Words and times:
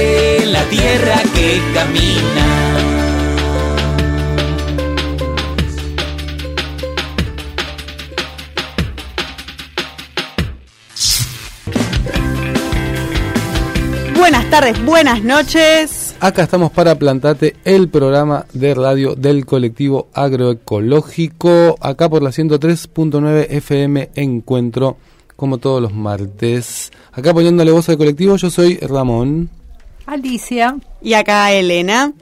En 0.00 0.52
la 0.52 0.62
tierra 0.68 1.20
que 1.34 1.60
camina. 1.74 2.68
Buenas 14.16 14.50
tardes, 14.50 14.84
buenas 14.84 15.24
noches. 15.24 16.14
Acá 16.20 16.44
estamos 16.44 16.70
para 16.70 16.94
Plantate, 16.96 17.56
el 17.64 17.88
programa 17.88 18.46
de 18.52 18.74
radio 18.74 19.16
del 19.16 19.46
colectivo 19.46 20.08
agroecológico. 20.14 21.76
Acá 21.80 22.08
por 22.08 22.22
la 22.22 22.30
103.9 22.30 23.46
FM 23.50 24.10
Encuentro, 24.14 24.96
como 25.34 25.58
todos 25.58 25.82
los 25.82 25.92
martes. 25.92 26.92
Acá 27.12 27.34
poniéndole 27.34 27.72
voz 27.72 27.88
al 27.88 27.98
colectivo, 27.98 28.36
yo 28.36 28.48
soy 28.48 28.76
Ramón. 28.78 29.57
Alicia. 30.08 30.76
Y 31.02 31.14
acá 31.14 31.52
Elena. 31.52 32.12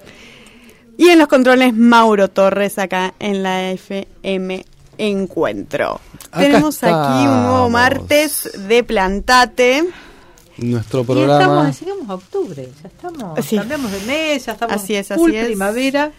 Y 0.98 1.08
en 1.08 1.18
los 1.18 1.28
controles 1.28 1.74
Mauro 1.74 2.28
Torres, 2.28 2.78
acá 2.78 3.14
en 3.18 3.42
la 3.42 3.70
FM 3.70 4.64
Encuentro. 4.98 6.00
Acá 6.30 6.40
Tenemos 6.40 6.82
aquí 6.82 7.26
un 7.26 7.42
nuevo 7.42 7.68
martes 7.70 8.50
de 8.68 8.82
Plantate. 8.82 9.84
Nuestro 10.58 11.00
Y 11.00 11.02
estamos, 11.02 11.06
programa. 11.06 11.70
llegamos 11.70 12.08
a 12.10 12.14
octubre, 12.14 12.68
ya 12.82 12.88
estamos, 12.88 13.44
Sí. 13.44 13.56
cambiamos 13.56 13.92
de 13.92 14.00
mes, 14.06 14.46
ya 14.46 14.52
estamos 14.52 14.76
Así 14.76 14.94
es, 14.94 15.08
full 15.08 15.30
así 15.30 15.36
es. 15.36 15.44
primavera. 15.46 16.12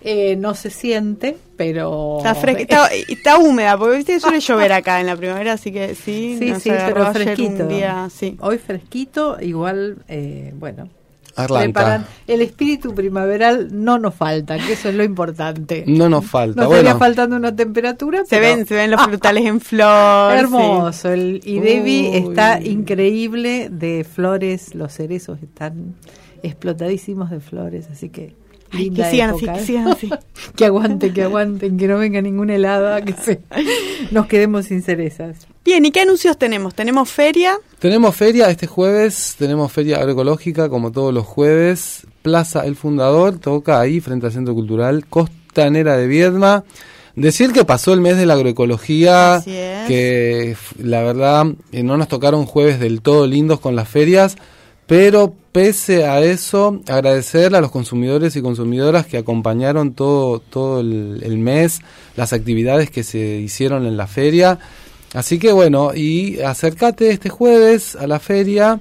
Eh, 0.00 0.36
no 0.36 0.54
se 0.54 0.70
siente, 0.70 1.36
pero... 1.58 2.18
Está, 2.24 2.32
está, 2.52 2.88
está 2.88 3.38
húmeda, 3.38 3.76
porque 3.76 3.96
viste 3.98 4.12
que 4.14 4.20
suele 4.20 4.40
llover 4.40 4.72
acá 4.72 5.00
en 5.00 5.06
la 5.06 5.16
primavera, 5.16 5.52
así 5.54 5.70
que 5.70 5.94
sí, 5.94 6.36
Sí, 6.38 6.54
sí, 6.60 6.70
pero 6.70 7.12
fresquito. 7.12 7.62
Un 7.64 7.68
día, 7.68 8.08
sí. 8.14 8.36
Hoy 8.40 8.56
fresquito, 8.58 9.36
igual, 9.40 9.98
eh, 10.08 10.52
bueno, 10.56 10.88
El 12.26 12.40
espíritu 12.40 12.94
primaveral 12.94 13.68
no 13.72 13.98
nos 13.98 14.14
falta, 14.14 14.56
que 14.58 14.72
eso 14.74 14.88
es 14.88 14.94
lo 14.94 15.04
importante. 15.04 15.84
No 15.86 16.08
nos 16.08 16.26
falta. 16.26 16.60
Nos 16.62 16.68
bueno, 16.68 16.80
estaría 16.82 16.98
faltando 16.98 17.36
una 17.36 17.54
temperatura, 17.54 18.24
Se 18.24 18.38
pero- 18.38 18.56
ven, 18.56 18.66
se 18.66 18.74
ven 18.74 18.90
los 18.90 19.02
frutales 19.02 19.44
en 19.46 19.60
flor. 19.60 20.32
sí. 20.32 20.38
Hermoso, 20.38 21.10
el 21.10 21.40
Idevi 21.44 22.08
Uy. 22.08 22.16
está 22.16 22.60
increíble 22.62 23.68
de 23.70 24.04
flores, 24.04 24.74
los 24.74 24.92
cerezos 24.92 25.42
están 25.42 25.94
explotadísimos 26.42 27.30
de 27.30 27.40
flores, 27.40 27.88
así 27.90 28.10
que 28.10 28.34
Ay, 28.74 28.90
que 28.90 29.04
sigan 29.10 29.30
así, 29.30 29.46
que 29.46 29.52
¿eh? 29.52 29.64
sigan 29.64 29.88
así. 29.88 30.10
que 30.56 30.64
aguanten, 30.64 31.12
que 31.12 31.22
aguanten, 31.22 31.76
que 31.76 31.88
no 31.88 31.98
venga 31.98 32.20
ninguna 32.20 32.54
helada, 32.54 33.02
que 33.02 33.12
se, 33.12 33.40
nos 34.10 34.26
quedemos 34.26 34.66
sin 34.66 34.82
cerezas. 34.82 35.46
Bien, 35.64 35.84
¿y 35.84 35.90
qué 35.90 36.00
anuncios 36.00 36.36
tenemos? 36.38 36.74
Tenemos 36.74 37.10
feria. 37.10 37.58
Tenemos 37.78 38.14
feria 38.14 38.50
este 38.50 38.66
jueves, 38.66 39.36
tenemos 39.38 39.72
feria 39.72 39.98
agroecológica 39.98 40.68
como 40.68 40.92
todos 40.92 41.14
los 41.14 41.24
jueves. 41.24 42.06
Plaza 42.22 42.64
El 42.64 42.76
Fundador, 42.76 43.38
toca 43.38 43.80
ahí 43.80 44.00
frente 44.00 44.26
al 44.26 44.32
Centro 44.32 44.54
Cultural 44.54 45.06
Costanera 45.06 45.96
de 45.96 46.06
Viedma. 46.06 46.64
Decir 47.16 47.52
que 47.52 47.64
pasó 47.64 47.92
el 47.92 48.00
mes 48.00 48.16
de 48.16 48.26
la 48.26 48.34
agroecología, 48.34 49.36
es. 49.36 49.86
que 49.86 50.56
la 50.78 51.02
verdad 51.02 51.46
eh, 51.70 51.84
no 51.84 51.96
nos 51.96 52.08
tocaron 52.08 52.44
jueves 52.44 52.80
del 52.80 53.02
todo 53.02 53.26
lindos 53.26 53.60
con 53.60 53.76
las 53.76 53.88
ferias, 53.88 54.36
pero 54.86 55.34
pese 55.54 56.04
a 56.04 56.20
eso, 56.20 56.80
agradecerle 56.88 57.58
a 57.58 57.60
los 57.60 57.70
consumidores 57.70 58.34
y 58.34 58.42
consumidoras 58.42 59.06
que 59.06 59.18
acompañaron 59.18 59.94
todo, 59.94 60.40
todo 60.40 60.80
el, 60.80 61.20
el 61.22 61.38
mes, 61.38 61.80
las 62.16 62.32
actividades 62.32 62.90
que 62.90 63.04
se 63.04 63.36
hicieron 63.36 63.86
en 63.86 63.96
la 63.96 64.08
feria. 64.08 64.58
Así 65.12 65.38
que 65.38 65.52
bueno, 65.52 65.94
y 65.94 66.40
acércate 66.40 67.10
este 67.10 67.28
jueves 67.28 67.94
a 67.94 68.08
la 68.08 68.18
feria. 68.18 68.80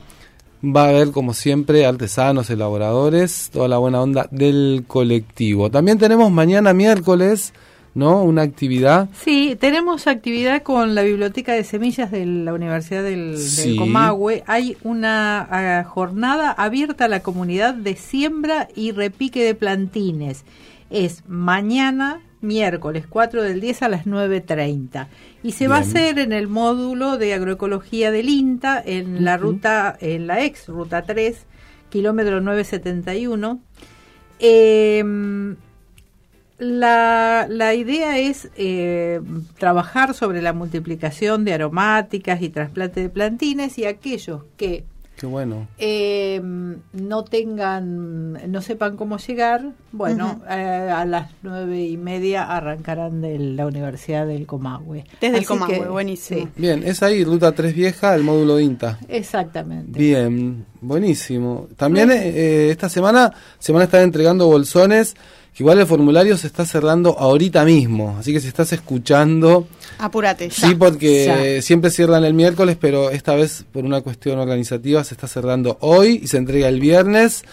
Va 0.66 0.86
a 0.86 0.90
haber, 0.90 1.12
como 1.12 1.36
siempre, 1.36 1.86
artesanos, 1.86 2.50
elaboradores, 2.50 3.52
toda 3.54 3.68
la 3.68 3.78
buena 3.78 4.02
onda 4.02 4.28
del 4.32 4.86
colectivo. 4.88 5.70
También 5.70 6.00
tenemos 6.00 6.32
mañana 6.32 6.74
miércoles, 6.74 7.54
¿no? 7.96 8.24
Una 8.24 8.42
actividad. 8.42 9.10
Sí, 9.14 9.56
tenemos 9.60 10.08
actividad 10.08 10.64
con 10.64 10.96
la 10.96 11.04
Biblioteca 11.04 11.54
de 11.54 11.64
Semillas 11.64 12.12
de 12.12 12.26
la 12.26 12.54
Universidad 12.54 13.04
del, 13.04 13.32
del 13.32 13.40
Sí. 13.40 13.76
Comahue. 13.76 14.44
Hay 14.48 14.78
una 14.84 15.48
ah, 15.50 15.84
jornada 15.84 16.52
abierta 16.52 17.06
a 17.06 17.08
la 17.08 17.22
comunidad 17.22 17.74
de 17.74 17.96
siembra 17.96 18.68
y 18.76 18.92
repique 18.92 19.44
de 19.44 19.56
plantines. 19.56 20.44
Es 20.90 21.24
mañana, 21.28 22.22
miércoles 22.42 23.06
4 23.08 23.44
del 23.44 23.62
10 23.62 23.84
a 23.84 23.90
las 23.90 24.06
9.30. 24.06 25.08
Y 25.44 25.52
se 25.52 25.68
va 25.68 25.78
a 25.78 25.80
hacer 25.80 26.20
en 26.20 26.34
el 26.34 26.48
módulo 26.48 27.18
de 27.18 27.34
agroecología 27.34 28.12
del 28.12 28.30
INTA, 28.30 28.82
en 28.84 29.24
la 29.24 29.38
ruta, 29.38 29.98
en 30.00 30.28
la 30.28 30.44
ex 30.44 30.68
ruta 30.68 31.04
3, 31.04 31.46
kilómetro 31.90 32.42
971. 32.42 33.60
Eh, 34.40 35.56
la, 36.64 37.46
la 37.50 37.74
idea 37.74 38.18
es 38.20 38.50
eh, 38.56 39.22
trabajar 39.58 40.14
sobre 40.14 40.42
la 40.42 40.54
multiplicación 40.54 41.46
de 41.46 41.54
aromáticas 41.54 42.42
y 42.42 42.50
trasplante 42.50 43.02
de 43.02 43.10
plantines 43.10 43.78
y 43.78 43.86
aquellos 43.86 44.44
que 44.58 44.86
Qué 45.16 45.28
bueno. 45.28 45.68
eh, 45.78 46.42
no 46.92 47.24
tengan, 47.24 48.34
no 48.52 48.62
sepan 48.62 48.98
cómo 48.98 49.18
llegar, 49.18 49.64
bueno, 49.92 50.42
eh, 50.50 50.54
a 50.94 51.06
las 51.06 51.32
nueve 51.44 51.82
y 51.86 51.98
media 51.98 52.44
arrancarán 52.44 53.22
de 53.22 53.38
la 53.38 53.68
Universidad 53.68 54.26
del 54.26 54.48
Comahue. 54.48 55.06
Desde 55.22 55.38
el 55.38 55.46
Comahue, 55.46 55.82
que, 55.82 55.88
buenísimo. 55.88 56.42
sí, 56.42 56.48
Bien, 56.58 56.84
es 56.84 57.04
ahí, 57.04 57.24
Ruta 57.24 57.52
3 57.52 57.76
Vieja, 57.76 58.16
el 58.16 58.24
módulo 58.24 58.60
INTA. 58.60 58.98
exactamente. 59.08 59.98
Bien, 59.98 60.66
buenísimo. 60.82 61.68
También 61.78 62.10
eh, 62.12 62.70
esta 62.72 62.90
semana 62.90 63.32
se 63.60 63.72
van 63.72 63.82
a 63.82 63.86
estar 63.86 64.02
entregando 64.02 64.48
bolsones, 64.48 65.16
igual 65.60 65.80
el 65.80 65.88
formulario 65.88 66.38
se 66.38 66.48
está 66.48 66.66
cerrando 66.66 67.18
ahorita 67.18 67.64
mismo, 67.66 68.18
así 68.20 68.34
que 68.34 68.40
si 68.40 68.48
estás 68.48 68.74
escuchando, 68.74 69.68
Apúrate, 70.00 70.50
ya. 70.50 70.68
sí, 70.68 70.76
porque 70.76 71.26
ya. 71.56 71.62
siempre 71.62 71.92
cierran 71.92 72.24
el 72.24 72.34
miércoles, 72.34 72.78
pero 72.80 73.10
esta 73.10 73.36
vez 73.36 73.66
por 73.72 73.86
una 73.86 74.02
cuestión 74.02 74.40
organizativa 74.40 75.04
se 75.04 75.14
está 75.14 75.28
cerrando 75.28 75.78
hoy 75.82 76.22
y 76.24 76.28
se 76.28 76.38
entrega 76.38 76.68
el 76.68 76.80
viernes. 76.80 77.44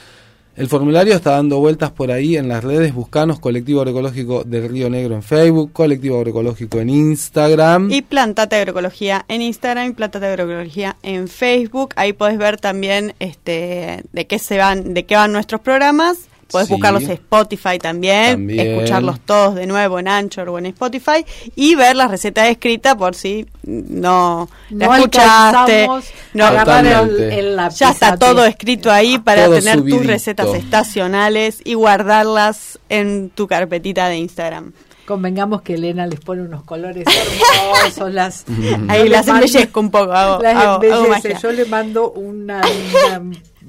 El 0.56 0.68
formulario 0.68 1.14
está 1.14 1.30
dando 1.30 1.58
vueltas 1.58 1.90
por 1.92 2.10
ahí 2.10 2.36
en 2.36 2.48
las 2.48 2.62
redes, 2.62 2.92
buscanos 2.92 3.38
Colectivo 3.38 3.80
Agroecológico 3.80 4.42
del 4.44 4.68
Río 4.68 4.90
Negro 4.90 5.14
en 5.14 5.22
Facebook, 5.22 5.72
Colectivo 5.72 6.18
Agroecológico 6.18 6.80
en 6.80 6.90
Instagram. 6.90 7.90
Y 7.90 8.02
Plantate 8.02 8.56
Agroecología 8.56 9.24
en 9.28 9.42
Instagram 9.42 9.88
y 9.88 9.92
Plantate 9.92 10.26
Agroecología 10.26 10.96
en 11.02 11.28
Facebook. 11.28 11.94
Ahí 11.96 12.12
podés 12.12 12.36
ver 12.36 12.58
también 12.58 13.14
este 13.20 14.02
de 14.12 14.26
qué 14.26 14.38
se 14.38 14.58
van, 14.58 14.92
de 14.92 15.06
qué 15.06 15.14
van 15.14 15.32
nuestros 15.32 15.60
programas. 15.60 16.18
Podés 16.50 16.66
Sí. 16.68 16.74
buscarlos 16.74 17.02
en 17.04 17.10
Spotify 17.12 17.78
también, 17.78 18.32
También. 18.32 18.66
escucharlos 18.72 19.20
todos 19.20 19.54
de 19.54 19.66
nuevo 19.66 19.98
en 19.98 20.08
Anchor 20.08 20.48
o 20.48 20.58
en 20.58 20.66
Spotify 20.66 21.24
y 21.54 21.74
ver 21.76 21.96
la 21.96 22.08
receta 22.08 22.48
escrita 22.48 22.96
por 22.96 23.14
si 23.14 23.46
no, 23.62 24.48
la 24.70 24.96
escuchaste. 24.96 25.86
No, 26.34 26.48
el, 26.48 27.56
lápiz, 27.56 27.78
ya 27.78 27.90
está 27.90 28.16
todo 28.16 28.44
escrito 28.44 28.90
ahí 28.90 29.18
para 29.18 29.44
Todo 29.46 29.56
tener 29.56 29.78
subidito. 29.78 29.98
tus 29.98 30.06
recetas 30.06 30.54
estacionales 30.54 31.60
y 31.64 31.74
guardarlas 31.74 32.78
en 32.88 33.30
tu 33.30 33.46
carpetita 33.46 34.08
de 34.08 34.16
Instagram. 34.16 34.72
Convengamos 35.06 35.62
que 35.62 35.74
Elena 35.74 36.06
les 36.06 36.20
pone 36.20 36.42
unos 36.42 36.62
colores 36.62 37.04
hermosos, 37.84 38.12
las 38.12 38.44
Ahí 38.88 39.08
las 39.08 39.26
embellezco 39.26 39.80
un 39.80 39.90
poco, 39.90 40.12
hago, 40.12 40.40
las 40.42 40.54
hago- 40.56 40.70
hago 40.74 40.84
embellece. 40.84 41.08
magia. 41.08 41.38
Yo 41.40 41.50
le 41.52 41.64
mando 41.64 42.10
una, 42.12 42.60
una 43.08 43.18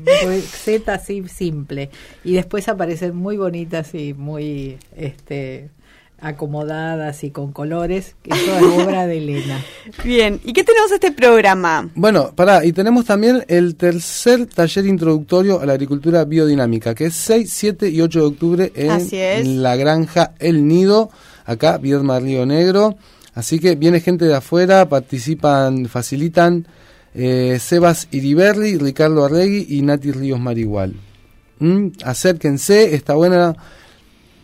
receta 0.05 0.93
así 0.95 1.27
simple 1.27 1.89
y 2.23 2.33
después 2.33 2.67
aparecen 2.67 3.15
muy 3.15 3.37
bonitas 3.37 3.93
y 3.93 4.13
muy 4.13 4.77
este 4.95 5.69
acomodadas 6.21 7.23
y 7.23 7.31
con 7.31 7.51
colores, 7.51 8.15
que 8.21 8.29
eso 8.29 8.55
es 8.55 8.63
obra 8.85 9.07
de 9.07 9.17
Elena. 9.17 9.59
Bien, 10.03 10.39
¿y 10.43 10.53
qué 10.53 10.63
tenemos 10.63 10.91
este 10.91 11.11
programa? 11.11 11.89
Bueno, 11.95 12.31
pará, 12.35 12.63
y 12.63 12.71
tenemos 12.73 13.05
también 13.05 13.43
el 13.47 13.75
tercer 13.75 14.45
taller 14.45 14.85
introductorio 14.85 15.59
a 15.59 15.65
la 15.65 15.73
agricultura 15.73 16.23
biodinámica, 16.23 16.93
que 16.93 17.05
es 17.05 17.15
6, 17.15 17.51
7 17.51 17.89
y 17.89 18.01
8 18.01 18.19
de 18.19 18.25
octubre 18.25 18.71
en 18.75 19.63
la 19.63 19.75
granja 19.75 20.33
El 20.37 20.67
Nido, 20.67 21.09
acá, 21.45 21.79
Viedma 21.79 22.19
Río 22.19 22.45
Negro. 22.45 22.97
Así 23.33 23.59
que 23.59 23.75
viene 23.75 23.99
gente 23.99 24.25
de 24.25 24.35
afuera, 24.35 24.87
participan, 24.89 25.87
facilitan 25.87 26.67
eh, 27.13 27.57
Sebas 27.59 28.07
Iriberri, 28.11 28.77
Ricardo 28.77 29.25
Arregui 29.25 29.65
y 29.69 29.81
Nati 29.81 30.11
Ríos 30.11 30.39
Marigual. 30.39 30.95
¿Mm? 31.59 31.87
Acérquense, 32.03 32.95
está 32.95 33.13
buena. 33.13 33.55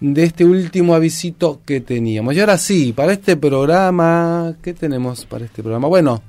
de 0.00 0.24
este 0.24 0.44
último 0.44 0.94
avisito 0.94 1.60
que 1.64 1.80
teníamos. 1.80 2.34
Y 2.34 2.40
ahora 2.40 2.58
sí, 2.58 2.92
para 2.92 3.12
este 3.12 3.36
programa, 3.36 4.54
¿qué 4.62 4.74
tenemos 4.74 5.24
para 5.24 5.44
este 5.44 5.62
programa? 5.62 5.88
Bueno, 5.88 6.22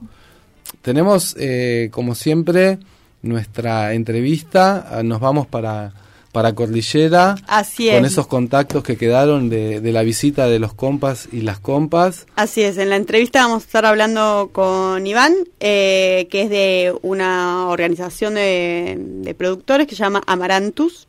tenemos 0.82 1.36
eh, 1.40 1.90
como 1.92 2.16
siempre 2.16 2.80
nuestra 3.22 3.94
entrevista, 3.94 4.88
ah, 4.90 5.04
nos 5.04 5.20
vamos 5.20 5.48
para, 5.48 5.94
para 6.32 6.54
Cordillera. 6.54 7.36
Así 7.48 7.90
Con 7.90 8.06
es. 8.06 8.12
esos 8.12 8.28
contactos 8.28 8.84
que 8.84 8.98
quedaron 8.98 9.50
de, 9.50 9.82
de 9.82 9.92
la 9.92 10.04
visita 10.04 10.48
de 10.48 10.60
los 10.60 10.74
compas 10.74 11.28
y 11.32 11.42
las 11.42 11.60
compas. 11.60 12.28
Así 12.36 12.62
es, 12.62 12.78
en 12.78 12.92
la 12.92 12.98
entrevista 12.98 13.42
vamos 13.42 13.64
a 13.64 13.66
estar 13.66 13.86
hablando 13.86 14.52
con 14.54 15.06
Iván, 15.08 15.34
eh, 15.60 16.28
que 16.30 16.44
es 16.44 16.50
de 16.52 16.94
una 17.02 17.68
organización 17.68 18.36
de, 18.36 18.96
de 19.00 19.34
productores 19.34 19.88
que 19.88 19.96
se 19.96 20.04
llama 20.04 20.22
Amarantus. 20.28 21.08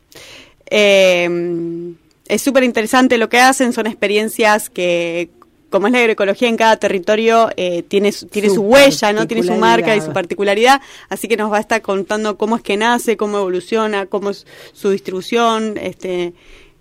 Eh, 0.69 1.93
es 2.29 2.41
súper 2.41 2.63
interesante 2.63 3.17
lo 3.17 3.29
que 3.29 3.39
hacen, 3.39 3.73
son 3.73 3.87
experiencias 3.87 4.69
que, 4.69 5.29
como 5.69 5.87
es 5.87 5.93
la 5.93 5.99
agroecología 5.99 6.47
en 6.47 6.57
cada 6.57 6.77
territorio, 6.77 7.49
eh, 7.57 7.83
tiene, 7.83 8.11
su- 8.11 8.27
tiene 8.27 8.49
su, 8.49 8.55
Su 8.55 8.61
huella, 8.61 9.11
¿no? 9.13 9.27
Tiene 9.27 9.43
su 9.43 9.53
marca 9.55 9.95
y 9.95 10.01
su 10.01 10.13
particularidad. 10.13 10.79
particularidad, 10.79 10.81
así 11.09 11.27
que 11.27 11.37
nos 11.37 11.51
va 11.51 11.57
a 11.57 11.61
estar 11.61 11.81
contando 11.81 12.37
cómo 12.37 12.55
es 12.55 12.61
que 12.61 12.77
nace, 12.77 13.17
cómo 13.17 13.37
evoluciona, 13.37 14.05
cómo 14.05 14.29
es 14.29 14.45
su 14.73 14.89
distribución, 14.89 15.77
este 15.77 16.33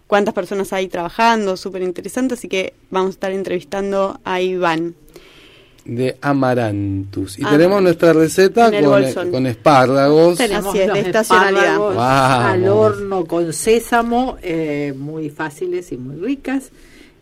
cuántas 0.07 0.35
personas 0.35 0.73
hay 0.73 0.87
trabajando, 0.87 1.57
súper 1.57 1.83
interesante, 1.83 2.35
así 2.35 2.47
que 2.49 2.75
vamos 2.91 3.09
a 3.09 3.11
estar 3.15 3.33
entrevistando 3.33 4.21
a 4.25 4.41
Iván. 4.41 4.95
De 5.87 6.17
Amarantus. 6.21 7.39
Y 7.39 7.45
Ah, 7.45 7.51
tenemos 7.51 7.83
nuestra 7.83 8.13
receta 8.13 8.69
en 8.69 8.75
el 8.75 9.15
con, 9.15 9.31
con 9.31 9.47
espárragos. 9.47 10.39
Tenemos. 10.39 10.67
Así 10.71 10.81
es, 10.81 10.87
los 10.89 10.95
de 10.95 11.01
estacionalidad. 11.03 11.63
espárragos 11.65 11.97
Vamos. 11.97 12.47
al 12.53 12.69
horno 12.69 13.25
con 13.27 13.53
sésamo, 13.53 14.37
eh, 14.43 14.93
muy 14.97 15.31
fáciles 15.31 15.93
y 15.93 15.97
muy 15.97 16.17
ricas. 16.17 16.71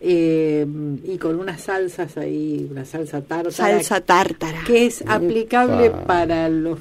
eh, 0.06 0.66
y 1.04 1.16
con 1.16 1.38
unas 1.40 1.62
salsas 1.62 2.16
ahí, 2.18 2.68
una 2.70 2.84
salsa 2.84 3.22
tártara. 3.22 3.50
Salsa 3.50 4.00
tártara. 4.02 4.60
Que 4.66 4.86
es 4.86 5.02
aplicable 5.06 5.88
Upa. 5.88 6.04
para 6.04 6.48
los 6.50 6.78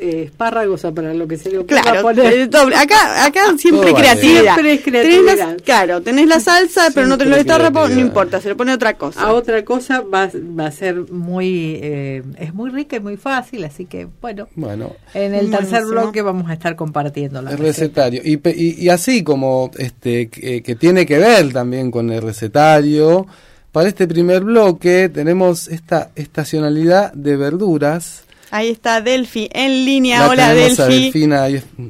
eh, 0.00 0.22
espárragos 0.24 0.84
o 0.84 0.94
para 0.94 1.12
lo 1.14 1.28
que 1.28 1.36
se 1.36 1.50
le 1.50 1.58
ocurra 1.58 1.82
Claro, 1.82 2.02
poner. 2.02 2.32
eh, 2.32 2.46
doble. 2.46 2.76
acá, 2.76 3.24
acá 3.24 3.40
siempre 3.58 3.92
creatividad. 3.94 4.54
Siempre 4.54 4.72
es 4.74 4.82
Tenés 4.82 5.02
creatividad. 5.04 5.48
la- 5.50 5.56
claro, 5.56 6.00
tenés 6.02 6.26
la 6.26 6.40
salsa, 6.40 6.88
pero 6.94 7.06
no 7.06 7.18
tenés 7.18 7.34
Siempre 7.34 7.54
el 7.54 7.60
espárrago, 7.62 7.88
no 7.94 8.00
importa, 8.00 8.40
se 8.40 8.48
le 8.48 8.54
pone 8.54 8.72
otra 8.72 8.94
cosa. 8.96 9.20
A 9.22 9.32
otra 9.32 9.64
cosa 9.64 10.00
va, 10.00 10.30
va 10.58 10.66
a 10.66 10.70
ser 10.70 11.10
muy, 11.12 11.78
eh, 11.82 12.22
es 12.38 12.54
muy 12.54 12.70
rica 12.70 12.96
y 12.96 13.00
muy 13.00 13.16
fácil, 13.16 13.64
así 13.64 13.84
que 13.86 14.08
bueno, 14.20 14.48
Bueno, 14.56 14.92
en 15.14 15.34
el 15.34 15.50
tercer 15.50 15.82
Buenísimo. 15.82 16.00
bloque 16.02 16.22
vamos 16.22 16.50
a 16.50 16.54
estar 16.54 16.76
compartiendo 16.76 17.42
la 17.42 17.50
el 17.52 17.58
receta. 17.58 18.06
recetario. 18.08 18.20
Y, 18.24 18.36
pe- 18.38 18.54
y, 18.56 18.82
y 18.82 18.88
así 18.88 19.22
como 19.22 19.70
este 19.78 20.28
que, 20.28 20.62
que 20.62 20.74
tiene 20.76 21.04
que 21.06 21.18
ver 21.18 21.52
también 21.52 21.90
con 21.90 22.10
el 22.10 22.22
recetario, 22.22 23.26
para 23.72 23.88
este 23.88 24.08
primer 24.08 24.42
bloque 24.42 25.08
tenemos 25.08 25.68
esta 25.68 26.10
estacionalidad 26.16 27.12
de 27.12 27.36
verduras. 27.36 28.24
Ahí 28.50 28.70
está 28.70 29.00
Delfi 29.00 29.48
en 29.52 29.84
línea. 29.84 30.20
La 30.20 30.28
Hola 30.28 30.54
Delfi. 30.54 30.82
Delfina 30.82 31.46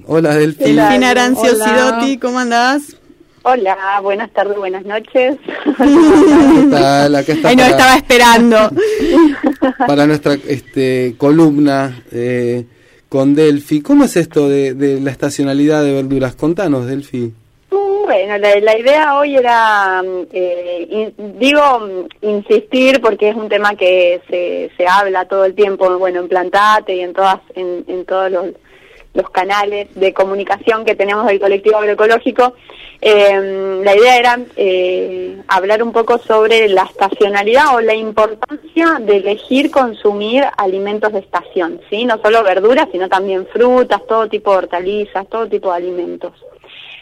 Hola 0.07 0.35
Delfi. 0.35 0.65
Delfina 0.65 1.11
Arancio. 1.11 1.55
Sidotti, 1.55 2.19
¿cómo 2.19 2.39
andás? 2.39 2.97
Hola, 3.43 3.77
buenas 4.03 4.31
tardes, 4.33 4.59
buenas 4.59 4.85
noches. 4.85 5.37
¿Qué 5.65 6.69
tal? 6.71 7.15
Acá 7.17 7.33
está 7.33 7.49
nos 7.55 7.57
para- 7.57 7.71
estaba 7.71 7.97
esperando. 7.97 8.71
para 9.87 10.07
nuestra 10.07 10.35
este, 10.47 11.15
columna 11.17 12.03
eh, 12.13 12.67
con 13.09 13.35
Delfi. 13.35 13.81
¿Cómo 13.81 14.05
es 14.05 14.17
esto 14.17 14.47
de, 14.49 14.75
de 14.75 15.01
la 15.01 15.11
estacionalidad 15.11 15.83
de 15.83 15.93
verduras? 15.95 16.35
Contanos, 16.35 16.87
Delfi. 16.87 17.33
Bueno, 18.11 18.39
la, 18.39 18.77
idea 18.77 19.15
hoy 19.17 19.37
era, 19.37 20.03
mm, 20.03 20.27
eh, 20.33 21.13
digo, 21.39 21.79
mm, 21.79 22.27
insistir 22.27 23.01
porque 23.01 23.29
es 23.29 23.37
un 23.37 23.49
tema 23.49 23.77
que 23.77 24.21
se, 24.29 24.69
se 24.77 24.85
habla 24.85 25.27
todo 25.27 25.45
el 25.45 25.55
tiempo, 25.55 25.97
bueno, 25.97 26.19
en 26.19 26.29
Plantate 26.29 26.97
y 26.97 27.03
en 27.03 27.13
todas, 27.13 27.39
en, 27.55 27.85
en 27.87 28.05
todos 28.05 28.33
los, 28.33 28.47
los 29.15 29.31
canales 29.31 29.95
de 29.95 30.13
comunicación 30.13 30.85
que 30.85 30.97
tenemos 30.97 31.25
del 31.25 31.39
colectivo 31.39 31.77
agroecológico. 31.77 32.55
Eh, 33.01 33.81
la 33.85 33.97
idea 33.97 34.17
era 34.17 34.41
eh, 34.57 35.41
hablar 35.47 35.81
un 35.81 35.93
poco 35.93 36.19
sobre 36.19 36.69
la 36.69 36.83
estacionalidad 36.83 37.77
o 37.77 37.81
la 37.81 37.95
importancia 37.95 38.99
de 39.03 39.19
elegir 39.19 39.71
consumir 39.71 40.45
alimentos 40.57 41.13
de 41.13 41.21
estación, 41.21 41.81
¿sí? 41.89 42.07
No 42.07 42.21
solo 42.21 42.43
verduras, 42.43 42.89
sino 42.91 43.09
también 43.09 43.47
frutas, 43.53 44.05
todo 44.09 44.29
tipo 44.29 44.51
de 44.51 44.59
hortalizas, 44.59 45.29
todo 45.29 45.47
tipo 45.47 45.71
de 45.71 45.77
alimentos. 45.77 46.33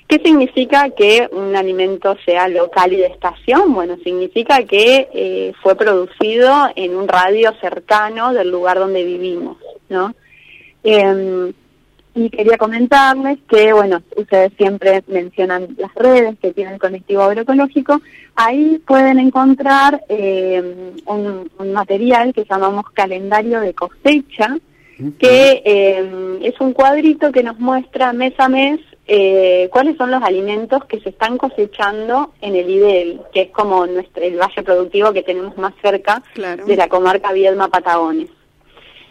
¿Qué 0.08 0.20
significa 0.25 0.88
que 0.90 1.28
un 1.32 1.55
alimento 1.55 2.16
sea 2.25 2.49
local 2.49 2.94
y 2.94 2.96
de 2.96 3.08
estación? 3.08 3.75
Bueno, 3.75 3.99
significa 4.02 4.62
que 4.64 5.08
eh, 5.12 5.52
fue 5.62 5.76
producido 5.76 6.50
en 6.75 6.96
un 6.96 7.06
radio 7.06 7.52
cercano 7.60 8.32
del 8.32 8.50
lugar 8.50 8.78
donde 8.78 9.05
vivimos, 9.05 9.58
¿no? 9.90 10.14
Eh, 10.82 11.52
y 12.14 12.31
quería 12.31 12.56
comentarles 12.56 13.38
que, 13.49 13.72
bueno, 13.72 14.02
ustedes 14.16 14.52
siempre 14.56 15.05
mencionan 15.06 15.76
las 15.76 15.94
redes 15.94 16.37
que 16.40 16.52
tiene 16.52 16.72
el 16.72 16.81
colectivo 16.81 17.22
agroecológico. 17.22 18.00
Ahí 18.34 18.82
pueden 18.87 19.19
encontrar 19.19 20.02
eh, 20.08 20.93
un, 21.06 21.50
un 21.58 21.72
material 21.72 22.32
que 22.32 22.44
llamamos 22.44 22.90
calendario 22.93 23.60
de 23.60 23.75
cosecha, 23.75 24.56
que 25.19 25.62
eh, 25.64 26.38
es 26.43 26.60
un 26.60 26.72
cuadrito 26.72 27.31
que 27.31 27.44
nos 27.44 27.60
muestra 27.60 28.12
mes 28.12 28.34
a 28.38 28.48
mes 28.48 28.81
eh, 29.08 29.69
cuáles 29.72 29.96
son 29.96 30.10
los 30.10 30.22
alimentos 30.22 30.84
que 30.84 31.00
se 31.00 31.08
están 31.08 31.38
cosechando 31.38 32.32
en 32.43 32.55
el 32.55 32.69
IDEL, 32.69 33.20
que 33.32 33.41
es 33.43 33.50
como 33.50 33.86
nuestro, 33.86 34.22
el 34.22 34.36
valle 34.38 34.62
productivo 34.62 35.12
que 35.12 35.22
tenemos 35.22 35.56
más 35.56 35.72
cerca 35.82 36.22
Claro. 36.34 36.67
de 36.67 36.77
la 36.77 36.88
comarca 36.88 37.32
Viedma 37.32 37.69
Patagones. 37.69 38.29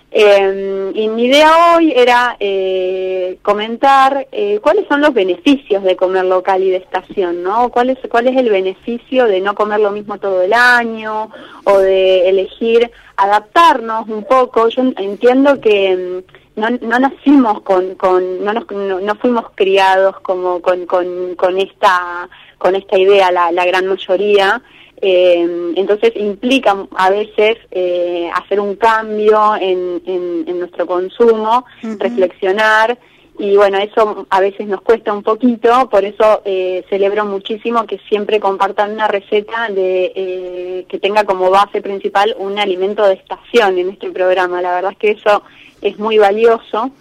Eh, 0.10 0.92
y 0.96 1.10
mi 1.10 1.26
idea 1.26 1.76
hoy 1.76 1.92
era 1.94 2.38
eh, 2.40 3.38
comentar 3.42 4.26
eh, 4.32 4.60
cuáles 4.62 4.88
son 4.88 5.02
los 5.02 5.14
beneficios 5.14 5.84
de 5.84 5.98
comer 5.98 6.24
local 6.24 6.64
y 6.64 6.70
de 6.70 6.78
estación, 6.78 7.44
¿no? 7.44 7.70
¿Cuál 7.70 7.90
es, 7.90 7.98
¿Cuál 8.10 8.28
es 8.28 8.38
el 8.38 8.50
beneficio 8.50 9.26
de 9.26 9.42
no 9.42 9.54
comer 9.54 9.82
lo 9.82 9.92
mismo 9.92 10.18
todo 10.18 10.42
el 10.44 10.54
año 10.54 11.30
o 11.66 11.80
de 11.80 12.30
elegir 12.30 12.90
adaptarnos 13.18 14.08
un 14.08 14.24
poco? 14.24 14.70
Yo 14.70 14.84
entiendo 14.96 15.60
que 15.60 16.24
mm, 16.26 16.47
no, 16.58 16.70
no 16.70 17.00
nacimos 17.00 17.62
con, 17.62 17.96
con 17.96 18.44
no, 18.44 18.52
nos, 18.52 18.70
no, 18.72 19.00
no 19.00 19.16
fuimos 19.16 19.46
criados 19.56 20.20
como 20.20 20.62
con, 20.62 20.86
con, 20.86 21.36
con 21.36 21.58
esta 21.58 22.28
con 22.58 22.76
esta 22.76 22.98
idea 22.98 23.32
la, 23.32 23.52
la 23.52 23.66
gran 23.66 23.88
mayoría. 23.88 24.62
Eh, 25.00 25.74
entonces 25.76 26.12
implica 26.16 26.76
a 26.96 27.10
veces 27.12 27.58
eh, 27.70 28.30
hacer 28.34 28.60
un 28.60 28.76
cambio 28.76 29.56
en, 29.56 30.02
en, 30.06 30.44
en 30.48 30.60
nuestro 30.60 30.86
consumo, 30.88 31.66
reflexionar. 32.00 32.98
Y 33.40 33.56
bueno, 33.56 33.78
eso 33.78 34.26
a 34.32 34.40
veces 34.40 34.66
nos 34.66 34.82
cuesta 34.82 35.14
un 35.14 35.22
poquito, 35.22 35.88
por 35.92 36.04
eso 36.04 36.42
eh, 36.44 36.84
celebro 36.90 37.24
muchísimo 37.24 37.86
que 37.86 38.00
siempre 38.10 38.40
compartan 38.40 38.94
una 38.94 39.08
receta 39.08 39.70
de 39.70 40.12
eh, 40.16 40.86
que 40.90 40.98
tenga 40.98 41.24
como 41.24 41.52
base 41.52 41.84
principal 41.84 42.36
un 42.40 42.58
alimento 42.58 43.06
de 43.06 43.14
estación 43.14 43.78
en 43.78 43.90
este 43.90 44.10
programa. 44.10 44.60
La 44.64 44.74
verdad 44.74 44.94
es 44.94 44.98
que 44.98 45.12
eso 45.12 45.44
es 45.88 46.00
muy 46.00 46.18
valioso. 46.18 46.92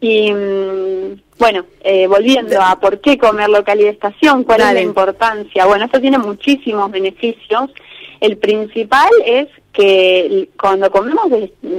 Y 0.00 0.30
mm, 0.32 1.20
bueno, 1.38 1.64
eh, 1.82 2.06
volviendo 2.06 2.60
a 2.60 2.78
por 2.78 3.00
qué 3.00 3.16
comer 3.18 3.48
local 3.48 3.80
y 3.80 3.84
de 3.84 3.90
estación, 3.90 4.44
cuál 4.44 4.58
Dale. 4.60 4.70
es 4.80 4.84
la 4.84 4.88
importancia. 4.88 5.66
Bueno, 5.66 5.84
esto 5.86 6.00
tiene 6.00 6.18
muchísimos 6.18 6.90
beneficios. 6.90 7.70
El 8.20 8.38
principal 8.38 9.10
es 9.24 9.48
que 9.72 10.48
cuando 10.58 10.90
comemos 10.90 11.26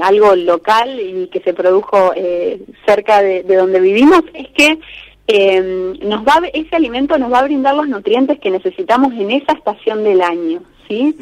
algo 0.04 0.36
local 0.36 1.00
y 1.00 1.28
que 1.28 1.40
se 1.42 1.54
produjo 1.54 2.12
eh, 2.16 2.60
cerca 2.86 3.22
de, 3.24 3.42
de 3.44 3.56
donde 3.56 3.80
vivimos, 3.80 4.22
es 4.34 4.48
que 4.50 4.78
eh, 5.28 5.94
nos 6.02 6.22
va 6.26 6.36
a- 6.36 6.48
ese 6.54 6.76
alimento 6.76 7.18
nos 7.18 7.32
va 7.34 7.40
a 7.40 7.44
brindar 7.44 7.76
los 7.76 7.88
nutrientes 7.88 8.40
que 8.40 8.52
necesitamos 8.52 9.14
en 9.14 9.32
esa 9.32 9.54
estación 9.54 10.04
del 10.04 10.22
año. 10.22 10.62
¿Sí? 10.88 11.16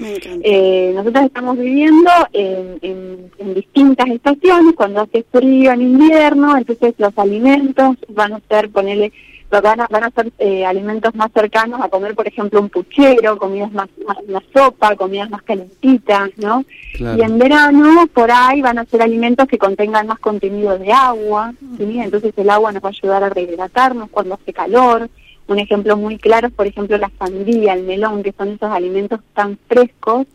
Eh, 0.44 0.92
nosotros 0.96 1.26
estamos 1.26 1.58
viviendo 1.58 2.10
en, 2.34 2.78
en- 2.82 3.32
en 3.38 3.54
distintas 3.54 4.08
estaciones, 4.10 4.76
cuando 4.76 5.02
hace 5.02 5.26
frío 5.32 5.72
en 5.72 5.82
invierno, 5.82 6.58
entonces 6.58 6.94
los 6.98 7.18
alimentos 7.18 7.96
van 8.10 8.34
a 8.34 8.42
ser, 8.50 8.70
ponerle, 8.70 9.12
van 9.50 9.80
a, 9.82 9.88
van 9.90 10.04
a 10.04 10.12
ser 10.12 10.32
eh, 10.40 10.66
alimentos 10.66 11.14
más 11.16 11.32
cercanos 11.34 11.80
a 11.82 11.88
comer, 11.90 12.14
por 12.16 12.28
ejemplo, 12.28 12.60
un 12.60 12.70
puchero, 12.70 13.38
comidas 13.38 13.72
más, 13.72 13.88
más 14.06 14.18
una 14.28 14.42
sopa, 14.54 14.96
comidas 14.96 15.30
más 15.30 15.44
calentitas, 15.44 16.30
¿no? 16.38 16.66
Claro. 16.94 17.18
Y 17.18 17.22
en 17.22 17.38
verano, 17.38 18.08
por 18.14 18.30
ahí 18.32 18.62
van 18.62 18.80
a 18.80 18.86
ser 18.86 19.02
alimentos 19.02 19.48
que 19.48 19.58
contengan 19.58 20.08
más 20.08 20.20
contenido 20.20 20.78
de 20.78 20.92
agua, 20.92 21.54
¿sí? 21.78 22.00
Entonces 22.00 22.34
el 22.38 22.50
agua 22.50 22.72
nos 22.72 22.84
va 22.84 22.90
a 22.90 22.92
ayudar 22.92 23.24
a 23.24 23.30
rehidratarnos 23.30 24.10
cuando 24.10 24.36
hace 24.36 24.52
calor. 24.54 25.10
Un 25.48 25.60
ejemplo 25.60 25.96
muy 25.96 26.18
claro 26.18 26.48
es, 26.48 26.54
por 26.54 26.68
ejemplo, 26.68 26.98
la 26.98 27.12
sandía, 27.20 27.74
el 27.74 27.84
melón, 27.84 28.24
que 28.24 28.34
son 28.34 28.50
esos 28.50 28.72
alimentos 28.72 29.20
tan 29.34 29.58
frescos 29.68 30.26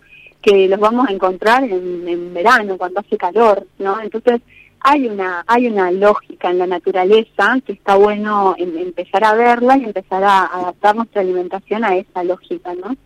que 0.41 0.69
los 0.69 0.81
vamos 0.81 1.09
a 1.09 1.13
encontrar 1.13 1.65
en, 1.65 2.09
en 2.09 2.33
verano, 2.33 2.79
cuando 2.79 3.01
hace 3.01 3.17
calor, 3.17 3.67
¿no? 3.79 4.01
Entonces, 4.01 4.41
hay 4.81 5.07
una 5.07 5.45
hay 5.47 5.67
una 5.67 5.91
lógica 5.91 6.51
en 6.51 6.59
la 6.59 6.67
naturaleza 6.67 7.59
que 7.65 7.75
está 7.75 7.97
bueno 7.97 8.55
em- 8.57 8.79
empezar 8.79 9.25
a 9.25 9.35
verla 9.35 9.77
y 9.77 9.85
empezar 9.85 10.25
a 10.25 10.47
adaptar 10.47 10.97
nuestra 10.97 11.21
alimentación 11.21 11.85
a 11.85 11.97
esa 11.97 12.25
lógica, 12.25 12.75
¿no? 12.75 12.97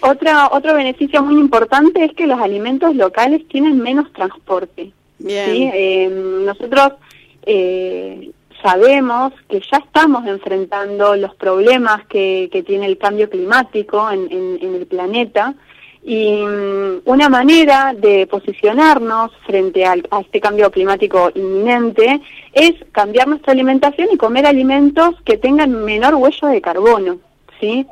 Otra 0.00 0.48
otro 0.50 0.74
beneficio 0.74 1.22
muy 1.22 1.38
importante 1.38 2.04
es 2.04 2.12
que 2.12 2.26
los 2.26 2.40
alimentos 2.40 2.96
locales 2.96 3.46
tienen 3.48 3.78
menos 3.78 4.12
transporte. 4.12 4.92
Bien. 5.18 5.50
¿sí? 5.50 5.70
Eh, 5.72 6.08
nosotros 6.44 6.94
eh, 7.44 8.30
sabemos 8.62 9.32
que 9.48 9.60
ya 9.60 9.78
estamos 9.78 10.26
enfrentando 10.26 11.16
los 11.16 11.34
problemas 11.36 12.06
que, 12.06 12.48
que 12.52 12.62
tiene 12.62 12.86
el 12.86 12.98
cambio 12.98 13.28
climático 13.30 14.10
en, 14.10 14.30
en- 14.32 14.58
en 14.60 14.74
el 14.74 14.86
planeta 14.86 15.54
y 16.04 16.42
mm, 16.42 17.02
una 17.04 17.28
manera 17.28 17.94
de 17.96 18.26
posicionarnos 18.26 19.30
frente 19.46 19.84
al- 19.84 20.06
a 20.10 20.20
este 20.20 20.40
cambio 20.40 20.70
climático 20.70 21.30
inminente 21.34 22.20
es 22.52 22.72
cambiar 22.92 23.28
nuestra 23.28 23.52
alimentación 23.52 24.08
y 24.12 24.16
comer 24.16 24.46
alimentos 24.46 25.14
que 25.24 25.36
tengan 25.36 25.84
menor 25.84 26.14
huella 26.14 26.48
de 26.48 26.60
carbono. 26.60 27.18
¿sí? 27.60 27.84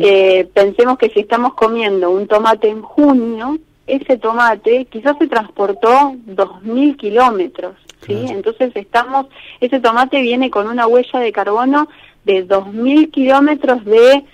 Eh, 0.00 0.48
pensemos 0.52 0.98
que 0.98 1.08
si 1.10 1.20
estamos 1.20 1.54
comiendo 1.54 2.10
un 2.10 2.26
tomate 2.28 2.68
en 2.68 2.82
junio, 2.82 3.58
ese 3.86 4.18
tomate 4.18 4.84
quizás 4.86 5.16
se 5.18 5.26
transportó 5.28 6.14
2.000 6.26 6.96
kilómetros, 6.96 7.74
¿sí? 8.06 8.26
Entonces 8.28 8.72
estamos, 8.74 9.26
ese 9.60 9.80
tomate 9.80 10.20
viene 10.20 10.50
con 10.50 10.68
una 10.68 10.86
huella 10.86 11.20
de 11.20 11.32
carbono 11.32 11.88
de 12.24 12.46
2.000 12.46 13.10
kilómetros 13.10 13.84
de 13.84 14.24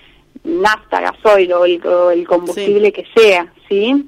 nafta, 0.43 1.01
gasoil 1.01 1.53
o 1.53 1.65
el, 1.65 1.85
o 1.85 2.11
el 2.11 2.27
combustible 2.27 2.91
que 2.91 3.05
sea, 3.15 3.51
¿sí? 3.69 4.07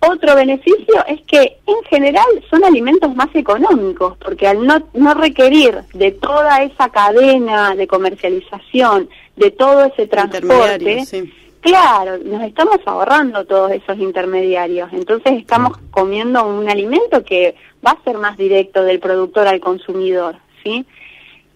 Otro 0.00 0.34
beneficio 0.34 1.04
es 1.06 1.20
que 1.22 1.58
en 1.64 1.84
general 1.88 2.26
son 2.50 2.64
alimentos 2.64 3.14
más 3.14 3.28
económicos, 3.34 4.16
porque 4.18 4.48
al 4.48 4.66
no, 4.66 4.88
no 4.94 5.14
requerir 5.14 5.82
de 5.94 6.10
toda 6.10 6.64
esa 6.64 6.88
cadena 6.88 7.76
de 7.76 7.86
comercialización, 7.86 9.08
de 9.36 9.52
todo 9.52 9.84
ese 9.84 10.08
transporte, 10.08 11.06
sí. 11.06 11.32
Claro, 11.62 12.18
nos 12.18 12.42
estamos 12.42 12.78
ahorrando 12.84 13.46
todos 13.46 13.70
esos 13.70 13.96
intermediarios. 13.98 14.92
Entonces 14.92 15.32
estamos 15.38 15.78
comiendo 15.90 16.46
un 16.46 16.68
alimento 16.68 17.24
que 17.24 17.54
va 17.84 17.92
a 17.92 18.04
ser 18.04 18.18
más 18.18 18.36
directo 18.36 18.82
del 18.82 19.00
productor 19.00 19.46
al 19.46 19.60
consumidor, 19.60 20.36
¿sí? 20.62 20.84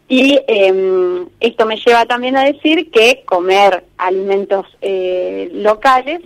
Y 0.09 0.39
eh, 0.47 1.27
esto 1.41 1.67
me 1.67 1.77
lleva 1.77 2.07
también 2.07 2.37
a 2.37 2.45
decir 2.45 2.91
que 2.91 3.25
comer 3.27 3.85
alimentos 3.99 4.67
eh, 4.81 5.51
locales 5.53 6.21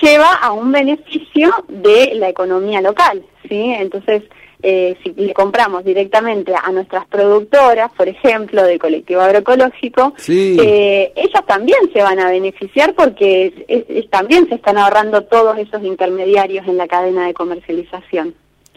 lleva 0.00 0.34
a 0.34 0.52
un 0.52 0.70
beneficio 0.70 1.52
de 1.66 2.12
la 2.14 2.28
economía 2.28 2.80
local, 2.80 3.24
¿sí? 3.48 3.74
Entonces, 3.76 4.22
eh, 4.62 4.96
si 5.02 5.12
le 5.14 5.32
compramos 5.34 5.84
directamente 5.84 6.52
a 6.54 6.70
nuestras 6.72 7.06
productoras, 7.06 7.92
por 7.92 8.08
ejemplo, 8.08 8.64
del 8.64 8.78
colectivo 8.78 9.20
agroecológico, 9.20 10.14
Sí. 10.16 10.56
eh, 10.60 11.12
ellas 11.14 11.44
también 11.46 11.78
se 11.92 12.02
van 12.02 12.18
a 12.18 12.28
beneficiar 12.30 12.94
porque 12.94 13.46
es- 13.46 13.54
es- 13.68 13.84
es- 13.88 14.10
también 14.10 14.48
se 14.48 14.56
están 14.56 14.76
ahorrando 14.78 15.22
todos 15.24 15.56
esos 15.58 15.82
intermediarios 15.84 16.66
en 16.66 16.76
la 16.76 16.88
cadena 16.88 17.26
de 17.26 17.34
comercialización. 17.34 18.34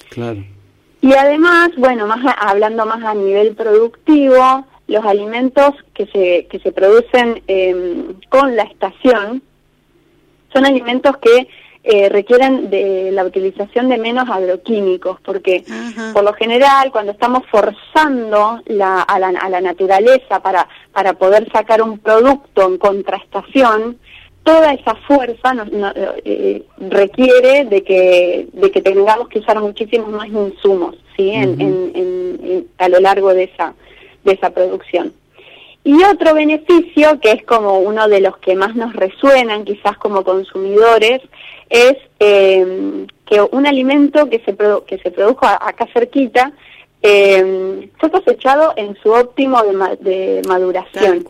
Claro. 0.10 0.44
Y 1.02 1.14
además, 1.14 1.72
bueno, 1.78 2.06
más 2.06 2.24
a- 2.26 2.50
hablando 2.50 2.86
más 2.86 3.04
a 3.04 3.16
nivel 3.16 3.56
productivo, 3.56 4.66
los 4.88 5.04
alimentos 5.06 5.74
que 5.96 6.06
se, 6.08 6.48
que 6.50 6.60
se 6.60 6.72
producen 6.72 7.42
eh, 7.48 8.06
con 8.30 8.56
la 8.56 8.64
estación 8.64 9.42
son 10.54 10.66
alimentos 10.66 11.16
que 11.18 11.48
eh, 11.84 12.10
requieren 12.10 12.70
de 12.70 13.10
la 13.12 13.24
utilización 13.26 13.90
de 13.90 13.98
menos 13.98 14.30
agroquímicos, 14.30 15.20
porque 15.22 15.64
por 16.14 16.24
lo 16.24 16.34
general 16.34 16.92
cuando 16.92 17.12
estamos 17.12 17.42
forzando 17.50 18.62
la, 18.66 19.02
a, 19.02 19.20
la, 19.20 19.30
a 19.30 19.50
la 19.50 19.62
naturaleza 19.62 20.42
para, 20.42 20.68
para 20.94 21.14
poder 21.14 21.52
sacar 21.52 21.82
un 21.82 21.98
producto 22.00 22.68
en 22.68 22.78
contraestación, 22.78 23.98
toda 24.44 24.74
esa 24.74 24.96
fuerza 25.08 25.54
nos- 25.54 25.72
no- 25.72 25.92
eh, 25.96 26.64
requiere 26.80 27.66
de 27.66 27.84
que, 27.84 28.48
de 28.54 28.72
que 28.72 28.82
tengamos 28.82 29.28
que 29.30 29.40
usar 29.40 29.60
muchísimos 29.60 30.10
más 30.10 30.28
insumos 30.28 30.96
¿sí? 31.16 31.32
En- 31.32 31.60
en- 31.62 31.92
en- 31.96 32.68
a 32.78 32.90
lo 32.90 33.00
largo 33.00 33.34
de 33.34 33.44
esa, 33.46 33.74
de 34.24 34.34
esa 34.34 34.50
producción. 34.52 35.14
Y 35.84 36.04
otro 36.04 36.36
beneficio, 36.36 37.20
que 37.20 37.32
es 37.32 37.44
como 37.44 37.80
uno 37.80 38.08
de 38.08 38.22
los 38.22 38.38
que 38.38 38.56
más 38.56 38.76
nos 38.76 38.94
resuenan 38.94 39.66
quizás 39.66 39.98
como 39.98 40.24
consumidores, 40.24 41.22
es 41.72 41.96
eh, 42.20 43.08
que 43.25 43.42
un 43.42 43.66
alimento 43.66 44.30
que 44.30 44.40
se, 44.46 44.56
produ- 44.56 44.84
que 44.86 44.98
se 45.00 45.10
produjo 45.10 45.46
acá 45.48 45.88
cerquita 45.94 46.51
eh, 47.01 47.90
fue 47.98 48.12
cosechado 48.12 48.74
en 48.75 48.96
su 49.01 49.10
óptimo 49.12 49.63
de, 49.63 49.72
ma- 49.72 49.96
de 49.96 50.42
maduración. 50.48 51.04
Tal 51.04 51.22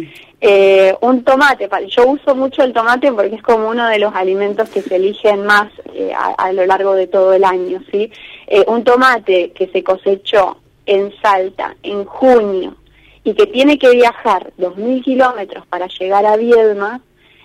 ¿sí? 0.00 0.10
Eh, 0.42 0.94
un 1.02 1.22
tomate, 1.24 1.68
yo 1.88 2.06
uso 2.08 2.34
mucho 2.34 2.62
el 2.62 2.72
tomate 2.72 3.12
porque 3.12 3.34
es 3.36 3.42
como 3.42 3.68
uno 3.68 3.86
de 3.88 3.98
los 3.98 4.14
alimentos 4.14 4.70
que 4.70 4.80
se 4.80 4.96
eligen 4.96 5.44
más 5.44 5.70
eh, 5.92 6.12
a, 6.16 6.28
a 6.38 6.52
lo 6.54 6.64
largo 6.64 6.94
de 6.94 7.06
todo 7.08 7.34
el 7.34 7.44
año, 7.44 7.82
¿sí? 7.90 8.10
Eh, 8.46 8.64
un 8.66 8.82
tomate 8.82 9.50
que 9.50 9.66
se 9.68 9.82
cosechó 9.84 10.56
en 10.86 11.12
Salta 11.20 11.76
en 11.82 12.06
junio 12.06 12.74
y 13.22 13.34
que 13.34 13.46
tiene 13.48 13.78
que 13.78 13.90
viajar 13.90 14.50
2.000 14.58 15.04
kilómetros 15.04 15.66
para 15.66 15.86
llegar 15.88 16.24
a 16.24 16.36
Viedma, 16.38 17.02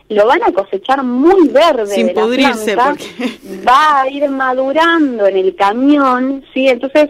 lo 0.10 0.26
van 0.28 0.44
a 0.44 0.52
cosechar 0.52 1.04
muy 1.04 1.48
verde. 1.50 1.88
Sin 1.88 2.08
de 2.08 2.14
la 2.14 2.22
pudrirse, 2.22 2.74
planta, 2.74 2.90
porque- 2.92 3.40
va 3.68 4.02
a 4.02 4.10
ir 4.10 4.30
madurando 4.30 5.26
en 5.28 5.38
el 5.38 5.56
camión, 5.56 6.44
¿sí? 6.54 6.68
Entonces, 6.68 7.10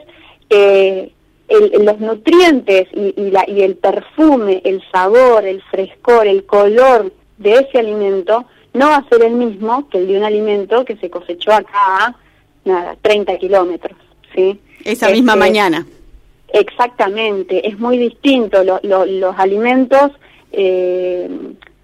eh, 0.50 1.12
el- 1.48 1.86
los 1.86 2.00
nutrientes 2.00 2.88
y, 2.94 3.14
y 3.22 3.32
la, 3.32 3.44
y 3.48 3.62
el 3.62 3.76
perfume, 3.76 4.62
el 4.64 4.82
sabor, 4.92 5.46
el 5.46 5.62
frescor, 5.64 6.26
el 6.28 6.46
color 6.46 7.12
de 7.38 7.54
ese 7.60 7.80
alimento 7.80 8.46
no 8.74 8.88
va 8.90 8.98
a 8.98 9.10
ser 9.10 9.24
el 9.24 9.34
mismo 9.34 9.88
que 9.90 9.98
el 10.00 10.08
de 10.08 10.18
un 10.18 10.24
alimento 10.24 10.84
que 10.86 10.96
se 10.98 11.10
cosechó 11.10 11.52
acá 11.54 11.72
a, 11.76 12.16
nada, 12.66 12.96
30 13.02 13.38
kilómetros, 13.38 13.98
¿sí? 14.34 14.60
Esa 14.84 15.10
misma 15.10 15.34
Este, 15.34 15.40
mañana. 15.40 15.86
Exactamente, 16.54 17.68
es 17.68 17.78
muy 17.80 17.98
distinto. 17.98 18.64
Lo- 18.64 18.80
lo- 18.84 19.06
los 19.06 19.36
alimentos 19.38 20.12
eh, 20.52 21.30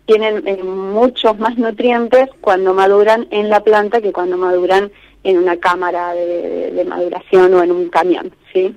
tienen 0.05 0.47
eh, 0.47 0.61
muchos 0.63 1.37
más 1.39 1.57
nutrientes 1.57 2.29
cuando 2.41 2.73
maduran 2.73 3.27
en 3.31 3.49
la 3.49 3.61
planta 3.63 4.01
que 4.01 4.11
cuando 4.11 4.37
maduran 4.37 4.91
en 5.23 5.37
una 5.37 5.57
cámara 5.57 6.13
de, 6.13 6.25
de- 6.25 6.71
de 6.71 6.85
maduración 6.85 7.53
o 7.53 7.63
en 7.63 7.71
un 7.71 7.89
camión, 7.89 8.31
¿sí? 8.53 8.75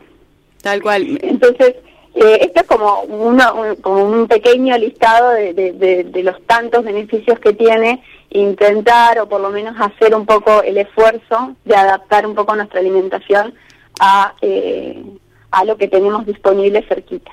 Tal 0.63 0.83
cual. 0.83 1.19
Entonces, 1.23 1.77
eh, 2.15 2.39
esto 2.43 2.61
es 2.61 2.67
como, 2.67 3.03
uno, 3.03 3.55
un, 3.55 3.77
como 3.77 4.05
un 4.05 4.29
pequeño 4.29 4.77
listado 4.79 5.31
de- 5.31 5.53
de 6.05 6.23
los 6.23 6.41
tantos 6.47 6.85
beneficios 6.85 7.39
que 7.41 7.53
tiene 7.55 8.03
intentar 8.31 9.19
o 9.21 9.29
por 9.29 9.41
lo 9.41 9.51
menos 9.51 9.75
hacer 9.81 10.15
un 10.15 10.27
poco 10.27 10.63
el 10.63 10.77
esfuerzo 10.79 11.55
de 11.65 11.77
adaptar 11.77 12.27
un 12.27 12.35
poco 12.35 12.55
nuestra 12.57 12.81
alimentación 12.81 13.55
a, 14.01 14.35
eh, 14.43 15.03
a 15.51 15.65
lo 15.65 15.77
que 15.77 15.89
tenemos 15.89 16.27
disponible 16.27 16.83
cerquita. 16.89 17.31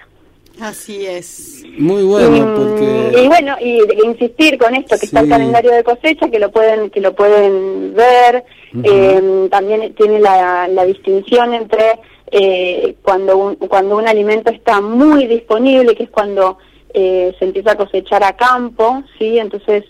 Así 0.61 1.05
es. 1.05 1.63
Muy 1.77 2.03
bueno, 2.03 2.35
y, 2.35 2.39
y 2.39 2.43
porque... 2.43 3.27
bueno, 3.27 3.55
y 3.59 3.79
insistir 4.05 4.57
con 4.57 4.75
esto, 4.75 4.95
que 4.99 5.05
está 5.07 5.21
el 5.21 5.29
calendario 5.29 5.71
de 5.71 5.83
cosecha, 5.83 6.29
que 6.29 6.39
lo 6.39 6.51
pueden 6.51 6.89
que 6.91 7.01
lo 7.01 7.15
pueden 7.15 7.93
ver. 7.95 8.43
Eh, 8.83 9.47
también 9.49 9.93
tiene 9.95 10.19
la, 10.19 10.67
la 10.67 10.85
distinción 10.85 11.53
entre 11.53 11.99
eh, 12.31 12.95
cuando, 13.01 13.37
un, 13.37 13.55
cuando 13.55 13.97
un 13.97 14.07
alimento 14.07 14.51
está 14.51 14.79
muy 14.81 15.25
disponible, 15.27 15.95
que 15.95 16.03
es 16.03 16.09
cuando 16.09 16.57
eh, 16.93 17.33
se 17.39 17.45
empieza 17.45 17.71
a 17.71 17.77
cosechar 17.77 18.23
a 18.23 18.33
campo, 18.37 19.03
¿sí? 19.17 19.39
Entonces, 19.39 19.83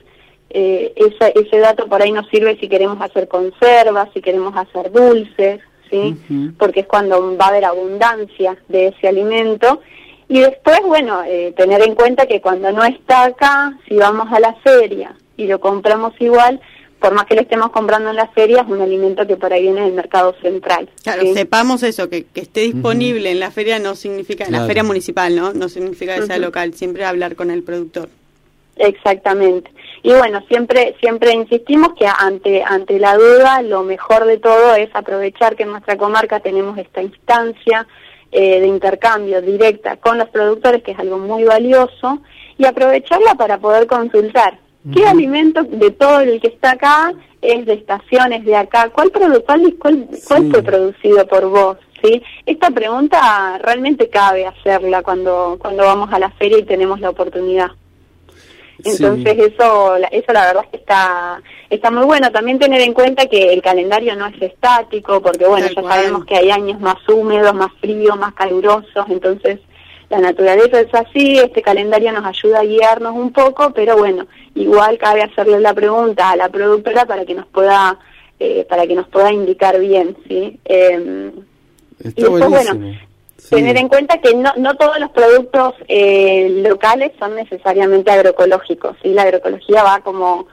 eh, 0.51 0.93
esa- 0.95 1.29
ese 1.29 1.57
dato 1.59 1.87
por 1.87 2.01
ahí 2.01 2.11
nos 2.11 2.27
sirve 2.29 2.57
si 2.59 2.67
queremos 2.69 2.99
hacer 3.01 3.27
conservas, 3.27 4.09
si 4.13 4.21
queremos 4.21 4.55
hacer 4.55 4.91
dulces, 4.91 5.59
¿sí? 5.89 6.15
Porque 6.57 6.81
es 6.81 6.87
cuando 6.87 7.35
va 7.37 7.45
a 7.45 7.49
haber 7.49 7.65
abundancia 7.65 8.57
de 8.69 8.87
ese 8.87 9.07
alimento. 9.07 9.81
Y 10.31 10.39
después, 10.39 10.79
bueno, 10.85 11.23
eh, 11.27 11.53
tener 11.57 11.81
en 11.81 11.93
cuenta 11.93 12.25
que 12.25 12.39
cuando 12.39 12.71
no 12.71 12.85
está 12.85 13.25
acá, 13.25 13.77
si 13.85 13.97
vamos 13.97 14.31
a 14.31 14.39
la 14.39 14.53
feria 14.63 15.13
y 15.35 15.45
lo 15.45 15.59
compramos 15.59 16.13
igual, 16.19 16.61
por 17.01 17.13
más 17.13 17.25
que 17.25 17.35
lo 17.35 17.41
estemos 17.41 17.71
comprando 17.71 18.11
en 18.11 18.15
la 18.15 18.29
feria, 18.29 18.61
es 18.61 18.67
un 18.69 18.79
alimento 18.79 19.27
que 19.27 19.35
por 19.35 19.51
ahí 19.51 19.63
viene 19.63 19.81
del 19.81 19.91
mercado 19.91 20.33
central. 20.41 20.87
Claro, 21.03 21.23
¿sí? 21.23 21.33
sepamos 21.33 21.83
eso, 21.83 22.09
que, 22.09 22.23
que 22.23 22.39
esté 22.39 22.61
disponible 22.61 23.29
en 23.29 23.41
la 23.41 23.51
feria 23.51 23.77
no 23.79 23.93
significa, 23.93 24.45
en 24.45 24.53
la 24.53 24.65
feria 24.65 24.85
municipal, 24.85 25.35
¿no? 25.35 25.51
No 25.51 25.67
significa 25.67 26.15
que 26.15 26.21
sea 26.21 26.37
local, 26.37 26.75
siempre 26.75 27.03
hablar 27.03 27.35
con 27.35 27.51
el 27.51 27.63
productor. 27.63 28.07
Exactamente. 28.77 29.69
Y 30.01 30.13
bueno, 30.13 30.41
siempre 30.47 30.95
siempre 31.01 31.33
insistimos 31.33 31.89
que 31.99 32.07
ante 32.07 32.63
ante 32.63 32.99
la 32.99 33.17
duda 33.17 33.61
lo 33.63 33.83
mejor 33.83 34.23
de 34.23 34.37
todo 34.37 34.75
es 34.75 34.89
aprovechar 34.93 35.57
que 35.57 35.63
en 35.63 35.71
nuestra 35.71 35.97
comarca 35.97 36.39
tenemos 36.39 36.77
esta 36.77 37.01
instancia 37.01 37.85
eh, 38.31 38.59
de 38.61 38.67
intercambio 38.67 39.41
directa 39.41 39.97
con 39.97 40.17
los 40.17 40.29
productores, 40.29 40.83
que 40.83 40.91
es 40.91 40.99
algo 40.99 41.17
muy 41.17 41.43
valioso, 41.43 42.19
y 42.57 42.65
aprovecharla 42.65 43.35
para 43.35 43.57
poder 43.57 43.87
consultar 43.87 44.59
qué 44.93 45.05
alimento 45.05 45.63
de 45.63 45.91
todo 45.91 46.21
el 46.21 46.39
que 46.41 46.47
está 46.47 46.71
acá 46.71 47.13
es 47.41 47.65
de 47.65 47.73
estaciones 47.73 48.43
de 48.45 48.55
acá, 48.55 48.89
cuál 48.89 49.11
produ- 49.11 49.43
cuál, 49.45 49.75
cuál, 49.79 50.07
cuál 50.27 50.51
fue 50.51 50.61
producido 50.63 51.27
por 51.27 51.47
vos, 51.49 51.77
¿sí? 52.03 52.21
Esta 52.45 52.69
pregunta 52.71 53.59
realmente 53.63 54.09
cabe 54.09 54.45
hacerla 54.45 55.01
cuando 55.03 55.57
cuando 55.59 55.83
vamos 55.83 56.11
a 56.13 56.19
la 56.19 56.29
feria 56.31 56.57
y 56.59 56.63
tenemos 56.63 56.99
la 56.99 57.09
oportunidad. 57.09 57.71
Entonces 58.83 59.33
Sí. 59.35 59.53
eso, 59.53 59.97
la- 59.97 60.07
eso 60.07 60.33
la 60.33 60.45
verdad 60.47 60.63
es 60.65 60.69
que 60.71 60.77
está, 60.77 61.41
está 61.69 61.91
muy 61.91 62.05
bueno. 62.05 62.31
También 62.31 62.59
tener 62.59 62.81
en 62.81 62.93
cuenta 62.93 63.25
que 63.27 63.53
el 63.53 63.61
calendario 63.61 64.15
no 64.15 64.27
es 64.27 64.41
estático, 64.41 65.21
porque 65.21 65.45
bueno, 65.45 65.65
Tal 65.67 65.75
ya 65.75 65.81
cual. 65.81 65.93
sabemos 65.93 66.25
que 66.25 66.35
hay 66.37 66.51
años 66.51 66.79
más 66.79 66.97
húmedos, 67.09 67.53
más 67.53 67.71
fríos, 67.79 68.17
más 68.17 68.33
calurosos, 68.33 69.05
entonces 69.09 69.59
la 70.09 70.19
naturaleza 70.19 70.81
es 70.81 70.93
así, 70.93 71.37
este 71.37 71.61
calendario 71.61 72.11
nos 72.11 72.25
ayuda 72.25 72.59
a 72.59 72.63
guiarnos 72.63 73.15
un 73.15 73.31
poco, 73.31 73.71
pero 73.73 73.95
bueno, 73.97 74.27
igual 74.55 74.97
cabe 74.97 75.21
hacerle 75.23 75.59
la 75.61 75.73
pregunta 75.73 76.31
a 76.31 76.35
la 76.35 76.49
productora 76.49 77.05
para 77.05 77.23
que 77.23 77.33
nos 77.33 77.45
pueda, 77.47 77.97
eh, 78.37 78.65
para 78.67 78.85
que 78.87 78.95
nos 78.95 79.07
pueda 79.07 79.31
indicar 79.31 79.79
bien, 79.79 80.17
¿sí? 80.27 80.59
Eh, 80.65 81.31
Está 81.99 82.09
y 82.19 82.23
después, 82.23 82.49
buenísimo. 82.49 82.79
bueno, 82.79 82.99
Sí. 83.41 83.55
Tener 83.55 83.75
en 83.77 83.87
cuenta 83.89 84.19
que 84.19 84.33
no, 84.35 84.53
no 84.57 84.75
todos 84.75 84.99
los 84.99 85.09
productos 85.11 85.73
eh, 85.87 86.61
locales 86.67 87.11
son 87.19 87.35
necesariamente 87.35 88.11
agroecológicos, 88.11 88.95
¿sí? 89.01 89.09
La 89.09 89.23
agroecología 89.23 89.83
va 89.83 89.99
como... 90.01 90.47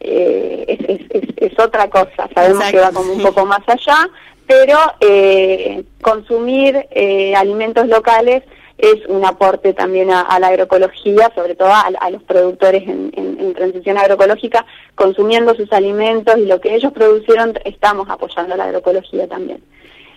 eh, 0.00 0.64
es, 0.68 1.00
es, 1.00 1.00
es, 1.10 1.52
es 1.52 1.58
otra 1.58 1.88
cosa, 1.88 2.28
sabemos 2.34 2.58
Exacto, 2.66 2.72
que 2.76 2.84
va 2.84 2.92
como 2.92 3.12
un 3.14 3.22
poco 3.22 3.46
más 3.46 3.62
allá, 3.66 4.08
pero 4.46 4.78
eh, 5.00 5.82
consumir 6.02 6.86
eh, 6.90 7.34
alimentos 7.34 7.88
locales 7.88 8.42
es 8.78 9.06
un 9.08 9.24
aporte 9.24 9.72
también 9.72 10.10
a, 10.10 10.20
a 10.20 10.38
la 10.38 10.48
agroecología, 10.48 11.32
sobre 11.34 11.54
todo 11.54 11.68
a, 11.68 11.88
a 11.98 12.10
los 12.10 12.22
productores 12.24 12.82
en, 12.82 13.10
en- 13.16 13.40
en 13.40 13.54
transición 13.54 13.96
agroecológica, 13.96 14.66
consumiendo 14.94 15.54
sus 15.54 15.72
alimentos 15.72 16.36
y 16.36 16.44
lo 16.44 16.60
que 16.60 16.74
ellos 16.74 16.92
producieron, 16.92 17.54
estamos 17.64 18.08
apoyando 18.10 18.54
la 18.56 18.64
agroecología 18.64 19.26
también. 19.26 19.62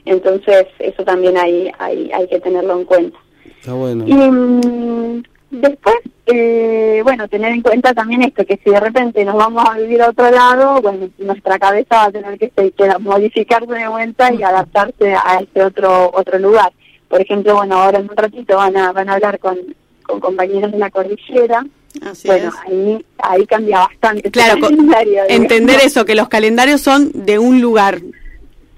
Entonces, 0.10 0.66
eso 0.80 1.04
también 1.04 1.38
hay, 1.38 1.72
hay, 1.78 2.12
hay 2.12 2.28
que 2.28 2.40
tenerlo 2.40 2.78
en 2.80 2.86
cuenta. 2.86 3.18
Está 3.60 3.74
bueno. 3.74 4.04
Y 4.08 4.14
mm, 4.14 5.24
después, 5.52 5.96
eh, 6.26 7.02
bueno, 7.04 7.28
tener 7.28 7.52
en 7.52 7.62
cuenta 7.62 7.94
también 7.94 8.24
esto, 8.24 8.46
que 8.46 8.60
si 8.64 8.70
de 8.72 8.80
repente 8.80 9.24
nos 9.24 9.36
vamos 9.36 9.64
a 9.70 9.78
vivir 9.78 10.02
a 10.02 10.10
otro 10.10 10.30
lado, 10.32 10.82
bueno, 10.82 11.10
nuestra 11.20 11.60
cabeza 11.60 11.96
va 11.96 12.06
a 12.06 12.12
tener 12.12 12.38
que, 12.40 12.52
se- 12.56 12.72
que 12.72 12.90
modificarse 13.00 13.72
de 13.72 13.88
vuelta 13.88 14.34
y 14.34 14.42
adaptarse 14.44 15.14
a 15.14 15.40
este 15.42 15.64
otro 15.64 16.10
otro 16.14 16.40
lugar. 16.40 16.72
Por 17.08 17.22
ejemplo, 17.22 17.56
bueno, 17.56 17.76
ahora 17.82 18.00
en 18.00 18.10
un 18.10 18.16
ratito 18.18 18.56
van 18.58 18.78
a 18.78 18.92
van 18.92 19.10
a 19.10 19.14
hablar 19.14 19.40
con, 19.40 19.58
con 20.04 20.20
compañeros 20.20 20.72
de 20.72 20.78
la 20.80 20.90
cordillera. 20.90 21.66
Así 22.04 22.28
bueno, 22.28 22.50
es. 22.50 22.56
ahí 22.72 23.06
ahí 23.18 23.46
cambia 23.48 23.80
bastante. 23.80 24.30
Claro, 24.32 24.62
calendario, 24.62 25.24
entender 25.28 25.80
eso, 25.84 26.06
que 26.06 26.16
los 26.16 26.30
calendarios 26.30 26.82
son 26.82 27.12
de 27.14 27.38
un 27.40 27.62
lugar, 27.62 28.00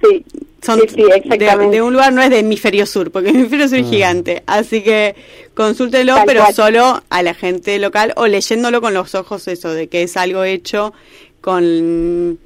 Sí, 0.03 0.25
son 0.63 0.79
sí, 0.81 0.87
sí, 0.89 1.03
de, 1.37 1.81
un 1.81 1.93
lugar, 1.93 2.13
no 2.13 2.21
es 2.21 2.29
de 2.29 2.39
hemisferio 2.39 2.85
sur, 2.85 3.11
porque 3.11 3.29
el 3.29 3.35
hemisferio 3.37 3.67
sur 3.67 3.79
es 3.79 3.85
Ah. 3.85 3.89
gigante. 3.89 4.43
Así 4.45 4.83
que 4.83 5.15
consúltelo, 5.55 6.15
Tal 6.15 6.25
pero 6.25 6.41
cual. 6.41 6.53
solo 6.53 7.03
a 7.09 7.23
la 7.23 7.33
gente 7.33 7.79
local 7.79 8.13
o 8.15 8.27
leyéndolo 8.27 8.79
con 8.81 8.93
los 8.93 9.15
ojos, 9.15 9.47
eso, 9.47 9.73
de 9.73 9.87
que 9.87 10.03
es 10.03 10.17
algo 10.17 10.43
hecho 10.43 10.93
con. 11.41 12.37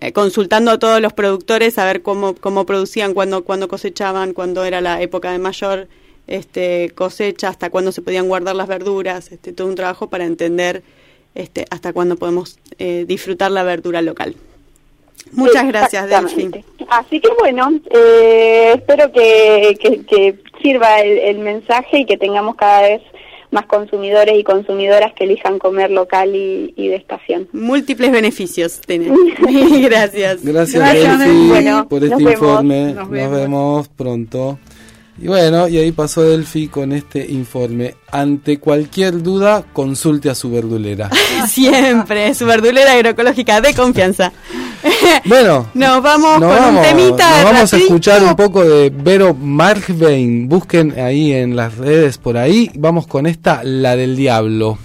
eh, 0.00 0.12
consultando 0.12 0.70
a 0.70 0.78
todos 0.78 1.00
los 1.00 1.12
productores 1.12 1.76
a 1.78 1.84
ver 1.84 2.02
cómo, 2.02 2.34
cómo 2.36 2.64
producían, 2.66 3.14
cuándo, 3.14 3.42
cuándo 3.44 3.66
cosechaban, 3.66 4.32
cuándo 4.32 4.64
era 4.64 4.80
la 4.80 5.02
época 5.02 5.32
de 5.32 5.38
mayor 5.38 5.88
este, 6.28 6.92
cosecha, 6.94 7.48
hasta 7.48 7.68
cuándo 7.70 7.90
se 7.90 8.00
podían 8.02 8.28
guardar 8.28 8.54
las 8.54 8.68
verduras, 8.68 9.32
este, 9.32 9.52
todo 9.52 9.66
un 9.66 9.74
trabajo 9.74 10.08
para 10.08 10.24
entender 10.24 10.84
este, 11.34 11.64
hasta 11.70 11.92
cuándo 11.92 12.14
podemos 12.16 12.58
eh, 12.78 13.04
disfrutar 13.08 13.50
la 13.50 13.64
verdura 13.64 14.02
local. 14.02 14.36
Muchas 15.32 15.66
gracias. 15.66 16.04
Exactamente. 16.04 16.64
Así 16.88 17.20
que 17.20 17.30
bueno, 17.38 17.70
eh, 17.90 18.72
espero 18.76 19.10
que, 19.12 19.76
que, 19.80 20.04
que 20.04 20.38
sirva 20.62 21.00
el, 21.00 21.18
el 21.18 21.38
mensaje 21.38 22.00
y 22.00 22.04
que 22.04 22.16
tengamos 22.18 22.56
cada 22.56 22.82
vez 22.82 23.00
más 23.50 23.66
consumidores 23.66 24.38
y 24.38 24.44
consumidoras 24.44 25.12
que 25.14 25.24
elijan 25.24 25.58
comer 25.58 25.90
local 25.90 26.34
y, 26.34 26.72
y 26.76 26.88
de 26.88 26.96
estación. 26.96 27.48
Múltiples 27.52 28.10
beneficios 28.10 28.80
tiene. 28.80 29.06
Gracias. 29.82 30.42
Gracias, 30.44 30.74
Gracias, 30.82 31.18
Delphi, 31.18 31.48
bueno, 31.48 31.88
por 31.88 32.02
este 32.02 32.16
nos 32.22 32.32
informe. 32.32 32.84
Nos 32.86 32.94
Nos 32.94 33.10
vemos. 33.10 33.40
vemos. 33.40 33.88
pronto. 33.88 34.58
Y 35.22 35.28
bueno, 35.28 35.68
y 35.68 35.78
ahí 35.78 35.92
pasó 35.92 36.22
Delphi 36.22 36.66
con 36.66 36.90
este 36.92 37.24
informe. 37.30 37.94
Ante 38.10 38.58
cualquier 38.58 39.22
duda, 39.22 39.62
consulte 39.72 40.28
a 40.28 40.34
su 40.34 40.50
verdulera. 40.50 41.10
Siempre, 41.48 42.34
su 42.34 42.44
verdulera 42.44 42.92
agroecológica 42.92 43.60
de 43.60 43.72
confianza. 43.72 44.32
Bueno, 45.24 45.68
Nos 45.74 46.02
vamos 46.02 46.40
nos 46.40 46.52
con 46.52 46.60
vamos, 46.62 46.80
un 46.80 46.82
temita. 46.98 47.30
nos 47.42 47.44
vamos 47.52 47.72
a 47.72 47.76
escuchar 47.76 48.22
un 48.24 48.34
poco 48.34 48.64
de 48.64 48.90
Vero 48.90 49.32
Markvein. 49.34 50.48
Busquen 50.48 50.98
ahí 50.98 51.32
en 51.32 51.54
las 51.54 51.76
redes 51.76 52.18
por 52.18 52.36
ahí. 52.36 52.70
Vamos 52.74 53.06
con 53.06 53.26
esta, 53.26 53.62
la 53.64 53.94
del 53.96 54.16
diablo. 54.16 54.78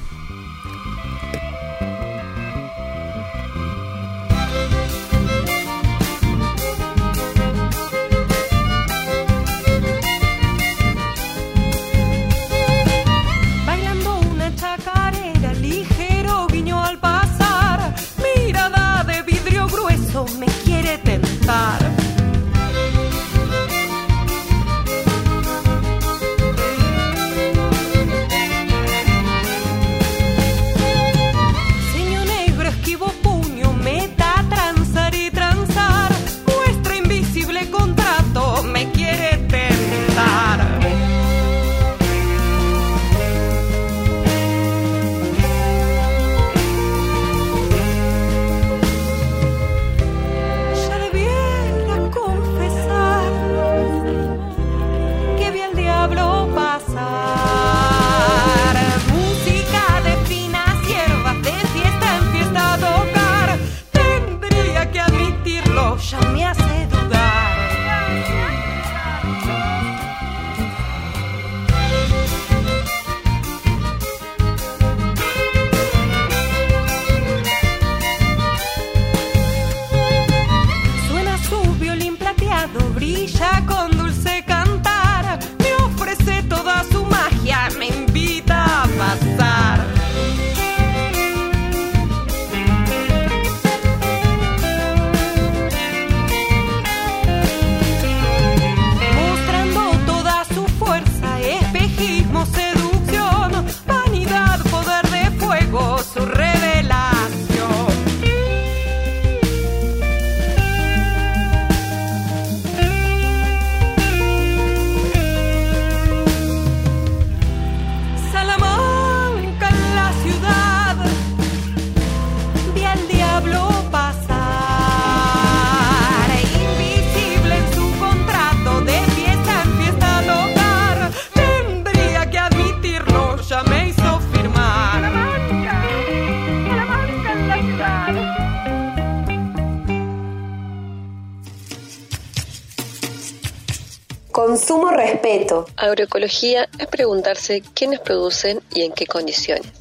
Respeto. 144.98 145.66
Agroecología 145.78 146.68
es 146.78 146.88
preguntarse 146.88 147.62
quiénes 147.74 148.00
producen 148.00 148.62
y 148.74 148.82
en 148.84 148.92
qué 148.92 149.06
condiciones. 149.06 149.72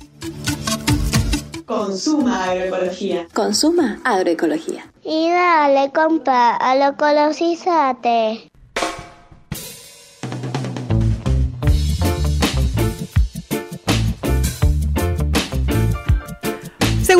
Consuma 1.66 2.44
agroecología. 2.44 3.26
Consuma 3.34 4.00
agroecología. 4.04 4.88
Y 5.02 5.30
dale, 5.30 5.90
compra, 5.92 6.56
agroecologízate. 6.56 8.48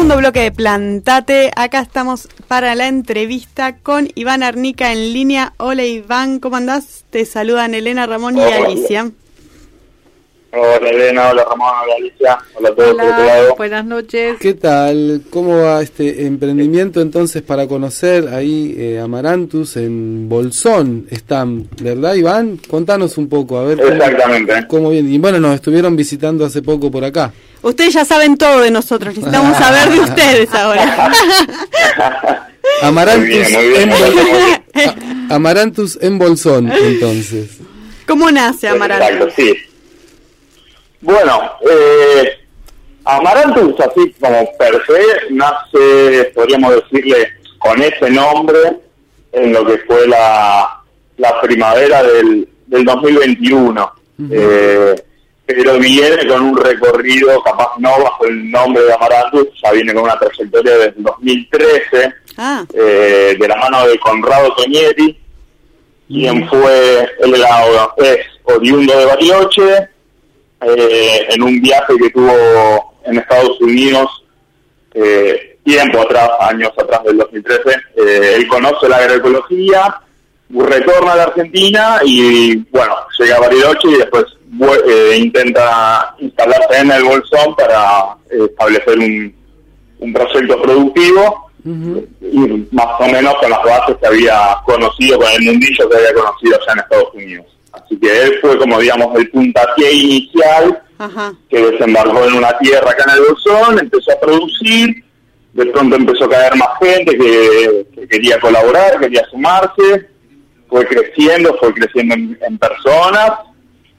Segundo 0.06 0.20
bloque 0.20 0.40
de 0.42 0.52
Plantate. 0.52 1.50
Acá 1.56 1.80
estamos 1.80 2.28
para 2.46 2.76
la 2.76 2.86
entrevista 2.86 3.78
con 3.78 4.08
Iván 4.14 4.44
Arnica 4.44 4.92
en 4.92 5.12
línea. 5.12 5.52
Hola 5.56 5.82
Iván, 5.82 6.38
¿cómo 6.38 6.54
andás? 6.54 7.04
Te 7.10 7.24
saludan 7.26 7.74
Elena, 7.74 8.06
Ramón 8.06 8.38
y. 8.38 8.40
Alicia. 8.40 9.10
Hola 10.58 10.88
Elena, 10.88 11.28
hola 11.30 11.44
Ramón, 11.44 11.68
hola 11.84 11.94
Alicia, 11.98 12.38
hola 12.54 12.68
a 12.70 12.74
todos 12.74 12.94
por 12.94 13.04
otro 13.04 13.14
Hola, 13.14 13.26
lado. 13.26 13.54
buenas 13.56 13.84
noches. 13.84 14.36
¿Qué 14.40 14.54
tal? 14.54 15.22
¿Cómo 15.28 15.58
va 15.58 15.82
este 15.82 16.24
emprendimiento 16.24 17.00
entonces 17.02 17.42
para 17.42 17.66
conocer 17.66 18.28
ahí 18.28 18.74
eh, 18.78 18.98
Amarantus 18.98 19.76
en 19.76 20.28
Bolsón? 20.30 21.08
Están, 21.10 21.68
¿verdad 21.82 22.14
Iván? 22.14 22.58
Contanos 22.68 23.18
un 23.18 23.28
poco, 23.28 23.58
a 23.58 23.64
ver. 23.64 23.76
cómo- 23.78 23.90
Exactamente. 23.92 24.66
Cómo 24.68 24.90
bien. 24.90 25.12
Y 25.12 25.18
bueno, 25.18 25.38
nos 25.40 25.56
estuvieron 25.56 25.94
visitando 25.94 26.46
hace 26.46 26.62
poco 26.62 26.90
por 26.90 27.04
acá. 27.04 27.32
Ustedes 27.60 27.92
ya 27.92 28.04
saben 28.06 28.36
todo 28.38 28.60
de 28.62 28.70
nosotros, 28.70 29.14
necesitamos 29.14 29.58
saber 29.58 29.90
de 29.90 30.00
ustedes 30.00 30.54
ahora. 30.54 31.10
Amarantus, 32.82 33.28
Muy 33.52 33.68
bien, 33.68 33.88
muy 33.88 33.98
bien. 33.98 34.62
En 34.74 35.26
Amarantus 35.32 35.98
en 36.00 36.18
Bolsón, 36.18 36.72
entonces. 36.72 37.58
¿Cómo 38.06 38.30
nace 38.30 38.68
Amarantus? 38.68 39.08
Exacto, 39.10 39.34
sí. 39.36 39.54
Bueno, 41.06 41.52
eh, 41.70 42.36
Amarantus, 43.04 43.78
así 43.78 44.12
como 44.20 44.50
per 44.58 44.82
se, 44.84 45.32
nace, 45.32 46.32
podríamos 46.34 46.74
decirle, 46.74 47.28
con 47.58 47.80
ese 47.80 48.10
nombre 48.10 48.58
en 49.30 49.52
lo 49.52 49.64
que 49.64 49.78
fue 49.86 50.08
la, 50.08 50.82
la 51.16 51.40
primavera 51.40 52.02
del, 52.02 52.48
del 52.66 52.84
2021. 52.84 53.92
Eh, 54.32 54.96
pero 55.46 55.78
viene 55.78 56.26
con 56.26 56.42
un 56.42 56.56
recorrido, 56.56 57.40
capaz 57.44 57.78
no 57.78 57.90
bajo 58.02 58.24
el 58.26 58.50
nombre 58.50 58.82
de 58.82 58.92
Amarantus, 58.94 59.46
ya 59.62 59.70
viene 59.70 59.94
con 59.94 60.02
una 60.02 60.18
trayectoria 60.18 60.72
desde 60.72 60.98
el 60.98 61.04
2013, 61.04 62.14
Ah, 62.38 62.64
eh, 62.74 63.36
de 63.38 63.48
la 63.48 63.56
mano 63.56 63.86
de 63.86 63.98
Conrado 64.00 64.52
Toñetti, 64.56 65.16
quien 66.08 66.46
fue, 66.48 67.08
él 67.20 67.34
era, 67.34 67.88
es 67.96 68.26
oriundo 68.42 68.98
de 68.98 69.04
Bariloche, 69.06 69.88
eh, 70.66 71.26
en 71.31 71.42
un 71.42 71.61
viaje 71.61 71.94
que 72.00 72.11
tuvo 72.11 72.94
en 73.05 73.18
Estados 73.18 73.61
Unidos 73.61 74.24
eh, 74.94 75.59
tiempo 75.66 76.00
atrás, 76.00 76.31
años 76.40 76.70
atrás 76.79 77.02
del 77.05 77.18
2013, 77.18 77.70
eh, 77.96 78.35
él 78.37 78.46
conoce 78.46 78.88
la 78.88 78.96
agroecología, 78.98 80.00
retorna 80.48 81.12
a 81.12 81.16
la 81.16 81.22
Argentina 81.24 81.98
y 82.05 82.57
bueno, 82.70 82.94
llega 83.18 83.37
a 83.37 83.40
Bariloche 83.40 83.88
y 83.88 83.96
después 83.96 84.24
eh, 84.88 85.16
intenta 85.18 86.14
instalarse 86.20 86.79
en 86.81 86.90
el 86.92 87.02
Bolsón 87.02 87.55
para 87.57 88.16
eh, 88.31 88.46
establecer 88.48 88.98
un, 88.98 89.35
un 89.98 90.12
proyecto 90.12 90.62
productivo 90.62 91.50
y 91.64 92.38
más 92.70 92.87
o 93.00 93.09
menos 93.09 93.35
con 93.40 93.50
las 93.50 93.64
bases 93.64 93.96
que 93.96 94.07
había 94.07 94.57
conocido, 94.64 95.18
con 95.18 95.29
el 95.33 95.42
mundillo 95.42 95.88
que 95.90 95.96
había 95.96 96.14
conocido 96.14 96.59
ya 96.64 96.72
en 96.72 96.79
Estados 96.79 97.14
Unidos. 97.14 97.46
Así 97.82 97.98
que 97.98 98.22
él 98.22 98.38
fue 98.40 98.58
como 98.58 98.80
digamos 98.80 99.16
el 99.18 99.30
puntapié 99.30 99.92
inicial 99.92 100.82
ajá. 100.98 101.34
que 101.48 101.70
desembarcó 101.70 102.24
en 102.24 102.34
una 102.34 102.56
tierra 102.58 102.90
acá 102.90 103.04
en 103.08 103.18
el 103.18 103.24
Bolsón, 103.28 103.78
empezó 103.78 104.12
a 104.12 104.20
producir, 104.20 105.04
de 105.52 105.66
pronto 105.66 105.96
empezó 105.96 106.24
a 106.24 106.30
caer 106.30 106.56
más 106.56 106.70
gente 106.80 107.16
que, 107.16 107.86
que 107.94 108.08
quería 108.08 108.38
colaborar, 108.40 108.98
quería 108.98 109.24
sumarse, 109.30 110.08
fue 110.68 110.86
creciendo, 110.86 111.56
fue 111.58 111.72
creciendo 111.74 112.14
en, 112.14 112.38
en 112.46 112.58
personas, 112.58 113.32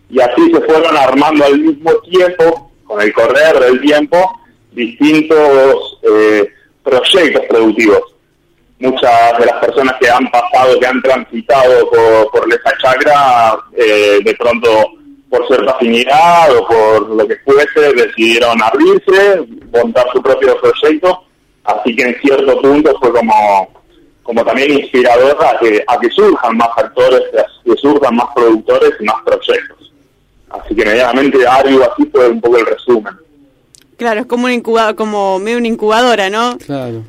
y 0.10 0.20
así 0.20 0.52
se 0.52 0.62
fueron 0.62 0.96
armando 0.96 1.46
al 1.46 1.60
mismo 1.60 1.92
tiempo, 2.10 2.72
con 2.86 3.02
el 3.02 3.14
correr 3.14 3.60
del 3.60 3.82
tiempo, 3.82 4.40
distintos 4.72 6.00
eh, 6.04 6.48
proyectos 6.84 7.46
productivos. 7.50 8.02
Muchas 8.80 9.40
de 9.40 9.46
las 9.46 9.56
personas 9.56 9.96
que 10.00 10.10
han 10.10 10.30
pasado, 10.30 10.80
que 10.80 10.86
han 10.86 11.02
transitado 11.02 11.90
por, 11.90 12.32
por 12.32 12.54
esa 12.54 12.78
chacra, 12.78 13.58
eh, 13.76 14.20
de 14.24 14.36
pronto 14.36 14.98
por 15.30 15.46
cierta 15.48 15.72
afinidad 15.72 16.56
o 16.56 16.68
por 16.68 17.10
lo 17.10 17.28
que 17.28 17.36
fuese, 17.38 17.94
decidieron 17.94 18.62
abrirse, 18.62 19.46
montar 19.74 20.06
su 20.14 20.22
propio 20.22 20.60
proyecto, 20.60 21.24
así 21.64 21.96
que 21.96 22.04
en 22.04 22.16
cierto 22.22 22.62
punto 22.62 22.98
fue 23.00 23.12
como, 23.12 23.68
como 24.24 24.46
también 24.46 24.74
inspirador 24.74 25.38
a 25.44 25.60
que, 25.60 25.84
a 25.88 26.00
que 26.00 26.10
surjan 26.12 26.56
más 26.58 26.70
actores, 26.78 27.24
que 27.64 27.76
surjan 27.76 28.16
más 28.16 28.28
productores 28.36 28.92
y 29.00 29.04
más 29.04 29.18
proyectos. 29.26 29.92
Así 30.50 30.76
que 30.76 30.86
medianamente 30.86 31.46
algo 31.46 31.84
así 31.84 32.10
fue 32.12 32.30
un 32.30 32.40
poco 32.40 32.58
el 32.58 32.66
resumen. 32.66 33.14
Claro, 33.98 34.22
es 34.22 34.26
como 34.28 34.46
un 34.46 34.52
incubador, 34.54 34.96
como 34.96 35.40
medio 35.40 35.58
una 35.58 35.68
incubadora, 35.68 36.30
¿no? 36.30 36.58
Claro. 36.60 37.04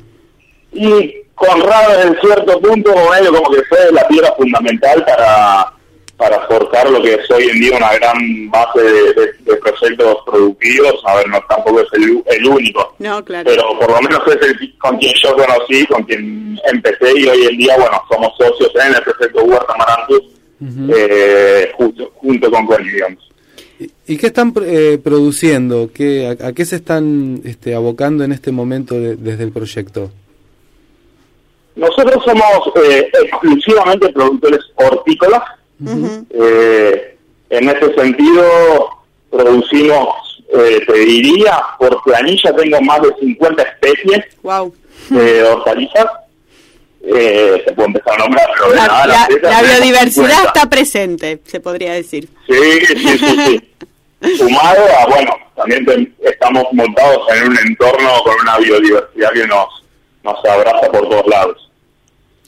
Y 0.73 1.13
Conrado 1.39 2.01
en 2.03 2.17
cierto 2.19 2.59
punto 2.61 2.93
medio 3.11 3.33
como 3.33 3.49
que 3.51 3.63
fue 3.63 3.79
la 3.91 4.05
piedra 4.07 4.33
fundamental 4.37 5.05
para, 5.05 5.73
para 6.17 6.45
forjar 6.47 6.89
lo 6.89 7.01
que 7.01 7.13
es 7.13 7.31
hoy 7.31 7.43
en 7.49 7.59
día 7.61 7.77
una 7.77 7.93
gran 7.95 8.51
base 8.51 8.81
de, 8.81 8.91
de- 9.13 9.33
de 9.45 9.55
proyectos 9.55 10.17
productivos. 10.25 10.95
A 11.05 11.15
ver, 11.15 11.27
no 11.29 11.39
tampoco 11.47 11.79
es 11.79 11.87
el, 11.93 12.21
el 12.27 12.45
único, 12.45 12.93
No, 12.99 13.23
claro. 13.23 13.49
pero 13.49 13.63
por 13.79 13.89
lo 13.89 14.01
menos 14.01 14.21
es 14.27 14.47
el 14.49 14.77
con 14.77 14.97
quien 14.97 15.13
yo 15.23 15.33
conocí, 15.35 15.85
con 15.87 16.03
quien 16.03 16.59
empecé 16.71 17.17
y 17.17 17.25
hoy 17.27 17.45
en 17.47 17.57
día, 17.57 17.75
bueno, 17.77 18.01
somos 18.11 18.33
socios 18.37 18.71
en 18.85 18.93
el 18.95 19.01
proyecto 19.01 19.43
Huerta 19.43 19.73
Marantus, 19.77 20.21
eh, 20.93 21.71
junto, 21.75 22.11
junto 22.15 22.51
con 22.51 22.65
Connie, 22.65 22.91
digamos. 22.91 23.29
¿Y 24.07 24.17
qué 24.17 24.27
están 24.27 24.53
eh, 24.65 24.99
produciendo? 25.01 25.89
¿Qué, 25.93 26.27
a, 26.41 26.47
a 26.47 26.53
qué 26.53 26.65
se 26.65 26.75
están 26.75 27.41
este, 27.45 27.73
abocando 27.75 28.25
en 28.25 28.33
este 28.33 28.51
momento 28.51 28.95
de- 28.95 29.15
desde 29.15 29.43
el 29.45 29.51
proyecto? 29.53 30.11
Nosotros 31.75 32.23
somos 32.25 32.71
eh, 32.83 33.09
exclusivamente 33.23 34.09
productores 34.09 34.59
hortícolas. 34.75 35.43
Eh, 36.31 37.15
en 37.49 37.69
ese 37.69 37.93
sentido, 37.95 38.43
producimos, 39.29 40.43
eh, 40.53 40.81
te 40.85 40.93
diría, 40.93 41.59
por 41.77 42.01
planilla 42.03 42.53
tengo 42.55 42.81
más 42.81 43.01
de 43.01 43.15
50 43.19 43.63
especies 43.63 44.25
Wow. 44.43 44.73
de 45.09 45.43
hortalizas. 45.43 46.05
Eh, 47.01 47.63
se 47.65 47.71
puede 47.73 47.87
empezar 47.87 48.13
a 48.13 48.17
nombrar, 48.17 48.47
pero 48.59 48.75
La, 48.75 48.87
nada, 48.87 49.07
la- 49.07 49.61
biodiversidad 49.61 50.27
50. 50.29 50.43
está 50.47 50.69
presente, 50.69 51.39
se 51.45 51.59
podría 51.61 51.93
decir. 51.93 52.27
Sí, 52.47 52.85
sí, 52.87 53.17
sí, 53.17 53.35
sí. 53.47 53.65
Sumado 54.37 54.83
a, 54.99 55.05
bueno, 55.05 55.31
también 55.55 56.13
estamos 56.21 56.65
montados 56.73 57.21
en 57.35 57.47
un 57.47 57.57
entorno 57.57 58.09
con 58.25 58.35
una 58.41 58.57
biodiversidad 58.57 59.31
que 59.31 59.47
nos, 59.47 59.78
nos 60.33 60.45
abraza 60.45 60.91
por 60.91 61.07
todos 61.09 61.27
lados. 61.27 61.69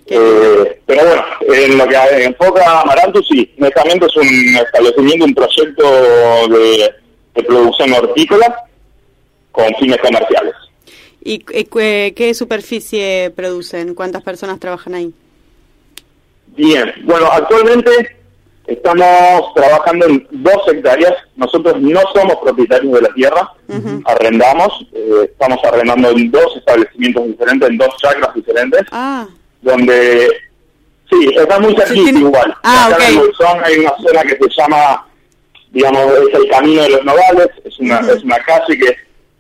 Eh, 0.08 0.82
pero 0.86 1.04
bueno, 1.06 1.24
en 1.56 1.78
lo 1.78 1.88
que 1.88 2.24
enfoca 2.26 2.82
Amarantus, 2.82 3.26
sí, 3.30 3.54
netamente 3.58 4.08
es 4.08 4.16
un 4.18 4.56
establecimiento, 4.58 5.26
un 5.26 5.34
proyecto 5.36 6.48
de, 6.50 6.94
de 7.36 7.44
producción 7.44 7.94
hortícola 7.94 8.64
con 9.52 9.74
fines 9.76 9.98
comerciales. 9.98 10.54
¿Y 11.24 11.44
eh, 11.54 11.66
cu- 11.66 11.80
qué 12.16 12.34
superficie 12.34 13.32
producen? 13.36 13.94
¿Cuántas 13.96 14.24
personas 14.24 14.60
trabajan 14.60 14.96
ahí? 14.96 15.14
Bien, 16.48 16.92
bueno, 17.04 17.28
actualmente 17.32 18.18
estamos 18.74 19.54
trabajando 19.54 20.06
en 20.08 20.28
dos 20.32 20.58
hectáreas. 20.68 21.14
Nosotros 21.36 21.80
no 21.82 22.00
somos 22.14 22.36
propietarios 22.38 22.94
de 22.94 23.02
la 23.02 23.14
tierra, 23.14 23.52
arrendamos, 24.06 24.86
eh, 24.94 25.26
estamos 25.32 25.60
arrendando 25.64 26.10
en 26.12 26.32
dos 26.32 26.56
establecimientos 26.58 27.26
diferentes, 27.28 27.70
en 27.70 27.78
dos 27.78 27.96
chacras 28.02 28.34
diferentes, 28.34 28.82
Ah, 28.92 29.26
donde 29.62 30.28
sí, 31.10 31.30
está 31.36 31.60
muy 31.60 31.76
cerquita 31.76 32.20
igual. 32.20 32.56
Ah, 32.64 32.88
Acá 32.88 32.98
en 32.98 33.04
ok. 33.04 33.10
el 33.10 33.18
Bolsón 33.28 33.64
hay 33.64 33.78
una 33.80 33.94
zona 33.98 34.22
que 34.24 34.38
se 34.38 34.62
llama, 34.62 35.06
digamos, 35.72 36.06
es 36.30 36.34
el 36.40 36.50
Camino 36.50 36.84
de 36.84 36.90
los 36.90 37.06
Nogales, 37.06 37.48
es 37.64 37.80
una, 37.80 38.00
es 38.00 38.24
una 38.24 38.38
calle 38.40 38.78
que 38.78 38.96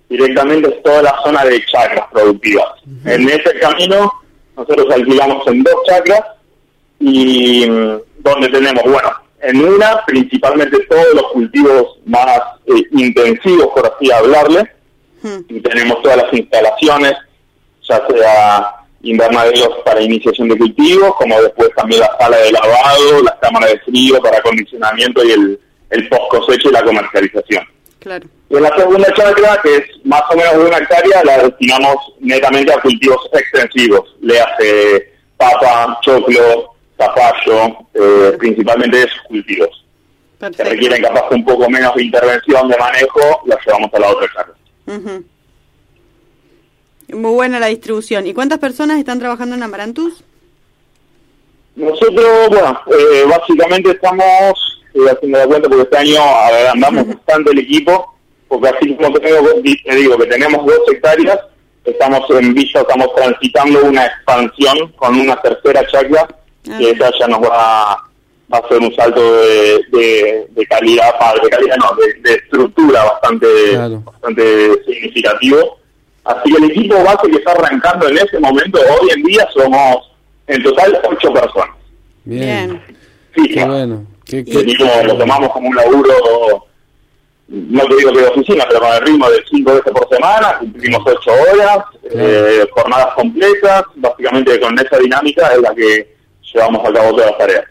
directamente 0.09 0.69
es 0.69 0.83
toda 0.83 1.03
la 1.03 1.15
zona 1.23 1.45
de 1.45 1.63
chacras 1.65 2.05
productivas. 2.11 2.67
En 3.05 3.29
ese 3.29 3.57
camino 3.61 4.11
nosotros 4.57 4.87
alquilamos 4.93 5.47
en 5.47 5.63
dos 5.63 5.73
chacras 5.87 6.21
y 7.01 7.69
mm, 7.69 7.99
donde 8.19 8.49
tenemos, 8.49 8.83
bueno, 8.83 9.09
en 9.41 9.65
una 9.65 10.05
principalmente 10.05 10.77
todos 10.87 11.13
los 11.13 11.23
cultivos 11.33 11.97
más 12.05 12.39
eh, 12.67 12.83
intensivos, 12.91 13.67
por 13.75 13.85
así 13.85 14.11
hablarle, 14.11 14.71
y 15.49 15.59
tenemos 15.61 16.01
todas 16.01 16.17
las 16.17 16.33
instalaciones, 16.33 17.13
ya 17.87 18.01
sea 18.07 18.75
invernaderos 19.03 19.69
para 19.85 20.01
iniciación 20.01 20.47
de 20.47 20.57
cultivos, 20.57 21.15
como 21.15 21.41
después 21.41 21.69
también 21.75 22.01
la 22.01 22.17
sala 22.19 22.37
de 22.37 22.51
lavado, 22.51 23.23
las 23.23 23.35
cámaras 23.41 23.71
de 23.71 23.79
frío 23.79 24.21
para 24.21 24.37
acondicionamiento 24.37 25.23
y 25.23 25.31
el, 25.31 25.59
el 25.89 26.09
post 26.09 26.23
cosecha 26.29 26.69
y 26.69 26.71
la 26.71 26.83
comercialización. 26.83 27.65
Claro. 27.99 28.27
Y 28.49 28.57
en 28.57 28.63
la 28.63 28.75
segunda 28.75 29.13
chacra, 29.13 29.59
que 29.63 29.75
es 29.77 29.85
más 30.03 30.23
o 30.31 30.35
menos 30.35 30.53
de 30.53 30.65
una 30.65 30.77
hectárea, 30.77 31.23
la 31.23 31.43
destinamos 31.43 31.95
netamente 32.19 32.73
a 32.73 32.81
cultivos 32.81 33.29
extensivos. 33.31 34.15
Le 34.21 34.39
hace 34.39 35.13
papa, 35.37 35.99
choclo, 36.01 36.70
zapallo, 37.01 37.87
eh, 37.93 38.35
principalmente 38.37 38.99
esos 38.99 39.21
cultivos. 39.27 39.85
Que 40.39 40.63
requieren 40.63 41.01
capaz 41.03 41.29
un 41.31 41.45
poco 41.45 41.69
menos 41.69 41.93
de 41.95 42.03
intervención 42.03 42.67
de 42.67 42.77
manejo, 42.77 43.41
las 43.45 43.59
llevamos 43.65 43.93
a 43.93 43.99
la 43.99 44.09
otra 44.09 44.27
chacra. 44.33 44.53
Ujú. 44.87 45.25
Muy 47.13 47.31
buena 47.33 47.59
la 47.59 47.67
distribución. 47.67 48.25
¿Y 48.25 48.33
cuántas 48.33 48.57
personas 48.57 48.97
están 48.97 49.19
trabajando 49.19 49.55
en 49.55 49.63
Amarantus? 49.63 50.23
Nosotros, 51.75 52.49
bueno, 52.49 52.79
eh, 52.87 53.23
básicamente 53.27 53.91
estamos 53.91 54.81
eh, 54.93 54.99
haciendo 55.09 55.37
la 55.37 55.47
cuenta 55.47 55.69
porque 55.69 55.83
este 55.83 55.97
año 55.97 56.21
agrandamos 56.21 57.07
bastante 57.07 57.51
el 57.51 57.59
equipo, 57.59 58.13
porque 58.47 58.69
así 58.69 58.95
como 58.95 59.19
tengo, 59.19 59.47
te 59.61 59.95
digo 59.95 60.17
que 60.17 60.25
tenemos 60.25 60.65
dos 60.65 60.79
hectáreas, 60.91 61.39
estamos 61.85 62.29
en 62.29 62.53
vista, 62.53 62.81
estamos 62.81 63.07
transitando 63.15 63.85
una 63.85 64.05
expansión 64.05 64.91
con 64.97 65.19
una 65.19 65.35
tercera 65.41 65.85
chacra, 65.87 66.27
que 66.63 66.91
esa 66.91 67.09
ya 67.19 67.27
nos 67.27 67.41
va, 67.41 67.95
va 68.53 68.57
a 68.57 68.67
ser 68.67 68.79
un 68.79 68.93
salto 68.95 69.21
de, 69.41 69.81
de, 69.91 70.47
de 70.49 70.65
calidad, 70.67 71.13
de 71.41 71.49
calidad 71.49 71.75
no, 71.77 71.95
de, 71.95 72.13
de 72.29 72.35
estructura 72.37 73.03
bastante, 73.03 73.77
bastante 74.05 74.83
significativo. 74.85 75.77
Así 76.23 76.51
que 76.53 76.57
el 76.63 76.71
equipo 76.71 77.03
base 77.03 77.29
que 77.31 77.37
está 77.37 77.51
arrancando 77.53 78.07
en 78.07 78.17
ese 78.17 78.39
momento, 78.39 78.79
hoy 78.79 79.09
en 79.15 79.23
día 79.23 79.47
somos 79.53 80.11
en 80.47 80.61
total 80.63 80.99
ocho 81.09 81.33
personas. 81.33 81.75
Bien. 82.25 82.79
Sí, 83.35 83.47
Qué 83.49 83.65
bueno. 83.65 84.05
Qué, 84.25 84.37
y 84.39 84.43
qué- 84.45 84.51
el 84.51 84.69
equipo 84.69 84.85
lo 85.05 85.17
tomamos 85.17 85.49
como 85.51 85.69
un 85.69 85.75
laburo, 85.75 86.67
no 87.47 87.85
te 87.85 87.95
digo 87.97 88.13
que 88.13 88.19
de 88.21 88.27
oficina, 88.27 88.65
pero 88.67 88.81
con 88.81 88.93
el 88.93 89.01
ritmo 89.01 89.29
de 89.29 89.43
cinco 89.49 89.73
veces 89.73 89.91
por 89.91 90.07
semana, 90.09 90.57
cumplimos 90.59 91.01
ocho 91.05 91.31
horas, 91.31 91.79
eh, 92.03 92.65
jornadas 92.71 93.13
completas, 93.15 93.83
básicamente 93.95 94.59
con 94.59 94.77
esa 94.79 94.97
dinámica 94.99 95.47
es 95.53 95.61
la 95.61 95.73
que 95.75 96.10
llevamos 96.53 96.87
a 96.87 96.93
cabo 96.93 97.11
todas 97.11 97.27
las 97.31 97.37
tareas. 97.37 97.65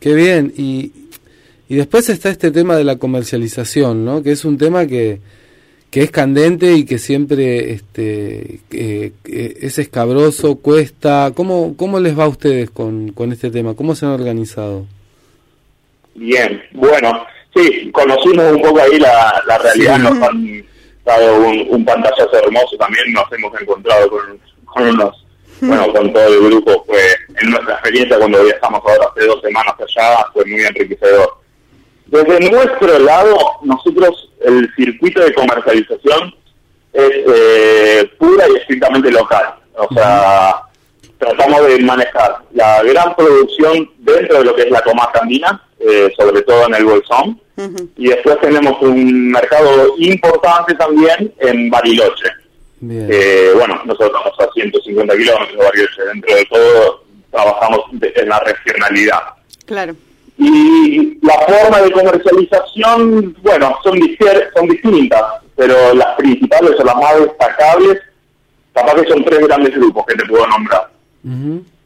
Qué 0.00 0.14
bien. 0.14 0.52
Y, 0.56 0.92
y 1.68 1.76
después 1.76 2.08
está 2.08 2.30
este 2.30 2.50
tema 2.50 2.76
de 2.76 2.84
la 2.84 2.96
comercialización, 2.96 4.04
¿no? 4.04 4.22
Que 4.22 4.32
es 4.32 4.44
un 4.44 4.58
tema 4.58 4.86
que, 4.86 5.20
que 5.90 6.02
es 6.02 6.10
candente 6.10 6.72
y 6.74 6.84
que 6.84 6.98
siempre 6.98 7.72
este, 7.72 8.60
eh, 8.70 9.12
es 9.24 9.78
escabroso, 9.78 10.56
cuesta. 10.56 11.32
¿Cómo, 11.34 11.74
¿Cómo 11.76 11.98
les 12.00 12.18
va 12.18 12.24
a 12.24 12.28
ustedes 12.28 12.70
con, 12.70 13.12
con 13.12 13.32
este 13.32 13.50
tema? 13.50 13.74
¿Cómo 13.74 13.94
se 13.94 14.06
han 14.06 14.12
organizado? 14.12 14.86
Bien, 16.14 16.62
bueno, 16.72 17.26
sí, 17.54 17.90
conocimos 17.92 18.52
un 18.52 18.62
poco 18.62 18.80
ahí 18.80 18.98
la, 18.98 19.42
la 19.46 19.58
realidad, 19.58 19.96
Sí. 19.96 20.02
nos 20.02 20.22
han 20.28 20.64
dado 21.04 21.40
un, 21.46 21.66
un 21.70 21.84
pantallazo 21.84 22.30
hermoso 22.42 22.76
también, 22.78 23.12
nos 23.12 23.30
hemos 23.32 23.60
encontrado 23.60 24.08
con, 24.08 24.20
con 24.64 24.88
unos, 24.88 25.25
bueno, 25.60 25.92
con 25.92 26.12
todo 26.12 26.26
el 26.26 26.40
grupo, 26.40 26.84
fue 26.86 27.00
en 27.40 27.50
nuestra 27.50 27.74
experiencia 27.74 28.18
cuando 28.18 28.42
viajamos 28.44 28.80
ahora 28.84 29.08
hace 29.10 29.26
dos 29.26 29.40
semanas 29.42 29.74
allá, 29.78 30.26
fue 30.32 30.44
muy 30.44 30.62
enriquecedor. 30.62 31.36
Desde 32.06 32.50
nuestro 32.50 32.98
lado, 32.98 33.36
nosotros 33.62 34.30
el 34.44 34.70
circuito 34.76 35.22
de 35.22 35.34
comercialización 35.34 36.34
es 36.92 37.10
eh, 37.10 38.10
pura 38.18 38.44
y 38.48 38.56
estrictamente 38.56 39.10
local, 39.10 39.56
o 39.76 39.92
sea, 39.92 40.62
tratamos 41.18 41.66
de 41.66 41.78
manejar 41.80 42.38
la 42.52 42.82
gran 42.82 43.14
producción 43.16 43.90
dentro 43.98 44.38
de 44.38 44.44
lo 44.44 44.54
que 44.54 44.62
es 44.62 44.70
la 44.70 44.82
comarca 44.82 45.20
andina, 45.20 45.62
eh, 45.80 46.10
sobre 46.16 46.42
todo 46.42 46.66
en 46.66 46.74
el 46.74 46.84
Bolsón, 46.84 47.40
y 47.96 48.08
después 48.08 48.38
tenemos 48.40 48.80
un 48.82 49.30
mercado 49.30 49.94
importante 49.98 50.74
también 50.74 51.32
en 51.38 51.70
Bariloche. 51.70 52.28
Eh, 52.82 53.52
bueno, 53.54 53.80
nosotros 53.84 54.10
estamos 54.10 54.40
a 54.40 54.52
150 54.52 55.16
kilómetros 55.16 55.58
de 55.58 55.64
Bariloche, 55.64 56.02
dentro 56.12 56.36
de 56.36 56.46
todo 56.46 57.04
trabajamos 57.30 57.80
en 57.92 58.28
la 58.28 58.40
regionalidad. 58.40 59.20
Claro. 59.64 59.94
Y 60.38 61.18
la 61.22 61.34
forma 61.46 61.80
de 61.80 61.90
comercialización, 61.92 63.36
bueno, 63.42 63.78
son, 63.82 63.98
son 64.54 64.68
distintas, 64.68 65.22
pero 65.54 65.94
las 65.94 66.14
principales 66.16 66.72
o 66.78 66.84
las 66.84 66.96
más 66.96 67.20
destacables, 67.20 68.00
capaz 68.74 68.94
que 68.94 69.08
son 69.08 69.24
tres 69.24 69.40
grandes 69.46 69.74
grupos 69.74 70.04
que 70.06 70.14
te 70.14 70.26
puedo 70.26 70.46
nombrar. 70.46 70.90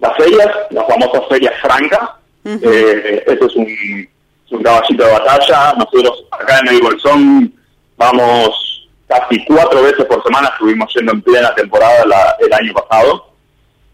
Las 0.01 0.17
ferias, 0.17 0.49
las 0.71 0.87
famosas 0.87 1.23
ferias 1.29 1.55
francas, 1.63 2.11
eh, 2.45 3.25
eso 3.27 3.47
es 3.47 3.57
un, 3.57 3.67
es 3.67 4.53
un 4.53 4.63
caballito 4.63 5.05
de 5.05 5.13
batalla. 5.13 5.75
Nosotros 5.79 6.25
acá 6.33 6.59
en 6.59 6.69
el 6.75 6.83
Bolsón 6.83 7.55
vamos 7.97 8.70
casi 9.11 9.45
cuatro 9.45 9.83
veces 9.83 10.05
por 10.07 10.23
semana, 10.23 10.49
estuvimos 10.53 10.93
yendo 10.95 11.11
en 11.13 11.21
plena 11.23 11.53
temporada 11.57 12.07
la- 12.07 12.37
el 12.39 12.53
año 12.53 12.73
pasado. 12.73 13.27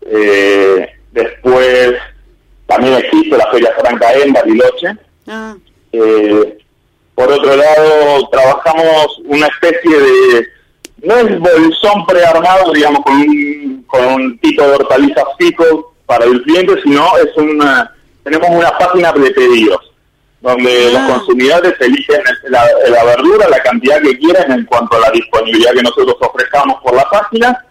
Eh, 0.03 0.87
después 1.13 1.95
también 2.67 2.95
existe 2.95 3.35
la 3.37 3.51
feria 3.51 3.73
franca 3.81 4.13
en 4.13 4.33
Bariloche. 4.33 4.89
Ah, 5.27 5.55
Eh, 5.93 6.59
por 7.15 7.33
otro 7.33 7.57
lado, 7.57 8.29
trabajamos 8.31 9.19
una 9.25 9.47
especie 9.47 9.99
de, 9.99 10.47
no 11.03 11.15
es 11.17 11.39
bolsón 11.39 12.05
prearmado, 12.07 12.71
digamos, 12.75 13.01
con 13.03 13.15
un, 13.15 13.85
con 13.87 14.05
un 14.13 14.39
tipo 14.41 14.63
de 14.63 14.75
hortalizas 14.75 15.25
fijo 15.39 15.95
para 16.05 16.27
el 16.27 16.43
cliente, 16.43 16.75
sino 16.83 17.17
es 17.17 17.35
una, 17.39 17.91
tenemos 18.23 18.51
una 18.51 18.77
página 18.77 19.13
de 19.13 19.31
pedidos, 19.31 19.81
donde 20.47 20.93
los 20.93 21.11
consumidores 21.11 21.75
eligen 21.81 22.21
la, 22.49 22.65
la 22.89 23.05
verdura, 23.05 23.49
la 23.49 23.61
cantidad 23.65 24.01
que 24.01 24.17
quieren 24.17 24.53
en 24.53 24.65
cuanto 24.67 24.97
a 24.97 25.01
la 25.01 25.11
disponibilidad 25.11 25.73
que 25.73 25.83
nosotros 25.83 26.17
ofrezcamos 26.21 26.81
por 26.83 26.95
la 26.95 27.05
página, 27.11 27.65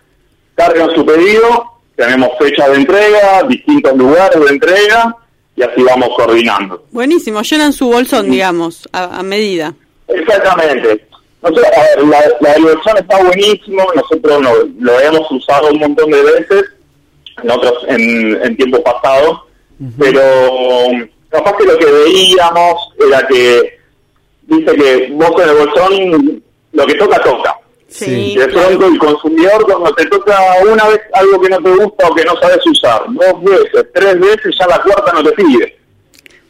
cargan 0.55 0.93
su 0.93 1.05
pedido, 1.05 1.71
tenemos 1.95 2.29
fecha 2.37 2.67
de 2.67 2.75
entrega, 2.75 3.43
distintos 3.43 3.95
lugares 3.95 4.43
de 4.43 4.49
entrega, 4.49 5.15
y 5.55 5.63
así 5.63 5.81
vamos 5.83 6.09
coordinando. 6.17 6.83
buenísimo. 6.91 7.41
Llenan 7.43 7.71
su 7.71 7.87
bolsón, 7.87 8.29
digamos, 8.29 8.89
a, 8.91 9.19
a 9.19 9.23
medida. 9.23 9.73
Exactamente. 10.09 11.07
Nosotros, 11.41 11.65
a 11.77 11.81
ver, 11.81 12.07
la, 12.07 12.19
la 12.41 12.59
bolsón 12.59 12.97
está 12.97 13.23
buenísimo, 13.23 13.85
nosotros 13.95 14.41
lo, 14.41 14.51
lo 14.79 14.99
hemos 14.99 15.31
usado 15.31 15.69
un 15.71 15.79
montón 15.79 16.11
de 16.11 16.21
veces, 16.23 16.65
en 17.41 17.51
otros 17.51 17.73
en, 17.87 18.37
en 18.43 18.57
tiempo 18.57 18.83
pasado, 18.83 19.45
pero 19.97 20.21
capaz 21.35 21.57
que 21.57 21.65
lo 21.65 21.77
que 21.77 21.85
veíamos 21.85 22.93
era 23.07 23.27
que 23.27 23.79
dice 24.43 24.75
que 24.75 25.09
vos 25.13 25.31
en 25.41 25.49
el 25.49 25.55
bolsón 25.55 26.43
lo 26.73 26.85
que 26.85 26.95
toca 26.95 27.21
toca. 27.21 27.57
Sí, 27.87 28.35
de 28.35 28.47
pronto 28.47 28.87
el 28.87 28.97
consumidor 28.97 29.65
cuando 29.65 29.93
te 29.93 30.05
toca 30.07 30.37
una 30.69 30.87
vez 30.87 30.99
algo 31.13 31.39
que 31.39 31.49
no 31.49 31.57
te 31.61 31.69
gusta 31.69 32.07
o 32.07 32.15
que 32.15 32.25
no 32.25 32.35
sabes 32.41 32.65
usar, 32.65 33.03
dos 33.07 33.43
veces, 33.43 33.85
tres 33.93 34.19
veces, 34.19 34.55
ya 34.59 34.67
la 34.67 34.81
cuarta 34.81 35.13
no 35.13 35.23
te 35.23 35.31
pide. 35.31 35.77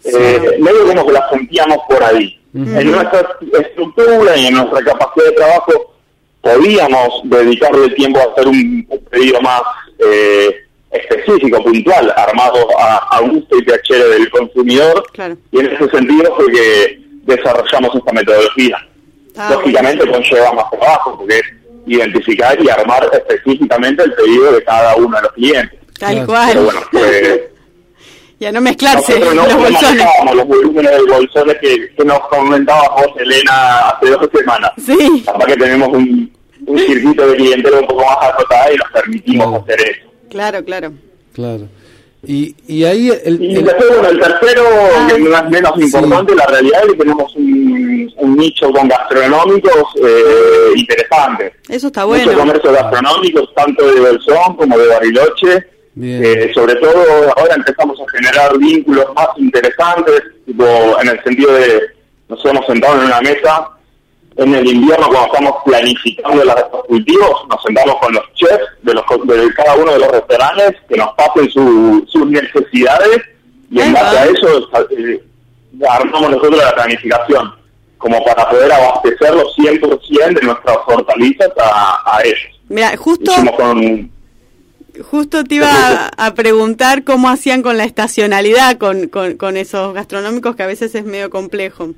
Eh, 0.06 0.58
medio 0.60 0.88
como 0.88 1.06
que 1.06 1.14
la 1.14 1.30
sentíamos 1.30 1.78
por 1.90 2.04
ahí. 2.04 2.40
En 2.54 2.90
nuestra 2.90 3.38
estructura 3.60 4.38
y 4.38 4.48
en 4.48 4.54
nuestra 4.54 4.82
capacidad 4.86 5.26
de 5.26 5.32
trabajo 5.34 5.94
podíamos 6.40 7.22
dedicarle 7.26 7.90
tiempo 7.90 8.20
a 8.20 8.32
hacer 8.32 8.48
un, 8.48 8.86
un 8.88 9.00
pedido 9.06 9.42
más 9.42 9.62
eh, 10.00 10.65
específico, 10.92 11.64
puntual, 11.64 12.14
armado 12.16 12.68
a, 12.80 12.98
a 13.18 13.22
gusto 13.22 13.58
y 13.58 13.64
PHR 13.64 14.10
del 14.10 14.30
consumidor. 14.30 15.04
Claro. 15.14 15.38
Y 15.52 15.60
en 15.60 15.68
ese 15.68 15.90
sentido 15.90 16.36
fue 16.36 16.52
que 16.52 17.00
desarrollamos 17.24 17.96
esta 17.96 18.14
metodología. 18.14 18.78
Ah, 19.38 19.50
Lógicamente 19.52 20.10
conlleva 20.10 20.54
más 20.54 20.70
trabajo 20.72 21.18
porque 21.18 21.40
es 21.40 21.44
identificar 21.88 22.58
y 22.62 22.70
armar 22.70 23.10
específicamente 23.12 24.04
el 24.04 24.14
pedido 24.14 24.52
de 24.54 24.64
cada 24.64 24.96
uno 24.96 25.16
de 25.18 25.24
los 25.24 25.32
clientes. 25.34 25.80
Tal 26.00 26.26
cual. 26.26 26.50
Pero 26.50 26.64
bueno, 26.66 26.82
fue, 26.92 27.52
Y 28.40 28.46
a 28.46 28.52
no 28.52 28.60
mezclarse 28.60 29.18
nosotros 29.18 29.36
no, 29.36 29.44
los 29.46 29.56
bolsones. 29.56 29.82
manejábamos 29.96 30.36
los 30.36 30.48
volúmenes 30.48 30.92
de 30.92 31.02
bolsones 31.12 31.58
que, 31.62 31.96
que 31.96 32.04
nos 32.06 32.20
comentabas 32.28 32.90
vos, 32.90 33.08
Elena, 33.18 33.90
hace 33.90 34.10
dos 34.10 34.30
semanas. 34.34 34.72
Sí. 34.86 35.24
Capaz 35.26 35.46
que 35.46 35.56
tenemos 35.56 35.88
un, 35.90 36.34
un 36.68 36.80
circuito 36.80 37.28
de 37.28 37.36
clientela 37.38 37.80
un 37.80 37.88
poco 37.88 38.04
más 38.06 38.18
acotada 38.30 38.74
y 38.74 38.76
nos 38.76 38.92
permitimos 38.92 39.62
hacer 39.64 39.82
eso. 39.82 40.12
Claro, 40.36 40.66
claro. 40.66 40.92
Claro. 41.32 41.64
Y, 42.28 42.54
y 42.68 42.84
ahí 42.84 43.10
el, 43.24 43.42
Y 43.42 43.56
el- 43.56 43.64
después, 43.66 43.88
bueno, 43.90 44.10
el 44.10 44.20
tercero, 44.20 44.64
que 45.08 45.20
no 45.20 45.38
es 45.38 45.50
menos 45.50 45.72
importante, 45.80 46.36
la 46.36 46.46
realidad 46.48 46.82
es 46.84 46.92
que 46.92 46.98
tenemos 46.98 47.34
un, 47.38 48.14
un 48.18 48.36
nicho 48.36 48.70
con 48.72 48.90
gastronómicos 48.90 49.96
eh, 50.04 50.72
interesantes. 50.76 51.54
Eso 51.70 51.88
está 51.88 52.06
Muchos 52.06 52.26
bueno. 52.26 52.40
comercios 52.40 52.74
gastronómicos, 52.74 53.54
tanto 53.56 53.86
de 53.94 54.02
Bolsón 54.02 54.56
como 54.58 54.78
de 54.78 54.88
Bariloche. 54.88 55.68
Eh, 56.02 56.52
sobre 56.54 56.76
todo 56.76 57.02
ahora 57.38 57.56
empezamos 57.56 57.98
a 58.02 58.12
generar 58.18 58.58
vínculos 58.58 59.06
más 59.16 59.30
interesantes, 59.38 60.22
tipo, 60.46 60.66
en 61.02 61.08
el 61.08 61.24
sentido 61.24 61.54
de 61.54 61.82
nos 62.28 62.44
hemos 62.44 62.66
sentado 62.66 62.96
en 63.00 63.06
una 63.06 63.22
mesa 63.22 63.70
En 64.38 64.54
el 64.54 64.68
invierno, 64.68 65.08
cuando 65.08 65.28
estamos 65.34 65.54
planificando 65.66 66.44
los 66.44 66.56
cultivos, 66.88 67.48
nos 67.50 67.64
sentamos 67.64 67.96
con 68.02 68.14
los 68.14 68.24
chefs 68.34 68.66
de, 68.82 68.94
los, 68.94 69.04
de 69.26 69.54
cada 69.54 69.76
uno 69.76 69.94
de 69.94 70.00
los 70.00 70.10
restaurantes 70.12 70.76
que 70.90 70.98
nos 70.98 71.10
pasen 71.14 71.50
su- 71.52 72.06
sus 72.08 72.28
necesidades 72.28 73.22
y 73.72 73.80
en 73.80 73.94
base 73.94 74.18
a 74.18 74.26
eso 74.26 74.70
eh, 74.98 75.24
armamos 75.90 76.32
nosotros 76.32 76.58
la 76.64 76.76
planificación 76.76 77.54
como 77.98 78.24
para 78.26 78.50
poder 78.50 78.72
abastecerlos 78.72 79.56
100% 79.58 80.40
de 80.40 80.46
nuestras 80.46 80.78
hortalizas 80.86 81.50
a, 81.58 82.18
a 82.18 82.22
ellos. 82.24 82.60
Mira, 82.68 82.96
justo, 82.98 83.32
con, 83.58 84.12
justo 85.10 85.44
te 85.46 85.56
iba 85.56 85.68
a, 85.70 86.12
a 86.28 86.34
preguntar 86.34 87.04
cómo 87.04 87.30
hacían 87.30 87.62
con 87.62 87.78
la 87.78 87.86
estacionalidad 87.86 88.78
con, 88.78 89.08
con, 89.08 89.38
con 89.38 89.56
esos 89.58 89.94
gastronómicos 89.94 90.56
que 90.56 90.64
a 90.64 90.68
veces 90.68 90.94
es 90.94 91.06
medio 91.06 91.30
complejo. 91.30 91.92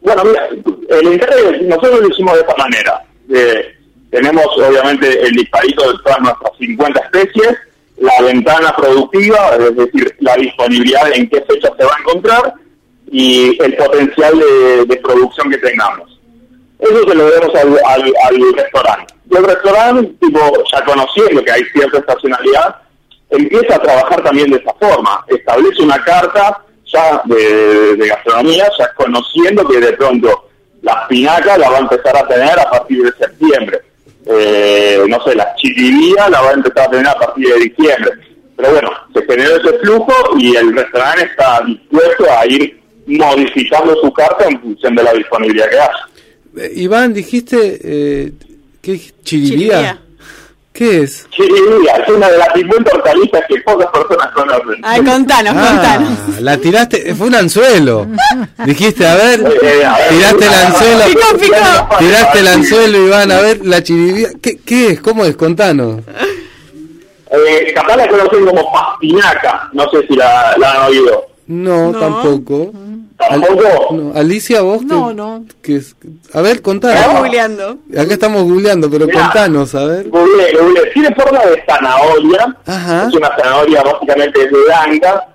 Bueno, 0.00 0.24
mira, 0.24 0.48
el 0.48 1.12
encargue 1.12 1.62
nosotros 1.62 2.00
lo 2.00 2.08
hicimos 2.08 2.34
de 2.34 2.40
esta 2.40 2.56
manera. 2.56 3.02
Eh, 3.32 3.76
tenemos 4.10 4.46
obviamente 4.56 5.22
el 5.22 5.32
disparito 5.32 5.92
de 5.92 5.98
todas 6.02 6.20
nuestras 6.20 6.56
50 6.58 7.00
especies, 7.00 7.56
la 7.98 8.22
ventana 8.22 8.74
productiva, 8.76 9.56
es 9.56 9.76
decir, 9.76 10.16
la 10.20 10.34
disponibilidad 10.36 11.12
en 11.12 11.28
qué 11.28 11.42
fecha 11.42 11.70
se 11.78 11.84
va 11.84 11.92
a 11.94 12.00
encontrar 12.00 12.54
y 13.12 13.62
el 13.62 13.76
potencial 13.76 14.38
de, 14.88 14.96
producción 14.96 15.50
que 15.50 15.58
tengamos. 15.58 16.18
Eso 16.78 17.08
se 17.08 17.14
lo 17.14 17.26
debemos 17.26 17.54
al, 17.56 17.78
al, 18.24 18.54
restaurante. 18.56 19.14
El 19.30 19.44
restaurante, 19.44 20.12
tipo, 20.20 20.40
ya 20.72 20.84
conociendo 20.84 21.44
que 21.44 21.52
hay 21.52 21.62
cierta 21.72 21.98
estacionalidad, 21.98 22.76
empieza 23.28 23.76
a 23.76 23.82
trabajar 23.82 24.22
también 24.22 24.50
de 24.50 24.56
esta 24.56 24.72
forma. 24.74 25.24
Establece 25.28 25.82
una 25.82 26.02
carta 26.02 26.64
ya 26.92 27.22
de, 27.24 27.96
de 27.96 28.08
gastronomía, 28.08 28.68
ya 28.78 28.92
conociendo 28.94 29.66
que 29.66 29.80
de 29.80 29.92
pronto 29.94 30.48
la 30.82 30.92
espinaca 31.02 31.58
la 31.58 31.70
va 31.70 31.76
a 31.76 31.80
empezar 31.80 32.16
a 32.16 32.26
tener 32.26 32.58
a 32.58 32.70
partir 32.70 33.02
de 33.02 33.12
septiembre. 33.12 33.80
Eh, 34.26 35.02
no 35.08 35.22
sé, 35.24 35.34
la 35.34 35.54
chiribía 35.56 36.28
la 36.28 36.40
va 36.40 36.50
a 36.50 36.54
empezar 36.54 36.86
a 36.86 36.90
tener 36.90 37.08
a 37.08 37.14
partir 37.14 37.48
de 37.48 37.60
diciembre. 37.60 38.12
Pero 38.56 38.72
bueno, 38.72 38.90
se 39.14 39.22
generó 39.24 39.56
ese 39.56 39.78
flujo 39.78 40.12
y 40.38 40.56
el 40.56 40.74
restaurante 40.74 41.24
está 41.24 41.62
dispuesto 41.66 42.24
a 42.30 42.46
ir 42.46 42.80
modificando 43.06 43.96
su 44.00 44.12
carta 44.12 44.46
en 44.48 44.60
función 44.60 44.94
de 44.94 45.02
la 45.02 45.12
disponibilidad 45.14 45.70
que 45.70 45.78
haya. 45.78 46.08
Eh, 46.56 46.72
Iván, 46.76 47.12
dijiste 47.14 47.80
eh, 47.82 48.32
¿qué? 48.82 49.00
Chiribía. 49.22 50.00
¿Qué 50.80 51.02
es? 51.02 51.26
Chiribía 51.28 51.92
es 51.96 52.08
una 52.08 52.30
de 52.30 52.38
las 52.38 52.48
50 52.54 52.90
hortalizas 52.94 53.42
que 53.46 53.60
pocas 53.60 53.86
personas 53.88 54.28
conocen. 54.34 54.80
Ay, 54.82 55.04
contanos, 55.04 55.52
contanos. 55.52 56.08
Ah, 56.18 56.40
la 56.40 56.56
tiraste, 56.56 57.14
fue 57.14 57.26
un 57.26 57.34
anzuelo. 57.34 58.06
Dijiste, 58.64 59.06
a 59.06 59.14
ver, 59.14 59.40
Eh, 59.62 59.84
a 59.84 59.98
ver, 59.98 60.08
tiraste 60.08 60.46
el 60.46 60.54
anzuelo. 60.54 61.04
Picó, 61.04 61.36
picó. 61.38 61.96
Tiraste 61.98 62.38
el 62.38 62.48
anzuelo, 62.48 63.06
Iván, 63.08 63.30
a 63.30 63.40
ver, 63.42 63.60
la 63.66 63.82
chiribía. 63.82 64.28
¿Qué, 64.40 64.56
qué 64.64 64.86
es? 64.92 65.00
¿Cómo 65.02 65.26
es? 65.26 65.36
Contanos. 65.36 66.00
Eh, 67.30 67.72
capaz 67.74 67.96
la 67.96 68.08
conocen 68.08 68.46
como 68.46 68.72
pastinaca, 68.72 69.68
no 69.74 69.84
sé 69.90 70.06
si 70.08 70.16
la, 70.16 70.54
la 70.56 70.72
han 70.72 70.88
oído. 70.88 71.26
No, 71.48 71.92
No. 71.92 71.98
tampoco. 72.00 72.72
¿Tampoco? 73.28 73.88
No, 73.94 74.12
Alicia, 74.18 74.62
vos. 74.62 74.82
No, 74.82 75.12
no. 75.12 75.44
qué 75.62 75.76
es? 75.76 75.94
A 76.32 76.40
ver, 76.40 76.56
Estamos 76.56 76.80
contanos. 76.80 77.18
googleando. 77.20 77.78
Acá 77.92 78.12
estamos 78.14 78.42
googleando, 78.44 78.90
pero 78.90 79.06
Mirá. 79.06 79.20
contanos, 79.24 79.74
a 79.74 79.84
ver. 79.84 80.08
Google, 80.08 80.52
Google. 80.58 80.90
Tiene 80.94 81.14
forma 81.14 81.38
de 81.44 81.62
zanahoria, 81.68 82.56
Ajá. 82.66 83.06
es 83.08 83.14
una 83.14 83.28
zanahoria 83.36 83.82
básicamente 83.82 84.48
blanca, 84.48 85.26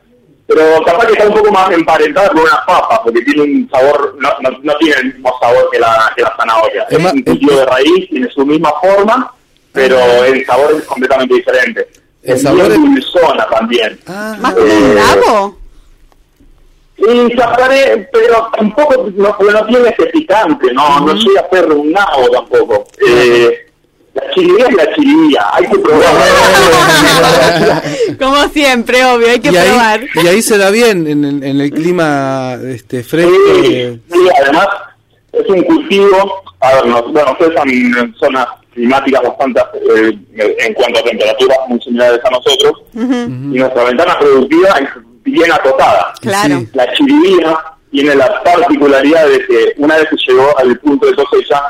pero 0.48 0.62
capaz 0.86 1.06
que 1.08 1.14
está 1.14 1.28
un 1.28 1.34
poco 1.36 1.52
más 1.52 1.72
emparentada 1.72 2.30
con 2.30 2.40
una 2.40 2.64
papa, 2.68 3.02
porque 3.04 3.22
tiene 3.22 3.42
un 3.44 3.70
sabor, 3.72 4.16
no, 4.20 4.30
no, 4.42 4.58
no 4.64 4.74
tiene 4.78 4.96
el 5.02 5.06
mismo 5.14 5.34
sabor 5.42 5.70
que 5.72 5.80
la, 5.80 6.12
que 6.16 6.22
la 6.24 6.34
zanahoria. 6.38 6.84
Es 6.90 6.98
un 6.98 7.22
cultivo 7.24 7.52
de 7.56 7.66
raíz, 7.66 8.10
tiene 8.10 8.30
su 8.32 8.46
misma 8.46 8.72
forma, 8.82 9.34
pero 9.72 9.98
el 10.26 10.46
sabor 10.46 10.74
es 10.78 10.84
completamente 10.86 11.36
diferente. 11.36 11.88
El 12.24 12.36
es 12.36 12.42
sabor 12.42 12.72
es- 12.72 12.76
dulzona 12.76 13.46
también. 13.48 14.00
Ah, 14.08 14.36
¿Más 14.40 14.54
como 14.56 14.66
un 14.66 14.96
nabo? 14.96 15.58
Y 16.98 17.36
sacaré, 17.38 18.08
pero 18.12 18.50
tampoco, 18.56 19.10
no, 19.16 19.36
no 19.40 19.66
tiene 19.68 19.90
ese 19.90 20.06
picante, 20.14 20.74
no, 20.74 21.02
no 21.02 21.14
llega 21.14 21.42
a 21.42 21.50
ser 21.50 21.72
un 21.72 21.92
nabo 21.92 22.30
tampoco. 22.32 22.86
Eh, 23.08 23.60
la 24.14 24.24
chiribía 24.34 24.66
es 24.68 24.76
la 24.76 24.96
chiribía, 24.96 25.46
hay 25.52 25.68
que 25.68 25.78
probar. 25.80 26.06
Como 28.20 28.48
siempre, 28.50 29.04
obvio, 29.06 29.30
hay 29.30 29.40
que 29.40 29.50
y, 29.50 29.52
probar. 29.52 30.00
ahí, 30.00 30.08
y 30.24 30.28
ahí 30.28 30.42
se 30.42 30.58
da 30.58 30.70
bien 30.70 31.06
en 31.08 31.26
el, 31.26 31.44
en 31.44 31.62
el 31.62 31.72
clima 31.72 32.58
este 32.64 33.04
fresco. 33.04 33.32
Sí, 33.62 33.74
de- 33.74 34.00
sí, 34.12 34.20
además 34.42 34.68
es 35.34 35.48
un 35.50 35.64
cultivo, 35.64 36.44
a 36.62 36.76
ver, 36.76 36.86
no- 36.88 37.04
bueno, 37.12 37.32
ustedes 37.34 37.52
están 37.52 37.70
en 37.70 38.16
zonas 38.16 38.48
climáticas 38.74 39.22
bastante, 39.24 39.62
eh, 39.98 40.18
en 40.60 40.74
cuanto 40.74 41.00
a 41.00 41.04
temperaturas 41.04 41.58
muy 41.68 41.80
similares 41.82 42.20
a 42.24 42.30
nosotros, 42.30 42.74
y 42.94 43.58
nuestra 43.60 43.84
ventana 43.84 44.18
productiva 44.20 44.70
es 44.80 44.90
bien 45.26 45.52
acotada. 45.52 46.14
Claro. 46.22 46.60
Sí. 46.60 46.70
La 46.74 46.94
chiribía 46.94 47.58
tiene 47.92 48.16
la 48.16 48.42
particularidad 48.44 49.28
de 49.28 49.46
que 49.46 49.74
una 49.78 49.96
vez 49.98 50.08
que 50.10 50.16
llegó 50.28 50.58
al 50.58 50.78
punto 50.80 51.08
de 51.08 51.16
cosecha, 51.16 51.62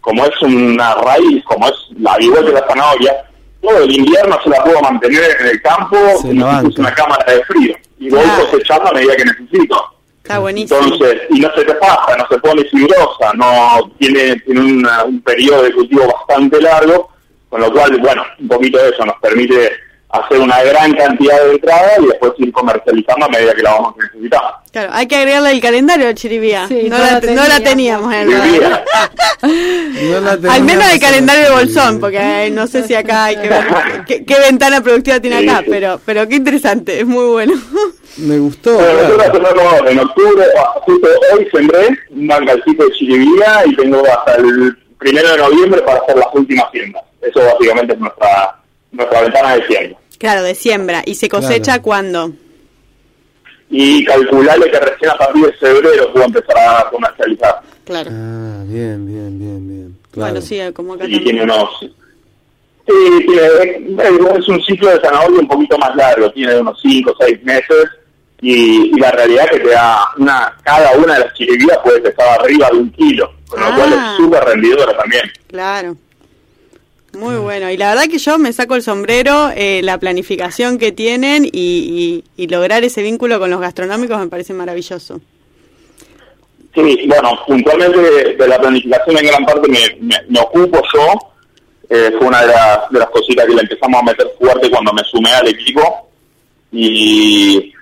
como 0.00 0.24
es 0.24 0.42
una 0.42 0.94
raíz, 0.96 1.42
como 1.44 1.66
es 1.68 1.74
la 1.98 2.16
igual 2.20 2.44
que 2.46 2.52
la 2.52 2.66
zanahoria, 2.68 3.14
todo 3.62 3.78
el 3.82 3.92
invierno 3.96 4.38
se 4.42 4.50
la 4.50 4.62
puedo 4.62 4.80
mantener 4.82 5.36
en 5.40 5.46
el 5.48 5.62
campo 5.62 5.96
Se 6.20 6.32
levanta. 6.32 6.60
fuese 6.62 6.80
una 6.80 6.94
cámara 6.94 7.32
de 7.32 7.42
frío. 7.44 7.74
Y 7.98 8.10
voy 8.10 8.20
Claro. 8.22 8.44
cosechando 8.50 8.88
a 8.90 8.92
medida 8.92 9.16
que 9.16 9.24
necesito. 9.24 9.82
Está 10.22 10.38
buenísimo. 10.38 10.80
Entonces, 10.82 11.22
y 11.30 11.40
no 11.40 11.50
se 11.54 11.64
te 11.64 11.74
pasa, 11.74 12.16
no 12.18 12.26
se 12.28 12.38
pone 12.38 12.64
fibrosa, 12.64 13.32
no 13.34 13.90
tiene, 13.98 14.36
tiene 14.40 14.60
una- 14.60 15.04
un 15.04 15.20
periodo 15.22 15.62
de 15.62 15.72
cultivo 15.72 16.06
bastante 16.06 16.60
largo, 16.60 17.10
con 17.50 17.60
lo 17.60 17.70
cual, 17.72 17.98
bueno, 18.00 18.22
un 18.40 18.48
poquito 18.48 18.78
de 18.78 18.88
eso 18.90 19.04
nos 19.04 19.16
permite 19.20 19.70
hacer 20.18 20.40
una 20.40 20.62
gran 20.62 20.92
cantidad 20.94 21.42
de 21.44 21.52
entrada 21.52 21.92
y 22.00 22.06
después 22.06 22.32
ir 22.38 22.52
comercializando 22.52 23.26
a 23.26 23.28
medida 23.28 23.54
que 23.54 23.62
la 23.62 23.72
vamos 23.72 23.94
necesitando. 23.96 24.48
Claro, 24.70 24.90
hay 24.92 25.06
que 25.06 25.16
agregarle 25.16 25.50
el 25.52 25.60
calendario 25.60 26.06
de 26.06 26.14
Chiribía. 26.14 26.66
Sí, 26.68 26.86
no, 26.88 26.98
no 26.98 27.04
la, 27.04 27.20
no 27.20 27.48
la 27.48 27.60
teníamos. 27.60 28.12
en. 28.14 28.28
No 28.30 28.38
la 28.38 28.84
Al 30.32 30.40
teníamos 30.40 30.62
menos 30.62 30.84
el 30.86 30.94
en 30.94 31.00
calendario 31.00 31.44
de 31.44 31.50
bolsón, 31.50 32.00
porque 32.00 32.46
eh, 32.46 32.50
no 32.50 32.66
sé 32.66 32.84
si 32.86 32.94
acá 32.94 33.24
hay 33.26 33.36
que 33.36 33.48
ver 33.48 33.64
qué, 34.06 34.24
qué 34.24 34.38
ventana 34.40 34.80
productiva 34.82 35.20
tiene 35.20 35.40
Sí, 35.40 35.48
acá, 35.48 35.60
sí. 35.60 35.66
pero 35.70 36.00
pero 36.04 36.28
qué 36.28 36.36
interesante, 36.36 37.00
es 37.00 37.06
muy 37.06 37.26
bueno. 37.26 37.54
Me 38.16 38.38
gustó. 38.38 38.74
Bueno, 38.74 38.92
nosotros 39.16 39.52
claro. 39.52 39.88
en 39.88 39.98
octubre, 39.98 40.44
ah, 40.56 40.74
justo 40.82 41.08
hoy 41.36 41.48
sembré 41.52 41.88
un 42.10 42.26
bancalcito 42.28 42.84
de 42.84 42.92
chiribía 42.92 43.62
y 43.66 43.74
tengo 43.74 44.02
hasta 44.06 44.36
el 44.36 44.76
primero 44.98 45.28
de 45.30 45.38
noviembre 45.38 45.82
para 45.82 45.98
hacer 45.98 46.16
las 46.16 46.28
últimas 46.32 46.70
siembras. 46.70 47.02
Eso 47.20 47.40
básicamente 47.40 47.94
es 47.94 47.98
nuestra, 47.98 48.56
nuestra 48.92 49.20
ventana 49.22 49.56
de 49.56 49.66
siembra. 49.66 49.98
Claro, 50.18 50.42
de 50.42 50.54
siembra. 50.54 51.02
¿Y 51.04 51.14
se 51.16 51.28
cosecha 51.28 51.72
Claro. 51.72 51.82
cuándo? 51.82 52.32
y 53.70 54.04
calcularle 54.04 54.70
que 54.70 54.78
recién 54.78 55.10
a 55.10 55.16
partir 55.16 55.46
de 55.46 55.52
febrero 55.54 56.12
puedo 56.12 56.26
empezar 56.26 56.56
a 56.58 56.88
comercializar. 56.90 57.60
Claro. 57.84 58.10
Ah, 58.12 58.62
bien, 58.66 59.04
bien, 59.06 59.36
bien, 59.38 59.68
bien. 59.68 59.98
Claro. 60.12 60.32
Bueno, 60.32 60.46
sí, 60.46 60.60
como 60.72 60.94
acá 60.94 61.06
Y 61.06 61.18
tiene 61.18 61.40
también. 61.40 61.50
unos... 61.50 61.70
Sí, 62.86 63.26
tiene, 63.26 64.38
es, 64.38 64.48
un 64.48 64.62
ciclo 64.62 64.90
de 64.90 65.00
zanahoria 65.00 65.40
un 65.40 65.48
poquito 65.48 65.76
más 65.78 65.96
largo, 65.96 66.30
tiene 66.32 66.60
unos 66.60 66.78
5 66.82 67.10
o 67.10 67.16
6 67.24 67.42
meses 67.42 67.86
y, 68.42 68.94
y 68.94 69.00
la 69.00 69.10
realidad 69.10 69.46
es 69.46 69.50
que 69.52 69.60
te 69.66 69.70
da 69.70 69.98
una, 70.18 70.54
cada 70.62 70.92
una 70.98 71.14
de 71.14 71.20
las 71.20 71.34
chiribías 71.34 71.78
puede 71.82 72.00
pesar 72.00 72.40
arriba 72.40 72.68
de 72.70 72.76
un 72.78 72.90
kilo, 72.92 73.32
con 73.48 73.58
lo 73.58 73.66
Ah. 73.66 73.74
cual 73.76 73.92
es 73.92 74.16
súper 74.18 74.44
rendidora 74.44 74.96
también. 74.96 75.22
Claro. 75.48 75.96
Muy 77.16 77.36
bueno. 77.36 77.70
Y 77.70 77.76
la 77.76 77.90
verdad 77.90 78.04
que 78.10 78.18
yo 78.18 78.38
me 78.38 78.52
saco 78.52 78.74
el 78.74 78.82
sombrero, 78.82 79.50
eh, 79.54 79.80
la 79.82 79.98
planificación 79.98 80.78
que 80.78 80.92
tienen 80.92 81.48
y, 81.50 82.24
lograr 82.36 82.84
ese 82.84 83.02
vínculo 83.02 83.38
con 83.38 83.50
los 83.50 83.60
gastronómicos 83.60 84.18
me 84.18 84.28
parece 84.28 84.52
maravilloso. 84.52 85.20
Sí, 86.74 87.04
bueno, 87.06 87.38
puntualmente 87.46 87.98
de, 88.36 88.48
la 88.48 88.58
planificación 88.58 89.16
en 89.18 89.26
gran 89.26 89.44
parte 89.44 89.68
me, 89.68 89.78
me, 90.28 90.40
ocupo 90.40 90.82
yo. 90.92 91.06
Eh, 91.90 92.10
fue 92.18 92.26
una 92.26 92.40
de 92.40 92.48
las, 92.48 92.90
de 92.90 92.98
las 92.98 93.10
cositas 93.10 93.46
que 93.46 93.54
le 93.54 93.60
empezamos 93.60 94.00
a 94.00 94.04
meter 94.04 94.26
fuerte 94.38 94.70
cuando 94.70 94.92
me 94.92 95.02
sumé 95.04 95.30
al 95.32 95.46
equipo. 95.48 96.08
Y 96.72 97.72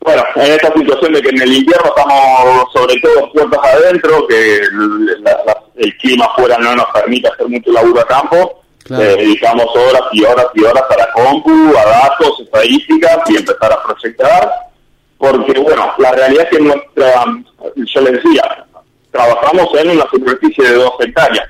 bueno, 0.00 0.22
en 0.36 0.52
esta 0.52 0.72
situación 0.72 1.12
de 1.14 1.22
que 1.22 1.30
en 1.30 1.42
el 1.42 1.52
invierno 1.52 1.86
estamos 1.96 2.72
sobre 2.72 3.00
todo 3.00 3.32
puertas 3.32 3.60
adentro, 3.64 4.26
que 4.28 4.56
el, 4.58 5.22
la- 5.24 5.62
el 5.76 5.96
clima 5.98 6.26
afuera 6.26 6.56
no 6.58 6.76
nos 6.76 6.86
permite 6.94 7.28
hacer 7.28 7.48
mucho 7.48 7.72
laburo 7.72 8.00
a 8.00 8.06
campo, 8.06 8.62
Claro. 8.86 9.02
eh, 9.02 9.16
dedicamos 9.16 9.66
horas 9.74 10.02
y 10.12 10.24
horas 10.24 10.46
y 10.54 10.62
horas 10.62 10.84
a 10.88 10.96
la 10.96 11.12
compu, 11.12 11.76
a 11.76 11.84
datos, 11.84 12.40
estadísticas 12.40 13.18
y 13.30 13.36
empezar 13.36 13.72
a 13.72 13.82
proyectar 13.82 14.66
porque 15.18 15.58
bueno, 15.60 15.92
la 15.98 16.12
realidad 16.12 16.44
es 16.44 16.50
que 16.50 16.62
nuestra, 16.62 17.24
yo 17.74 18.00
les 18.02 18.22
decía, 18.22 18.64
trabajamos 19.10 19.68
en 19.78 19.90
una 19.90 20.06
superficie 20.10 20.64
de 20.68 20.74
dos 20.74 20.92
hectáreas, 21.00 21.48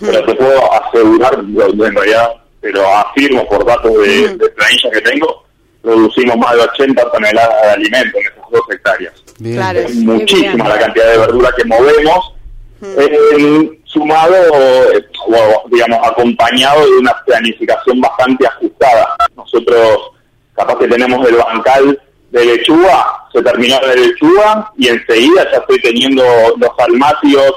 pero 0.00 0.24
te 0.24 0.34
puedo 0.34 0.72
asegurar, 0.72 1.34
en 1.34 1.94
realidad, 1.94 2.30
pero 2.60 2.86
afirmo 2.96 3.46
por 3.48 3.64
datos 3.66 3.92
de, 3.98 4.36
de 4.36 4.48
planilla 4.48 4.90
que 4.92 5.00
tengo, 5.02 5.44
producimos 5.82 6.36
más 6.38 6.54
de 6.54 6.60
80 6.62 7.10
toneladas 7.12 7.62
de 7.62 7.68
alimento 7.70 8.18
en 8.18 8.24
esas 8.24 8.50
dos 8.50 8.62
hectáreas. 8.70 9.12
Bien. 9.38 9.56
Claro. 9.56 9.78
Es 9.80 9.94
muchísima 9.96 10.68
la 10.68 10.78
cantidad 10.78 11.10
de 11.10 11.18
verdura 11.18 11.50
que 11.56 11.64
movemos 11.64 12.34
eh, 12.82 13.80
sumado, 13.84 14.34
o 14.52 15.68
digamos, 15.70 15.98
acompañado 16.06 16.84
de 16.84 16.96
una 16.98 17.14
planificación 17.24 18.00
bastante 18.00 18.46
ajustada. 18.46 19.16
Nosotros, 19.36 20.10
capaz 20.54 20.78
que 20.78 20.88
tenemos 20.88 21.26
el 21.28 21.36
bancal 21.36 22.02
de 22.30 22.44
lechuga, 22.44 23.06
se 23.32 23.42
terminó 23.42 23.78
de 23.80 23.96
lechuga 23.96 24.72
y 24.78 24.88
enseguida 24.88 25.44
ya 25.50 25.58
estoy 25.58 25.80
teniendo 25.82 26.24
los 26.56 26.70
almatios 26.78 27.52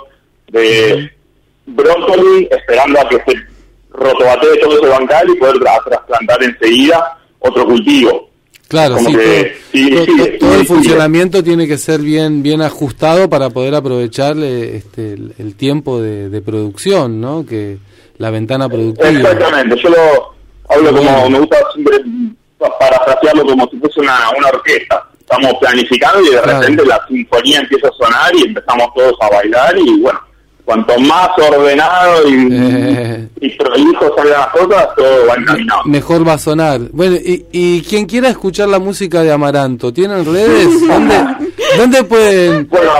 de 0.49 1.11
brócoli 1.65 2.47
esperando 2.51 2.99
a 2.99 3.09
que 3.09 3.15
se 3.25 3.33
rotobatee 3.91 4.59
todo 4.59 4.77
ese 4.77 4.87
bancal 4.87 5.29
y 5.29 5.35
poder 5.39 5.55
tra- 5.55 5.83
trasplantar 5.85 6.43
enseguida 6.43 7.17
otro 7.39 7.65
cultivo. 7.65 8.29
Claro, 8.75 8.97
sí, 8.99 9.05
que- 9.15 9.17
todo, 9.17 9.45
sí, 9.71 9.89
todo- 9.89 10.05
sí, 10.05 10.11
todo- 10.17 10.25
sí, 10.25 10.31
todo 10.39 10.55
el 10.55 10.65
funcionamiento 10.67 11.43
tiene 11.43 11.67
que 11.67 11.77
ser 11.77 12.01
bien 12.01 12.43
bien 12.43 12.61
ajustado 12.61 13.29
para 13.29 13.49
poder 13.49 13.73
aprovechar 13.75 14.37
este, 14.37 15.13
el, 15.13 15.33
el 15.37 15.55
tiempo 15.55 16.01
de, 16.01 16.29
de 16.29 16.41
producción, 16.41 17.19
¿no? 17.21 17.45
Que 17.45 17.77
la 18.17 18.29
ventana 18.31 18.67
productiva. 18.69 19.09
Exactamente, 19.09 19.75
yo 19.81 19.89
lo 19.89 20.35
hablo 20.69 20.95
como, 20.97 21.29
me 21.29 21.39
gusta 21.39 21.57
siempre 21.73 21.97
parafrasearlo 22.79 23.45
como 23.45 23.67
si 23.69 23.77
fuese 23.77 23.99
una, 24.01 24.29
una 24.37 24.47
orquesta. 24.49 25.07
Estamos 25.19 25.53
planificando 25.59 26.21
y 26.21 26.25
de 26.35 26.41
Claro. 26.41 26.59
repente 26.61 26.85
la 26.85 27.01
sinfonía 27.07 27.59
empieza 27.59 27.87
a 27.87 27.91
sonar 27.93 28.35
y 28.35 28.43
empezamos 28.47 28.87
todos 28.95 29.13
a 29.21 29.29
bailar 29.29 29.75
y 29.77 29.99
bueno, 29.99 30.19
cuanto 30.65 30.97
más 30.99 31.29
ordenado 31.37 32.27
y, 32.27 32.49
Eh. 32.51 33.27
y 33.41 33.49
prolijo 33.51 34.13
salgan 34.17 34.39
las 34.41 34.47
cosas, 34.47 34.87
todo 34.97 35.27
va 35.27 35.35
encaminado. 35.35 35.81
Mejor 35.85 36.27
va 36.27 36.33
a 36.33 36.37
sonar. 36.37 36.81
Bueno, 36.91 37.15
y, 37.15 37.45
y 37.51 37.81
quien 37.83 38.05
quiera 38.07 38.27
escuchar 38.29 38.67
la 38.69 38.79
música 38.79 39.21
de 39.23 39.31
Amaranto, 39.31 39.93
¿tienen 39.93 40.25
redes? 40.25 40.67
¿Dónde, 40.87 41.15
dónde 41.77 42.03
pueden 42.03 42.67
Bueno, 42.67 42.91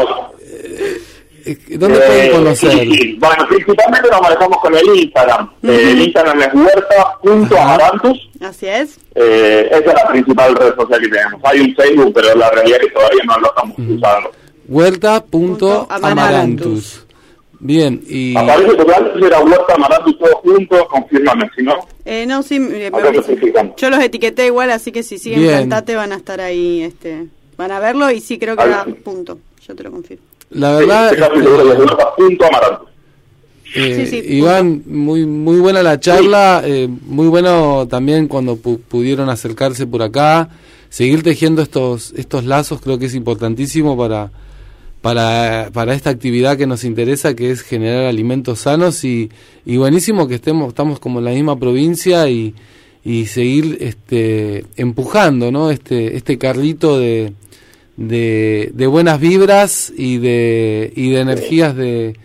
eh, 1.45 1.57
dónde 1.78 1.97
eh, 1.97 2.01
pueden 2.07 2.32
conocer? 2.32 2.72
sí, 2.72 2.91
sí. 2.93 3.18
Bueno, 3.20 3.45
principalmente 3.47 4.09
nos 4.11 4.22
manejamos 4.22 4.57
con 4.59 4.76
el 4.76 4.86
Instagram. 4.95 5.49
Eh, 5.63 5.88
el 5.91 6.01
Instagram 6.01 6.41
es 6.41 6.49
huerta.amarantus. 6.53 8.30
Así 8.41 8.68
es. 8.68 8.97
Eh, 9.16 9.68
esa 9.72 9.80
es 9.80 9.86
la 9.93 10.07
principal 10.09 10.55
red 10.55 10.76
social 10.76 10.99
que 11.01 11.07
tenemos. 11.07 11.39
Hay 11.43 11.59
un 11.61 11.74
Facebook, 11.76 12.11
pero 12.13 12.36
la 12.36 12.49
realidad 12.51 12.80
es 12.82 12.88
que 12.88 12.93
todavía 12.93 13.24
no 13.28 13.39
lo 13.39 13.47
estamos 13.47 13.78
usando. 13.80 14.32
Huerta.amarantus. 14.68 17.05
Bien, 17.66 18.01
y 18.07 18.36
Aparece 18.38 18.76
porque 18.76 18.93
antes 18.93 19.24
era 19.24 19.39
Huerta 19.39 19.74
Amarantus 19.76 20.18
todos 20.20 20.36
juntos, 20.43 20.84
confírmame, 20.89 21.49
si 21.55 21.63
no, 21.63 21.74
Eh, 22.05 22.26
no, 22.28 22.43
sí, 22.43 22.59
me- 22.59 22.91
me- 22.91 22.91
lo 22.91 23.76
yo 23.76 23.89
los 23.89 23.99
etiqueté 24.03 24.45
igual, 24.47 24.70
así 24.72 24.91
que 24.91 25.01
si 25.01 25.18
siguen 25.18 25.41
Bien. 25.41 25.55
Plantate 25.57 25.95
van 25.95 26.11
a 26.11 26.16
estar 26.18 26.41
ahí, 26.41 26.82
este, 26.84 27.26
van 27.57 27.72
a 27.72 27.80
verlo 27.80 28.11
y 28.11 28.20
sí 28.22 28.38
creo 28.38 28.55
que 28.55 28.63
sí. 28.63 28.93
punto, 29.03 29.39
yo 29.68 29.76
te 29.76 29.84
lo 29.84 29.91
confirmo. 29.91 30.24
la 30.51 30.78
Sí, 30.78 30.86
verdad, 30.86 31.13
estoy 31.13 31.28
casi 31.28 31.41
seguro 31.41 31.63
que 31.63 31.72
es 31.72 31.80
Huerta.amarantus. 31.80 32.89
Eh, 33.78 33.93
Sí, 33.95 34.05
sí, 34.22 34.36
Iván, 34.36 34.84
muy 34.86 35.26
muy 35.26 35.57
buena 35.59 35.82
la 35.84 35.99
charla, 35.99 36.61
eh, 36.63 36.88
muy 37.07 37.28
bueno 37.28 37.88
también 37.89 38.28
cuando 38.28 38.55
pu- 38.57 38.80
pudieron 38.80 39.28
acercarse 39.30 39.86
por 39.88 40.01
acá, 40.03 40.49
seguir 40.89 41.24
tejiendo 41.24 41.61
estos 41.63 42.13
estos 42.16 42.45
lazos 42.45 42.80
creo 42.80 42.99
que 42.99 43.07
es 43.07 43.16
importantísimo 43.16 43.97
para 43.97 44.30
para 45.06 45.70
para 45.72 45.93
esta 45.93 46.10
actividad 46.10 46.58
que 46.58 46.66
nos 46.66 46.84
interesa 46.84 47.36
que 47.36 47.51
es 47.51 47.62
generar 47.62 48.06
alimentos 48.06 48.62
sanos 48.62 49.03
y, 49.03 49.30
y 49.64 49.78
buenísimo 49.78 50.28
que 50.28 50.34
estemos 50.34 50.70
estamos 50.70 50.99
como 50.99 51.20
en 51.20 51.26
la 51.26 51.32
misma 51.32 51.60
provincia 51.60 52.28
y, 52.28 52.56
y 53.03 53.28
seguir 53.28 53.78
este 53.82 54.66
empujando 54.78 55.51
no 55.51 55.70
este 55.70 56.18
este 56.18 56.39
carrito 56.39 56.97
de, 56.97 57.34
de 57.97 58.72
de 58.74 58.88
buenas 58.88 59.20
vibras 59.20 59.93
y 59.95 60.18
de 60.18 60.91
y 60.95 61.12
de 61.12 61.20
energías 61.20 61.76
de 61.76 62.16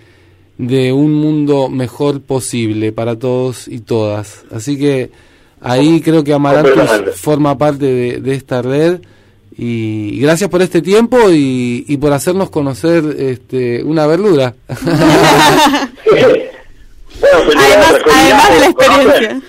de 0.57 0.95
un 0.95 1.13
mundo 1.13 1.69
mejor 1.69 2.23
posible 2.23 2.93
para 2.93 3.19
todos 3.19 3.69
y 3.69 3.81
todas. 3.81 4.45
Así 4.51 4.79
que 4.79 5.11
ahí 5.61 6.01
creo 6.01 6.25
que 6.25 6.33
Completamente. 6.33 7.13
forma 7.13 7.59
parte 7.59 7.85
de, 7.85 8.21
de 8.23 8.35
esta 8.35 8.63
red 8.63 9.01
y 9.63 10.19
gracias 10.21 10.49
por 10.49 10.63
este 10.63 10.81
tiempo 10.81 11.29
y, 11.31 11.85
y 11.87 11.97
por 11.99 12.13
hacernos 12.15 12.49
conocer 12.51 13.05
este, 13.19 13.83
una 13.85 14.07
verdura. 14.07 14.55
Bueno, 17.21 17.37
Además, 17.55 17.95
además 18.11 18.51
de 18.51 18.61
la 18.61 18.73
¿conocen? 18.73 19.37
experiencia. 19.37 19.41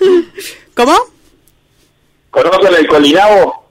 ¿Cómo? 0.75 0.93
¿Conocen 2.29 2.73
el 2.79 2.87
colinabo? 2.87 3.65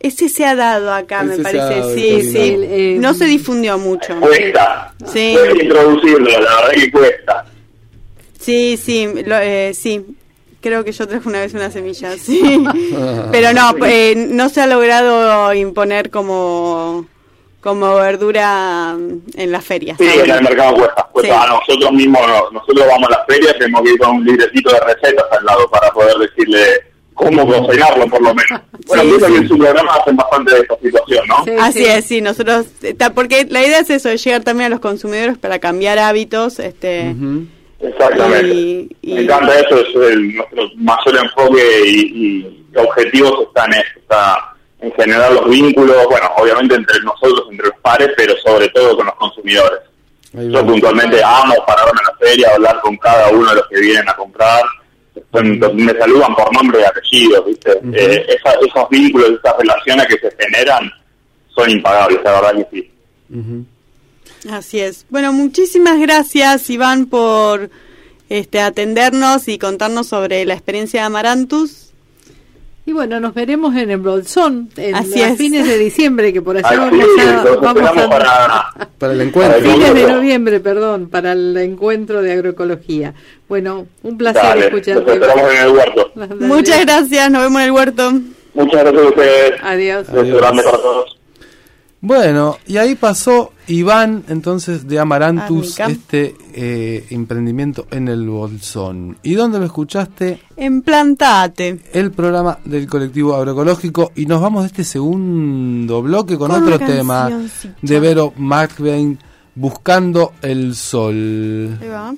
Ese 0.00 0.28
se 0.28 0.44
ha 0.46 0.54
dado 0.54 0.92
acá, 0.92 1.22
me 1.22 1.34
Ese 1.34 1.42
parece, 1.42 1.58
dado, 1.80 1.94
sí, 1.94 2.22
sí. 2.22 2.38
Eh, 2.38 2.96
No 2.98 3.12
se 3.14 3.24
difundió 3.26 3.78
mucho. 3.78 4.18
Cuesta. 4.20 4.94
Sí. 5.12 5.34
Cuesta 5.38 5.62
introducirlo, 5.64 6.30
la 6.30 6.38
verdad 6.38 6.70
que 6.74 6.90
cuesta. 6.90 7.44
Sí, 8.40 8.78
sí, 8.82 9.08
lo- 9.26 9.38
eh, 9.38 9.72
sí. 9.74 10.04
Creo 10.66 10.82
que 10.84 10.90
yo 10.90 11.06
traje 11.06 11.28
una 11.28 11.38
vez 11.40 11.54
una 11.54 11.70
semilla, 11.70 12.16
sí. 12.18 12.64
Pero 13.30 13.52
no, 13.52 13.72
eh, 13.86 14.14
no 14.16 14.48
se 14.48 14.60
ha 14.60 14.66
logrado 14.66 15.54
imponer 15.54 16.10
como 16.10 17.06
como 17.60 17.94
verdura 17.96 18.96
en 19.34 19.52
las 19.52 19.64
ferias. 19.64 19.96
Sí, 19.98 20.06
en 20.08 20.28
el 20.30 20.42
mercado 20.42 20.74
cuesta. 20.76 21.08
cuesta. 21.12 21.34
Sí. 21.34 21.40
A 21.40 21.52
nosotros 21.52 21.92
mismos, 21.92 22.20
no- 22.26 22.50
nosotros 22.50 22.84
vamos 22.86 23.08
a 23.08 23.18
las 23.18 23.26
ferias, 23.28 23.54
tenemos 23.58 23.82
que 23.82 23.90
ir 23.92 23.98
con 23.98 24.10
un 24.16 24.24
libretito 24.24 24.70
de 24.72 24.80
recetas 24.80 25.24
al 25.30 25.44
lado 25.44 25.68
para 25.70 25.90
poder 25.92 26.16
decirle 26.18 26.58
cómo 27.14 27.46
cocinarlo, 27.46 28.06
por 28.08 28.22
lo 28.22 28.34
menos. 28.34 28.60
Bueno, 28.86 29.02
Sí, 29.04 29.10
que 29.32 29.36
en 29.38 29.48
su 29.48 29.58
programa 29.58 29.92
hacen 29.94 30.16
bastante 30.16 30.54
de 30.54 30.60
esta 30.60 30.78
situación, 30.80 31.24
¿no? 31.28 31.44
Sí, 31.44 31.50
Así 31.58 31.78
sí. 31.78 31.84
es, 31.86 32.04
sí, 32.04 32.20
nosotros, 32.20 32.66
eh, 32.82 32.94
porque 33.14 33.46
la 33.50 33.64
idea 33.64 33.78
es 33.80 33.90
eso, 33.90 34.08
de 34.10 34.16
llegar 34.18 34.42
también 34.42 34.66
a 34.66 34.70
los 34.70 34.80
consumidores 34.80 35.38
para 35.38 35.58
cambiar 35.60 35.98
hábitos, 35.98 36.58
este. 36.60 37.14
Exactamente. 37.80 38.48
Y- 38.54 38.96
y- 39.02 39.14
Me 39.14 39.20
encanta 39.22 39.58
eso, 39.60 39.76
es 39.80 39.94
el, 40.12 40.34
nuestro 40.34 40.68
mayor 40.76 41.16
enfoque 41.24 41.62
y, 41.86 42.00
y 42.72 42.76
objetivos 42.76 43.46
están 43.48 43.72
en 43.74 43.80
eso, 43.80 43.98
está 44.00 44.52
en 44.80 44.92
generar 44.92 45.32
los 45.32 45.48
vínculos, 45.48 45.96
bueno, 46.08 46.26
obviamente 46.38 46.74
entre 46.74 47.00
nosotros, 47.00 47.46
entre 47.50 47.68
los 47.68 47.78
pares, 47.80 48.10
pero 48.16 48.34
sobre 48.44 48.68
todo 48.70 48.96
con 48.96 49.06
los 49.06 49.14
consumidores. 49.16 49.80
Yo 50.52 50.66
puntualmente 50.66 51.22
amo 51.24 51.54
pararme 51.66 51.92
en 52.00 52.06
la 52.12 52.26
feria, 52.26 52.48
hablar 52.54 52.80
con 52.80 52.96
cada 52.98 53.30
uno 53.30 53.48
de 53.50 53.56
los 53.56 53.66
que 53.68 53.80
vienen 53.80 54.08
a 54.08 54.14
comprar. 54.16 54.62
Son- 55.32 55.58
me 55.76 55.92
saludan 55.98 56.34
por 56.34 56.52
nombre 56.54 56.80
y 56.80 56.84
apellido, 56.84 57.42
¿viste? 57.44 57.72
Eh, 57.94 58.26
esa- 58.28 58.58
esos 58.60 58.88
vínculos, 58.90 59.30
esas 59.30 59.56
relaciones 59.58 60.06
que 60.06 60.18
se 60.18 60.36
generan 60.38 60.90
son 61.54 61.70
impagables, 61.70 62.20
la 62.22 62.32
verdad 62.40 62.66
que 62.70 62.80
sí. 62.80 62.90
Así 64.50 64.80
es. 64.80 65.06
Bueno, 65.10 65.32
muchísimas 65.32 65.98
gracias, 66.00 66.68
Iván, 66.70 67.06
por 67.06 67.70
este 68.28 68.60
atendernos 68.60 69.48
y 69.48 69.58
contarnos 69.58 70.06
sobre 70.08 70.44
la 70.44 70.54
experiencia 70.54 71.00
de 71.00 71.06
Amarantus. 71.06 71.82
Y 72.88 72.92
bueno, 72.92 73.18
nos 73.18 73.34
veremos 73.34 73.74
en 73.74 73.90
el 73.90 73.98
Bolsón 73.98 74.70
en 74.76 74.94
Así 74.94 75.20
a 75.20 75.30
es. 75.30 75.38
fines 75.38 75.66
de 75.66 75.76
diciembre, 75.76 76.32
que 76.32 76.40
por 76.40 76.56
allá 76.56 76.68
sí, 76.70 76.76
vamos 77.60 77.82
a- 77.82 78.08
para, 78.08 78.88
Para 78.96 79.12
el 79.12 79.18
para 79.18 79.22
encuentro. 79.24 79.56
el 79.56 79.64
fines 79.72 79.94
de 79.94 80.06
noviembre, 80.12 80.60
perdón, 80.60 81.08
para 81.08 81.32
el 81.32 81.56
encuentro 81.56 82.22
de 82.22 82.32
agroecología. 82.32 83.12
Bueno, 83.48 83.86
un 84.04 84.16
placer 84.16 84.40
Dale, 84.42 84.66
escucharte. 84.66 85.14
esperamos 85.14 85.52
en 85.52 85.60
el 85.66 85.68
huerto. 85.72 86.12
Muchas 86.46 86.80
gracias, 86.82 87.28
nos 87.32 87.42
vemos 87.42 87.60
en 87.60 87.64
el 87.66 87.72
huerto. 87.72 88.12
Muchas 88.54 88.80
gracias 88.84 89.02
a 89.02 89.08
ustedes. 89.08 89.52
Adiós. 89.64 90.12
Beso 90.12 90.36
grande 90.36 90.62
para 90.62 90.78
todos. 90.78 91.18
Bueno, 92.06 92.58
y 92.68 92.76
ahí 92.76 92.94
pasó 92.94 93.52
Iván, 93.66 94.22
entonces, 94.28 94.86
de 94.86 95.00
Amarantus, 95.00 95.80
Amica. 95.80 95.86
este 95.88 96.36
eh, 96.54 97.04
emprendimiento 97.10 97.88
en 97.90 98.06
el 98.06 98.28
Bolsón. 98.28 99.18
¿Y 99.24 99.34
dónde 99.34 99.58
lo 99.58 99.64
escuchaste? 99.64 100.40
Emplantate. 100.56 101.80
el 101.92 102.12
programa 102.12 102.60
del 102.64 102.86
colectivo 102.86 103.34
agroecológico 103.34 104.12
y 104.14 104.26
nos 104.26 104.40
vamos 104.40 104.62
de 104.62 104.66
este 104.68 104.84
segundo 104.84 106.00
bloque 106.00 106.38
con, 106.38 106.52
Con 106.52 106.62
otro 106.62 106.78
tema 106.78 107.28
de 107.82 108.00
Vero 108.00 108.32
Markbein 108.36 109.18
Buscando 109.56 110.34
el 110.42 110.76
Sol. 110.76 111.76
Ahí 111.80 111.88
va. 111.88 112.14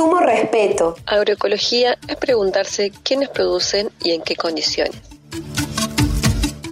Consumo 0.00 0.20
respeto. 0.20 0.96
Agroecología 1.04 1.98
es 2.08 2.16
preguntarse 2.16 2.90
quiénes 3.02 3.28
producen 3.28 3.90
y 4.02 4.12
en 4.12 4.22
qué 4.22 4.34
condiciones. 4.34 4.98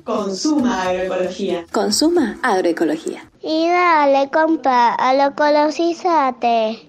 Consuma 0.02 0.84
agroecología. 0.84 1.66
Consuma 1.70 2.38
agroecología. 2.42 3.30
Y 3.42 3.68
dale, 3.68 4.30
compa, 4.30 4.94
a 4.94 5.12
lo 5.12 5.24
ecologízate. 5.24 6.87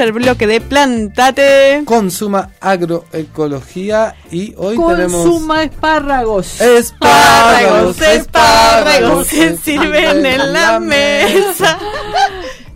Tercer 0.00 0.14
bloque 0.14 0.46
de 0.46 0.62
Plantate. 0.62 1.82
Consuma 1.84 2.52
agroecología 2.58 4.14
y 4.30 4.54
hoy 4.56 4.74
tenemos 4.78 5.26
Consuma 5.26 5.64
espárragos. 5.64 6.58
espárragos, 6.58 8.00
espárragos 8.00 9.26
se 9.26 9.58
sirven 9.58 10.24
en 10.24 10.52
la 10.54 10.80
mesa. 10.80 11.78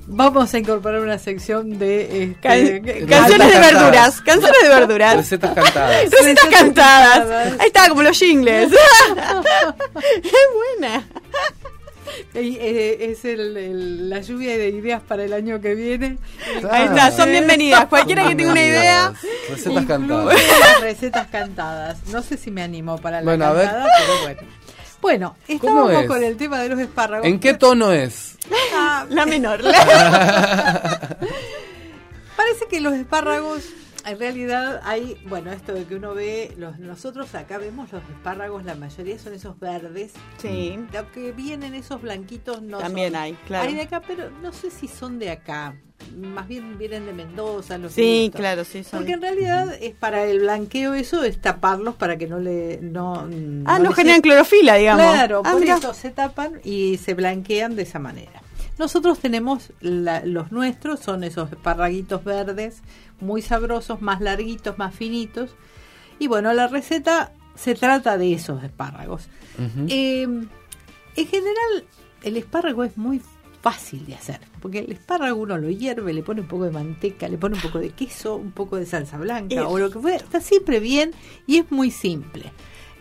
Vamos 0.07 0.53
a 0.53 0.59
incorporar 0.59 1.01
una 1.01 1.19
sección 1.19 1.79
de 1.79 2.25
este, 2.25 2.41
Can- 2.43 3.07
canciones 3.09 3.47
de 3.49 3.53
cantadas. 3.55 3.73
verduras, 3.73 4.21
canciones 4.21 4.63
de 4.63 4.69
verduras. 4.69 5.17
Recetas 5.17 5.55
cantadas. 5.55 5.91
Recetas 6.03 6.21
Recetas 6.27 6.51
cantadas. 6.51 7.19
cantadas. 7.21 7.53
Ahí 7.59 7.67
está, 7.69 7.89
como 7.89 8.03
los 8.03 8.19
jingles. 8.19 8.71
es 10.23 10.33
buena. 10.79 11.09
Eh, 12.35 12.97
es 13.11 13.25
el- 13.25 13.57
el- 13.57 14.11
la 14.11 14.21
lluvia 14.21 14.57
de 14.59 14.69
ideas 14.71 15.01
para 15.03 15.25
el 15.25 15.33
año 15.33 15.61
que 15.61 15.75
viene. 15.75 16.19
Ahí 16.71 16.85
está, 16.87 17.11
son 17.13 17.31
bienvenidas. 17.31 17.87
Cualquiera 17.91 18.27
que 18.29 18.35
tenga 18.35 18.53
una 18.53 18.65
idea. 18.67 19.13
Recetas 19.51 19.87
cantadas. 19.87 20.37
Recetas 20.81 21.27
cantadas. 21.29 21.99
No 22.11 22.23
sé 22.23 22.37
si 22.37 22.51
me 22.51 22.63
animo 22.63 22.99
para 22.99 23.19
la 23.21 23.25
Bueno, 23.25 23.45
a 23.47 23.53
ver. 23.53 23.67
cantada, 23.67 23.89
pero 23.99 24.21
bueno. 24.23 24.41
Bueno, 25.01 25.37
¿Cómo 25.61 25.81
estábamos 25.91 26.03
es? 26.03 26.09
con 26.09 26.25
el 26.25 26.37
tema 26.37 26.61
de 26.61 26.69
los 26.71 26.79
espárragos. 26.81 27.27
¿En 27.27 27.39
qué 27.39 27.55
tono 27.55 27.93
es? 27.93 28.39
Ah, 28.75 29.05
La 29.11 29.27
menor. 29.27 29.61
Parece 32.37 32.67
que 32.71 32.81
los 32.81 32.95
espárragos, 32.95 33.63
en 34.07 34.19
realidad 34.19 34.81
hay, 34.85 35.17
bueno, 35.29 35.51
esto 35.53 35.73
de 35.75 35.85
que 35.85 35.95
uno 35.97 36.15
ve, 36.15 36.53
los, 36.57 36.79
nosotros 36.79 37.35
acá 37.35 37.59
vemos 37.59 37.93
los 37.93 38.03
espárragos, 38.11 38.65
la 38.65 38.75
mayoría 38.75 39.19
son 39.19 39.35
esos 39.35 39.59
verdes. 39.59 40.13
Sí. 40.39 40.79
Lo 40.93 41.11
que 41.13 41.33
vienen 41.33 41.75
esos 41.75 42.01
blanquitos 42.03 42.63
no 42.63 42.79
También 42.79 43.13
son. 43.13 43.23
hay, 43.23 43.33
claro. 43.47 43.69
Hay 43.69 43.75
de 43.75 43.83
acá, 43.83 44.03
pero 44.07 44.31
no 44.43 44.53
sé 44.53 44.71
si 44.71 44.89
son 44.89 45.19
de 45.19 45.31
acá. 45.31 45.77
Más 46.17 46.47
bien 46.49 46.77
vienen 46.77 47.07
de 47.07 47.13
Mendoza, 47.15 47.79
los 47.79 47.93
Sí, 47.93 48.31
claro, 48.35 48.65
sí. 48.65 48.85
Son. 48.85 48.99
Porque 48.99 49.13
en 49.13 49.23
realidad 49.23 49.75
es 49.81 49.95
para 49.95 50.25
el 50.25 50.41
blanqueo 50.41 50.93
eso, 50.93 51.23
es 51.25 51.41
taparlos 51.41 51.95
para 51.95 52.19
que 52.19 52.27
no 52.27 52.39
le... 52.41 52.79
No, 52.83 53.27
Ah, 53.65 53.79
no 53.79 53.93
generan 53.93 54.17
se- 54.19 54.23
clorofila, 54.23 54.75
digamos. 54.75 55.07
Claro, 55.07 55.43
Ah, 55.45 55.53
por 55.53 55.63
eso 55.65 55.95
se 55.95 56.11
tapan 56.11 56.61
y 56.65 56.99
se 56.99 57.15
blanquean 57.15 57.75
de 57.77 57.83
esa 57.85 58.01
manera. 58.01 58.43
Nosotros 58.79 59.19
tenemos 59.21 59.73
la- 59.81 60.25
los 60.25 60.51
nuestros, 60.53 61.01
son 61.01 61.23
esos 61.25 61.51
esparraguitos 61.53 62.25
verdes, 62.25 62.83
muy 63.21 63.41
sabrosos, 63.43 64.03
más 64.03 64.21
larguitos, 64.21 64.79
más 64.79 64.95
finitos. 64.95 65.55
Y 66.19 66.27
bueno, 66.27 66.53
la 66.53 66.67
receta 66.69 67.33
se 67.55 67.75
trata 67.75 68.19
de 68.19 68.33
esos 68.33 68.63
espárragos. 68.65 69.29
Eh, 69.89 70.23
en 70.23 71.27
general, 71.29 71.85
el 72.23 72.37
espárrago 72.37 72.83
es 72.85 72.97
muy 72.97 73.21
fácil 73.63 74.05
de 74.05 74.15
hacer, 74.15 74.41
porque 74.61 74.81
el 74.81 74.93
espárrago 74.93 75.41
uno 75.41 75.57
lo 75.57 75.71
hierve, 75.71 76.13
le 76.13 76.23
pone 76.23 76.41
un 76.43 76.49
poco 76.49 76.65
de 76.65 76.71
manteca, 76.73 77.29
le 77.29 77.39
pone 77.39 77.55
un 77.55 77.63
poco 77.63 77.79
de 77.79 77.91
queso, 77.91 78.37
un 78.37 78.51
poco 78.53 78.77
de 78.77 78.85
salsa 78.87 79.17
blanca 79.17 79.55
o 79.69 79.79
lo 79.79 79.91
que 79.91 79.99
fuera, 80.01 80.17
está 80.19 80.41
siempre 80.41 80.81
bien 80.81 81.13
y 81.47 81.59
es 81.59 81.71
muy 81.71 81.91
simple. 81.91 82.53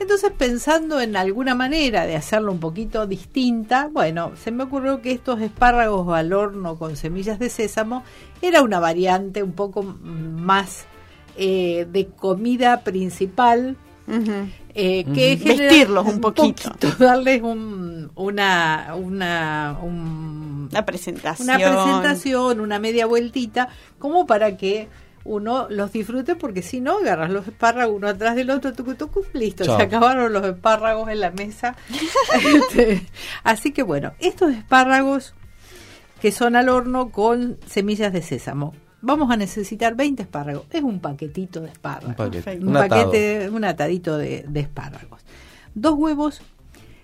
Entonces, 0.03 0.31
pensando 0.37 0.99
en 0.99 1.15
alguna 1.15 1.55
manera 1.55 2.05
de 2.05 2.15
hacerlo 2.17 2.51
un 2.51 2.59
poquito 2.59 3.07
distinta, 3.07 3.89
bueno, 3.91 4.33
se 4.35 4.51
me 4.51 4.63
ocurrió 4.65 5.01
que 5.01 5.11
estos 5.13 5.39
espárragos 5.41 6.13
al 6.13 6.33
horno 6.33 6.77
con 6.77 6.97
semillas 6.97 7.39
de 7.39 7.49
sésamo 7.49 8.03
era 8.41 8.61
una 8.61 8.79
variante 8.81 9.41
un 9.41 9.53
poco 9.53 9.81
más 9.81 10.85
eh, 11.37 11.87
de 11.89 12.07
comida 12.07 12.81
principal, 12.81 13.77
eh, 14.75 15.05
que 15.13 15.33
Ujú. 15.35 15.43
genera 15.43 15.69
Vestirlos 15.71 16.05
un 16.07 16.19
poquito. 16.19 16.69
darles 16.99 17.41
un, 17.41 18.11
una, 18.15 18.93
una, 18.97 19.77
un- 19.81 20.67
Una 20.69 20.85
presentación. 20.85 21.47
una 21.47 21.57
presentación, 21.57 22.59
una 22.59 22.77
media 22.77 23.05
vueltita, 23.05 23.69
como 23.99 24.25
para 24.27 24.57
que 24.57 24.89
uno 25.25 25.67
los 25.69 25.91
disfrute, 25.91 26.35
porque 26.35 26.61
si 26.61 26.81
no, 26.81 26.97
agarras 26.97 27.29
los 27.31 27.47
espárragos 27.47 27.95
uno 27.95 28.07
atrás 28.07 28.35
del 28.35 28.49
otro, 28.49 28.73
tucu, 28.73 28.95
tucu, 28.95 29.23
listo, 29.33 29.63
Chao. 29.63 29.77
se 29.77 29.83
acabaron 29.83 30.33
los 30.33 30.45
espárragos 30.45 31.09
en 31.09 31.19
la 31.19 31.31
mesa. 31.31 31.75
Este, 32.43 33.05
así 33.43 33.71
que 33.71 33.83
bueno, 33.83 34.13
estos 34.19 34.51
espárragos 34.51 35.33
que 36.19 36.31
son 36.31 36.55
al 36.55 36.69
horno 36.69 37.09
con 37.11 37.57
semillas 37.67 38.11
de 38.13 38.21
sésamo. 38.21 38.73
Vamos 39.01 39.29
a 39.31 39.35
necesitar 39.35 39.95
20 39.95 40.23
espárragos. 40.23 40.65
Es 40.71 40.81
un 40.81 41.01
paquetito 41.01 41.59
de 41.59 41.67
espárragos. 41.67 42.09
Un 42.09 42.15
paquete. 42.15 42.57
Un, 42.59 42.67
Un 42.69 42.77
atado. 42.77 43.05
paquete, 43.11 43.49
un 43.49 43.65
atadito 43.65 44.17
de, 44.17 44.45
de 44.47 44.59
espárragos. 44.61 45.21
Dos 45.75 45.95
huevos, 45.97 46.41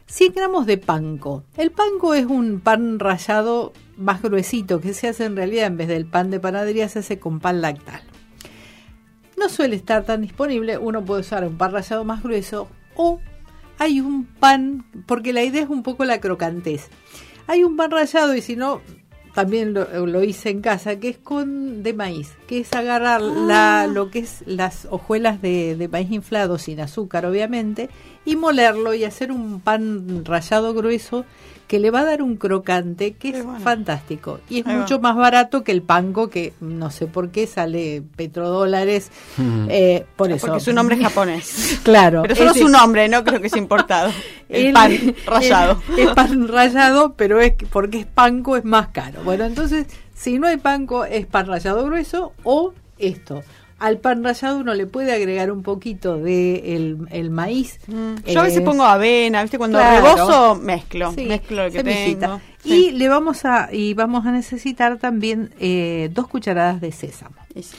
100 0.05 0.33
gramos 0.33 0.65
de 0.65 0.77
panco. 0.77 1.43
El 1.57 1.71
panco 1.71 2.13
es 2.13 2.25
un 2.25 2.61
pan 2.61 2.99
rallado 2.99 3.73
más 3.97 4.21
gruesito 4.21 4.79
que 4.79 4.93
se 4.93 5.09
hace 5.09 5.25
en 5.25 5.35
realidad 5.35 5.67
en 5.67 5.75
vez 5.77 5.87
del 5.89 6.05
pan 6.05 6.29
de 6.31 6.39
panadería, 6.39 6.87
se 6.87 6.99
hace 6.99 7.19
con 7.19 7.39
pan 7.41 7.61
lactal. 7.61 8.01
No 9.39 9.47
suele 9.47 9.77
estar 9.77 10.03
tan 10.03 10.21
disponible, 10.21 10.77
uno 10.77 11.03
puede 11.05 11.21
usar 11.21 11.45
un 11.47 11.57
pan 11.57 11.71
rallado 11.71 12.03
más 12.03 12.21
grueso 12.21 12.67
o 12.95 13.21
hay 13.77 14.01
un 14.01 14.25
pan, 14.25 14.85
porque 15.05 15.31
la 15.31 15.43
idea 15.43 15.63
es 15.63 15.69
un 15.69 15.81
poco 15.81 16.03
la 16.03 16.19
crocantez. 16.19 16.89
Hay 17.47 17.63
un 17.63 17.77
pan 17.77 17.89
rallado 17.89 18.35
y 18.35 18.41
si 18.41 18.57
no, 18.57 18.81
también 19.33 19.73
lo, 19.73 20.05
lo 20.05 20.23
hice 20.25 20.49
en 20.49 20.59
casa, 20.59 20.99
que 20.99 21.07
es 21.07 21.17
con 21.17 21.83
de 21.83 21.93
maíz, 21.93 22.33
que 22.47 22.59
es 22.59 22.73
agarrar 22.73 23.21
la, 23.21 23.87
lo 23.87 24.11
que 24.11 24.19
es 24.19 24.43
las 24.45 24.85
hojuelas 24.91 25.41
de, 25.41 25.77
de 25.77 25.87
maíz 25.87 26.11
inflado 26.11 26.57
sin 26.57 26.81
azúcar, 26.81 27.25
obviamente, 27.25 27.89
y 28.25 28.35
molerlo 28.35 28.93
y 28.93 29.05
hacer 29.05 29.31
un 29.31 29.61
pan 29.61 30.25
rallado 30.25 30.73
grueso 30.73 31.23
que 31.69 31.79
le 31.79 31.91
va 31.91 31.99
a 31.99 32.03
dar 32.03 32.21
un 32.23 32.35
crocante 32.35 33.13
que 33.13 33.29
es 33.29 33.45
fantástico 33.63 34.39
y 34.49 34.59
es 34.61 34.65
Ahí 34.65 34.73
va. 34.75 34.81
mucho 34.81 34.99
más 34.99 35.15
barato 35.15 35.63
que 35.63 35.71
el 35.71 35.83
panco 35.83 36.27
que 36.29 36.51
no 36.59 36.89
sé 36.89 37.05
por 37.05 37.29
qué 37.29 37.45
sale 37.45 38.01
petrodólares 38.15 39.11
eh, 39.69 40.05
por 40.15 40.31
eso 40.31 40.47
Porque 40.47 40.61
su 40.61 40.73
nombre 40.73 40.95
es 40.95 41.01
japonés. 41.07 41.79
claro 41.83 42.23
Pero 42.23 42.35
solo 42.35 42.51
es- 42.51 42.57
su 42.59 42.69
nombre, 42.69 43.07
no 43.07 43.23
creo 43.23 43.39
que 43.39 43.47
es 43.47 43.55
importado. 43.55 44.11
El, 44.49 44.65
el- 44.67 44.73
pan 44.73 44.91
rallado. 45.27 45.79
Es, 45.95 46.07
es 46.07 46.09
pan 46.15 46.47
rallado, 46.47 47.13
pero 47.15 47.39
es 47.39 47.53
que- 47.55 47.67
porque 47.67 47.99
es 47.99 48.05
panco 48.07 48.57
es 48.57 48.65
más 48.65 48.87
caro. 48.87 49.21
Bueno, 49.23 49.43
entonces, 49.45 49.85
si 50.15 50.39
no 50.39 50.47
hay 50.47 50.57
panco, 50.57 51.05
es 51.05 51.27
pan 51.27 51.45
rallado 51.45 51.85
grueso 51.85 52.33
o 52.43 52.73
esto. 52.97 53.43
Al 53.79 53.97
pan 53.99 54.23
rallado 54.23 54.57
uno 54.57 54.73
le 54.73 54.85
puede 54.85 55.13
agregar 55.13 55.51
un 55.51 55.63
poquito 55.63 56.17
de 56.17 56.75
el, 56.75 56.97
el 57.11 57.29
maíz. 57.29 57.79
Yo 58.25 58.41
a 58.41 58.43
veces 58.43 58.59
eh, 58.59 58.61
pongo 58.61 58.83
avena, 58.83 59.41
¿viste? 59.41 59.57
Cuando 59.57 59.77
claro. 59.77 60.15
rebozo, 60.15 60.55
mezclo. 60.55 61.13
Sí, 61.13 61.25
mezclo 61.25 61.63
lo 61.63 61.71
que 61.71 61.81
semillita. 61.81 62.27
tengo. 62.27 62.41
Y 62.65 62.91
le 62.91 63.07
vamos 63.07 63.45
a 63.45 63.69
y 63.71 63.93
vamos 63.93 64.25
a 64.25 64.31
necesitar 64.31 64.97
también 64.97 65.53
eh, 65.59 66.09
dos 66.13 66.27
cucharadas 66.27 66.81
de 66.81 66.91
sésamo. 66.91 67.35
Sí. 67.55 67.77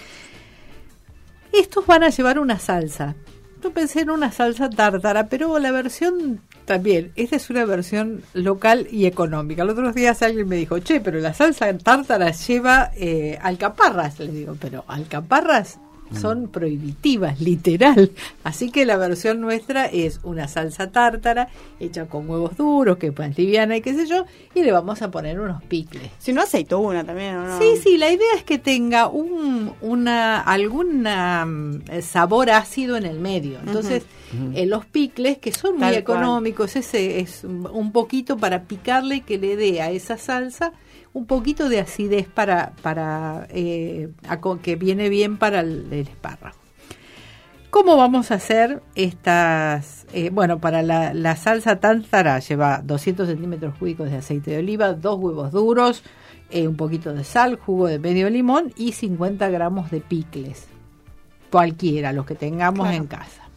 Estos 1.52 1.86
van 1.86 2.02
a 2.02 2.08
llevar 2.08 2.38
una 2.38 2.58
salsa. 2.58 3.14
Yo 3.62 3.70
pensé 3.72 4.00
en 4.00 4.10
una 4.10 4.32
salsa 4.32 4.70
tártara, 4.70 5.26
pero 5.26 5.58
la 5.58 5.70
versión 5.70 6.40
también, 6.64 7.12
esta 7.16 7.36
es 7.36 7.50
una 7.50 7.64
versión 7.66 8.22
local 8.32 8.86
y 8.90 9.04
económica. 9.04 9.64
El 9.64 9.70
otro 9.70 9.92
día 9.92 10.16
alguien 10.20 10.48
me 10.48 10.56
dijo, 10.56 10.78
che, 10.78 11.00
pero 11.00 11.18
la 11.18 11.34
salsa 11.34 11.76
tártara 11.76 12.30
lleva 12.30 12.90
eh, 12.96 13.38
alcaparras. 13.42 14.18
Le 14.18 14.32
digo, 14.32 14.56
pero 14.58 14.84
alcaparras 14.88 15.78
son 16.12 16.48
prohibitivas, 16.48 17.40
literal. 17.40 18.10
Así 18.44 18.70
que 18.70 18.84
la 18.84 18.96
versión 18.96 19.40
nuestra 19.40 19.86
es 19.86 20.20
una 20.22 20.48
salsa 20.48 20.90
tártara 20.90 21.48
hecha 21.78 22.06
con 22.06 22.28
huevos 22.28 22.56
duros, 22.56 22.98
que 22.98 23.08
es 23.08 23.18
más 23.18 23.36
liviana 23.38 23.76
y 23.76 23.80
qué 23.80 23.94
sé 23.94 24.06
yo, 24.06 24.24
y 24.54 24.62
le 24.62 24.72
vamos 24.72 25.02
a 25.02 25.10
poner 25.10 25.40
unos 25.40 25.62
picles. 25.64 26.10
Si 26.18 26.32
no, 26.32 26.42
aceituna 26.42 27.04
también, 27.04 27.36
¿o 27.36 27.46
no? 27.46 27.58
Sí, 27.58 27.64
sí, 27.82 27.96
la 27.98 28.10
idea 28.10 28.34
es 28.36 28.44
que 28.44 28.58
tenga 28.58 29.08
un 29.08 29.72
una 29.80 30.40
algún 30.40 31.06
sabor 32.02 32.50
ácido 32.50 32.96
en 32.96 33.06
el 33.06 33.20
medio. 33.20 33.58
Entonces, 33.64 34.04
Ujú. 34.34 34.52
eh, 34.56 34.66
los 34.66 34.84
picles, 34.86 35.38
que 35.38 35.52
son 35.52 35.72
muy 35.72 35.80
cual. 35.80 35.94
económicos, 35.94 36.76
ese 36.76 37.20
es 37.20 37.44
un 37.44 37.60
un 37.72 37.92
poquito 37.92 38.36
para 38.36 38.62
picarle 38.64 39.16
y 39.16 39.20
que 39.22 39.38
le 39.38 39.56
dé 39.56 39.80
a 39.80 39.90
esa 39.90 40.18
salsa 40.18 40.72
un 41.12 41.26
poquito 41.26 41.68
de 41.68 41.80
acidez 41.80 42.28
para, 42.28 42.72
para 42.82 43.46
eh, 43.50 44.10
que 44.62 44.76
viene 44.76 45.08
bien 45.08 45.36
para 45.36 45.60
el, 45.60 45.88
el 45.90 46.08
espárrago. 46.08 46.56
¿Cómo 47.70 47.96
vamos 47.96 48.30
a 48.30 48.34
hacer 48.34 48.82
estas? 48.96 50.00
eh, 50.12 50.30
bueno, 50.30 50.58
para 50.58 50.82
la, 50.82 51.14
la 51.14 51.36
salsa 51.36 51.78
tártara 51.78 52.38
lleva 52.40 52.82
200 52.82 53.28
centímetros 53.28 53.74
cúbicos 53.78 54.10
de 54.10 54.16
aceite 54.16 54.52
de 54.52 54.58
oliva, 54.58 54.92
dos 54.92 55.18
huevos 55.20 55.52
duros, 55.52 56.02
eh, 56.50 56.66
un 56.66 56.76
poquito 56.76 57.12
de 57.12 57.24
sal, 57.24 57.56
jugo 57.56 57.86
de 57.86 57.98
medio 57.98 58.28
limón 58.28 58.72
y 58.76 58.92
50 58.92 59.48
gramos 59.50 59.90
de 59.90 60.00
picles. 60.00 60.66
cualquiera, 61.50 62.12
los 62.12 62.26
que 62.26 62.34
tengamos 62.34 62.88
en 62.92 63.06
casa. 63.06 63.48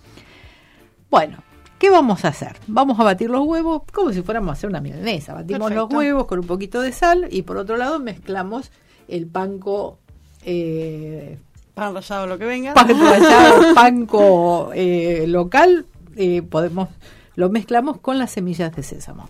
Bueno, 1.09 1.37
¿qué 1.83 1.89
vamos 1.89 2.23
a 2.23 2.29
hacer? 2.29 2.55
Vamos 2.67 2.97
a 2.97 3.03
batir 3.03 3.29
los 3.29 3.45
huevos 3.45 3.81
como 3.91 4.13
si 4.13 4.21
fuéramos 4.21 4.51
a 4.51 4.53
hacer 4.53 4.69
una 4.69 4.79
milanesa. 4.79 5.33
Batimos 5.33 5.69
los 5.73 5.91
huevos 5.91 6.27
con 6.27 6.39
un 6.39 6.47
poquito 6.47 6.79
de 6.79 6.93
sal 6.93 7.27
y 7.29 7.41
por 7.41 7.57
otro 7.57 7.75
lado 7.75 7.99
mezclamos 7.99 8.71
el 9.09 9.27
panco 9.27 9.99
eh, 10.45 11.37
Pan 11.73 11.93
rallado, 11.93 12.25
lo 12.25 12.37
que 12.37 12.45
venga. 12.45 12.73
pan 12.73 12.87
rallado, 12.87 13.75
panco 13.75 14.71
eh, 14.73 15.25
local, 15.27 15.85
eh, 16.15 16.41
podemos 16.41 16.87
lo 17.35 17.49
mezclamos 17.49 17.99
con 17.99 18.17
las 18.17 18.31
semillas 18.31 18.73
de 18.73 18.81
sésamo. 18.81 19.27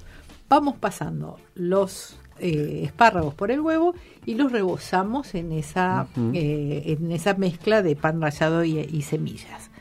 Vamos 0.47 0.75
pasando 0.77 1.39
los 1.55 2.17
eh, 2.37 2.81
espárragos 2.83 3.33
por 3.33 3.49
el 3.49 3.61
huevo 3.61 3.95
y 4.27 4.35
los 4.35 4.51
rebozamos 4.51 5.33
en 5.33 5.53
esa 5.53 6.05
eh, 6.33 6.97
en 6.99 7.11
esa 7.11 7.33
mezcla 7.33 7.81
de 7.81 7.95
pan 7.95 8.21
rallado 8.21 8.63
y, 8.63 8.77
y 8.77 9.01
semillas. 9.01 9.71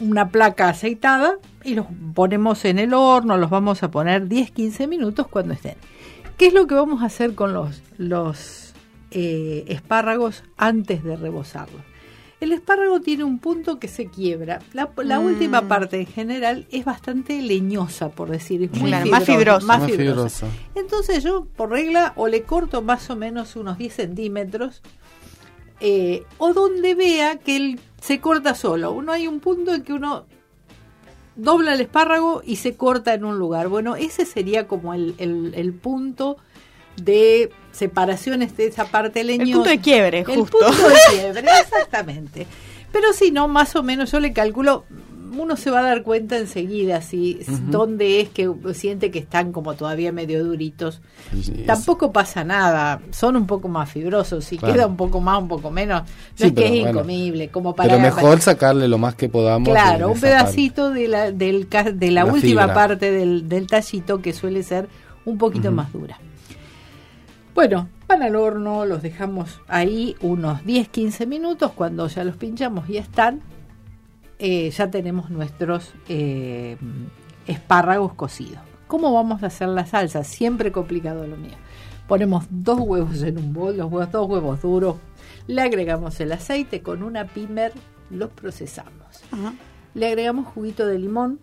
Una 0.00 0.30
placa 0.30 0.68
aceitada 0.68 1.34
y 1.62 1.74
los 1.74 1.86
ponemos 2.14 2.64
en 2.64 2.78
el 2.78 2.94
horno, 2.94 3.36
los 3.36 3.50
vamos 3.50 3.82
a 3.82 3.90
poner 3.90 4.28
10-15 4.28 4.88
minutos 4.88 5.26
cuando 5.28 5.52
estén. 5.54 5.74
¿Qué 6.38 6.46
es 6.46 6.54
lo 6.54 6.66
que 6.66 6.74
vamos 6.74 7.02
a 7.02 7.06
hacer 7.06 7.34
con 7.34 7.52
los, 7.52 7.82
los 7.98 8.72
eh, 9.10 9.64
espárragos 9.68 10.42
antes 10.56 11.04
de 11.04 11.16
rebozarlos? 11.16 11.82
El 12.40 12.52
espárrago 12.52 13.02
tiene 13.02 13.24
un 13.24 13.38
punto 13.38 13.78
que 13.78 13.86
se 13.88 14.06
quiebra. 14.06 14.60
La, 14.72 14.88
la 15.04 15.20
Mm. 15.20 15.24
última 15.26 15.68
parte 15.68 16.00
en 16.00 16.06
general 16.06 16.66
es 16.70 16.86
bastante 16.86 17.42
leñosa, 17.42 18.08
por 18.08 18.30
decir, 18.30 18.62
es 18.62 18.70
muy 18.72 18.88
Claro, 18.88 19.10
más 19.10 19.24
fibrosa. 19.24 19.66
Más 19.66 19.80
Más 19.80 19.90
fibrosa. 19.90 20.46
fibrosa. 20.46 20.46
Entonces 20.74 21.22
yo, 21.22 21.44
por 21.54 21.68
regla, 21.68 22.14
o 22.16 22.28
le 22.28 22.44
corto 22.44 22.80
más 22.80 23.10
o 23.10 23.16
menos 23.16 23.56
unos 23.56 23.76
10 23.76 23.92
centímetros, 23.94 24.80
eh, 25.80 26.24
o 26.38 26.52
donde 26.52 26.94
vea 26.94 27.36
que 27.36 27.56
él 27.56 27.80
se 28.00 28.20
corta 28.20 28.54
solo. 28.54 28.92
Uno 28.92 29.12
hay 29.12 29.26
un 29.26 29.40
punto 29.40 29.74
en 29.74 29.82
que 29.82 29.92
uno 29.92 30.26
dobla 31.36 31.72
el 31.74 31.80
espárrago 31.80 32.42
y 32.44 32.56
se 32.56 32.74
corta 32.76 33.14
en 33.14 33.24
un 33.24 33.38
lugar. 33.38 33.68
Bueno, 33.68 33.96
ese 33.96 34.26
sería 34.26 34.66
como 34.68 34.94
el, 34.94 35.14
el- 35.18 35.52
el 35.54 35.72
punto 35.72 36.36
de 36.96 37.50
separaciones 37.72 38.56
de 38.56 38.66
esa 38.66 38.84
parte 38.86 39.24
leñosa. 39.24 39.52
punto 39.54 39.70
de 39.70 39.78
quiebre, 39.80 40.18
El 40.20 40.24
justo. 40.26 40.58
punto 40.58 40.88
de 40.88 40.94
quiebre, 41.10 41.44
exactamente. 41.62 42.46
Pero 42.92 43.12
si 43.12 43.30
no, 43.30 43.46
más 43.48 43.74
o 43.76 43.82
menos 43.82 44.10
yo 44.12 44.20
le 44.20 44.32
calculo, 44.32 44.84
uno 45.36 45.56
se 45.56 45.70
va 45.70 45.80
a 45.80 45.82
dar 45.82 46.02
cuenta 46.02 46.36
enseguida 46.36 47.00
si 47.02 47.40
dónde 47.70 48.20
es 48.20 48.28
que 48.28 48.50
siente 48.74 49.10
que 49.10 49.18
están 49.20 49.52
como 49.52 49.74
todavía 49.74 50.12
medio 50.12 50.44
duritos. 50.44 51.00
Sí, 51.42 51.64
Tampoco 51.66 52.12
pasa 52.12 52.44
nada, 52.44 53.00
son 53.10 53.36
un 53.36 53.46
poco 53.46 53.68
más 53.68 53.90
fibrosos, 53.90 54.44
si 54.44 54.58
Claro. 54.58 54.74
queda 54.74 54.86
un 54.86 54.96
poco 54.96 55.20
más, 55.20 55.40
un 55.40 55.48
poco 55.48 55.70
menos, 55.70 56.02
no 56.02 56.08
Sí, 56.34 56.44
es 56.46 56.52
que 56.52 56.64
es 56.64 56.70
bueno. 56.82 56.90
incomible, 56.90 57.48
como 57.48 57.74
para 57.74 57.88
Pero 57.90 58.00
mejor 58.02 58.40
sacarle 58.40 58.88
lo 58.88 58.98
más 58.98 59.14
que 59.14 59.28
podamos. 59.28 59.68
Claro, 59.68 60.08
un 60.08 60.12
parte. 60.14 60.26
pedacito 60.28 60.90
de 60.90 61.08
la, 61.08 61.30
del, 61.32 61.68
ca- 61.68 61.90
de 61.92 62.10
la, 62.10 62.24
La 62.24 62.32
última 62.32 62.62
fibra. 62.62 62.74
parte 62.74 63.10
del, 63.10 63.48
del 63.48 63.66
tallito 63.66 64.20
que 64.20 64.32
suele 64.32 64.62
ser 64.62 64.88
un 65.24 65.38
poquito 65.38 65.70
más 65.70 65.92
dura. 65.92 66.18
Bueno, 67.54 67.88
van 68.08 68.22
al 68.22 68.36
horno, 68.36 68.86
los 68.86 69.02
dejamos 69.02 69.60
ahí 69.68 70.16
unos 70.20 70.60
10-15 70.64 71.26
minutos. 71.26 71.72
Cuando 71.72 72.06
ya 72.08 72.24
los 72.24 72.36
pinchamos 72.36 72.88
y 72.88 72.96
están, 72.96 73.40
eh, 74.40 74.70
ya 74.70 74.90
tenemos 74.90 75.28
nuestros 75.30 75.92
eh, 76.08 76.78
espárragos 77.46 78.14
cocidos. 78.14 78.62
¿Cómo 78.86 79.12
vamos 79.12 79.42
a 79.42 79.46
hacer 79.46 79.68
la 79.68 79.84
salsa? 79.84 80.24
Siempre 80.24 80.72
complicado 80.72 81.26
lo 81.26 81.36
mío. 81.36 81.56
Ponemos 82.08 82.46
dos 82.50 82.80
huevos 82.80 83.22
en 83.22 83.38
un 83.38 83.52
bol, 83.52 83.76
los 83.76 83.92
huevos, 83.92 84.10
dos 84.10 84.28
huevos 84.28 84.62
duros, 84.62 84.96
le 85.46 85.62
agregamos 85.62 86.18
el 86.20 86.32
aceite 86.32 86.82
con 86.82 87.02
una 87.02 87.26
pimer, 87.26 87.72
los 88.08 88.30
procesamos. 88.30 89.22
Le 89.94 90.06
agregamos 90.06 90.46
juguito 90.46 90.86
de 90.86 90.98
limón 90.98 91.38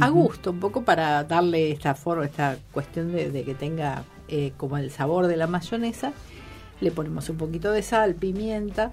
a 0.00 0.08
gusto, 0.08 0.52
un 0.52 0.60
poco 0.60 0.84
para 0.84 1.24
darle 1.24 1.70
esta 1.72 1.94
forma, 1.94 2.24
esta 2.24 2.56
cuestión 2.72 3.12
de, 3.12 3.30
de 3.30 3.44
que 3.44 3.54
tenga 3.54 4.04
eh, 4.28 4.52
como 4.56 4.78
el 4.78 4.90
sabor 4.90 5.26
de 5.26 5.36
la 5.36 5.46
mayonesa. 5.48 6.12
Le 6.80 6.90
ponemos 6.92 7.28
un 7.28 7.36
poquito 7.36 7.72
de 7.72 7.82
sal, 7.82 8.14
pimienta 8.14 8.92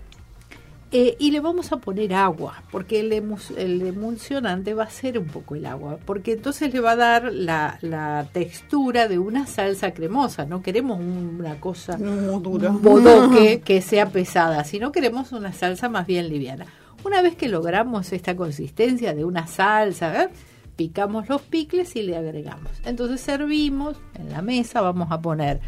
eh, 0.92 1.16
y 1.20 1.32
le 1.32 1.40
vamos 1.40 1.72
a 1.72 1.78
poner 1.78 2.14
agua, 2.14 2.64
porque 2.72 3.00
el, 3.02 3.12
emus- 3.12 3.56
el 3.58 3.82
emulsionante 3.84 4.74
va 4.74 4.84
a 4.86 4.90
ser 4.90 5.20
un 5.20 5.28
poco 5.28 5.56
el 5.56 5.66
agua, 5.66 6.00
porque 6.06 6.32
entonces 6.34 6.74
le 6.74 6.80
va 6.80 6.92
a 6.92 6.96
dar 6.96 7.32
la, 7.32 7.78
la 7.82 8.28
textura 8.34 9.08
de 9.08 9.20
una 9.20 9.46
salsa 9.46 9.92
cremosa. 9.94 10.46
No 10.46 10.62
queremos 10.62 11.00
una 11.00 11.60
cosa, 11.60 11.96
duro. 11.98 12.70
un 12.70 12.82
bodoque 12.82 13.62
que 13.62 13.82
sea 13.82 14.08
pesada, 14.10 14.64
sino 14.64 14.92
queremos 14.92 15.32
una 15.32 15.54
salsa 15.54 15.90
más 15.90 16.08
bien 16.08 16.28
liviana. 16.30 16.66
Una 17.06 17.22
vez 17.22 17.36
que 17.36 17.48
logramos 17.48 18.12
esta 18.12 18.36
consistencia 18.36 19.14
de 19.14 19.24
una 19.26 19.48
salsa, 19.48 20.24
¿eh? 20.24 20.30
picamos 20.76 21.30
los 21.30 21.42
picles 21.42 21.96
y 21.96 22.02
le 22.02 22.18
agregamos. 22.18 22.72
Entonces 22.84 23.22
servimos 23.22 23.98
en 24.16 24.32
la 24.32 24.42
mesa, 24.42 24.82
vamos 24.82 25.12
a 25.12 25.22
poner 25.22 25.60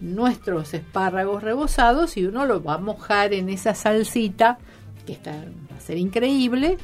nuestros 0.00 0.72
espárragos 0.74 1.42
rebozados 1.42 2.16
y 2.16 2.24
uno 2.24 2.46
lo 2.46 2.62
va 2.62 2.74
a 2.74 2.78
mojar 2.78 3.32
en 3.32 3.48
esa 3.48 3.74
salsita 3.74 4.58
que 5.06 5.12
está, 5.12 5.32
va 5.32 5.76
a 5.76 5.80
ser 5.80 5.98
increíble 5.98 6.78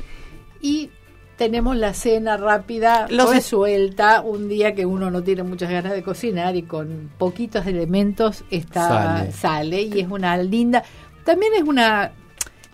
y 0.61 0.91
tenemos 1.37 1.77
la 1.77 1.93
cena 1.95 2.37
rápida 2.37 3.07
Los 3.11 3.29
es- 3.31 3.37
resuelta 3.37 4.21
un 4.23 4.49
día 4.49 4.75
que 4.75 4.87
uno 4.87 5.11
no 5.11 5.23
tiene 5.23 5.43
muchas 5.43 5.71
ganas 5.71 5.93
de 5.93 6.03
cocinar 6.03 6.57
y 6.57 6.63
con 6.63 7.11
poquitos 7.19 7.67
elementos 7.67 8.45
está 8.51 8.89
Sale. 9.19 9.33
sale 9.33 9.83
y 9.83 10.01
es 10.01 10.09
una 10.11 10.37
linda 10.39 10.83
también 11.25 11.53
es 11.57 11.63
una 11.63 12.13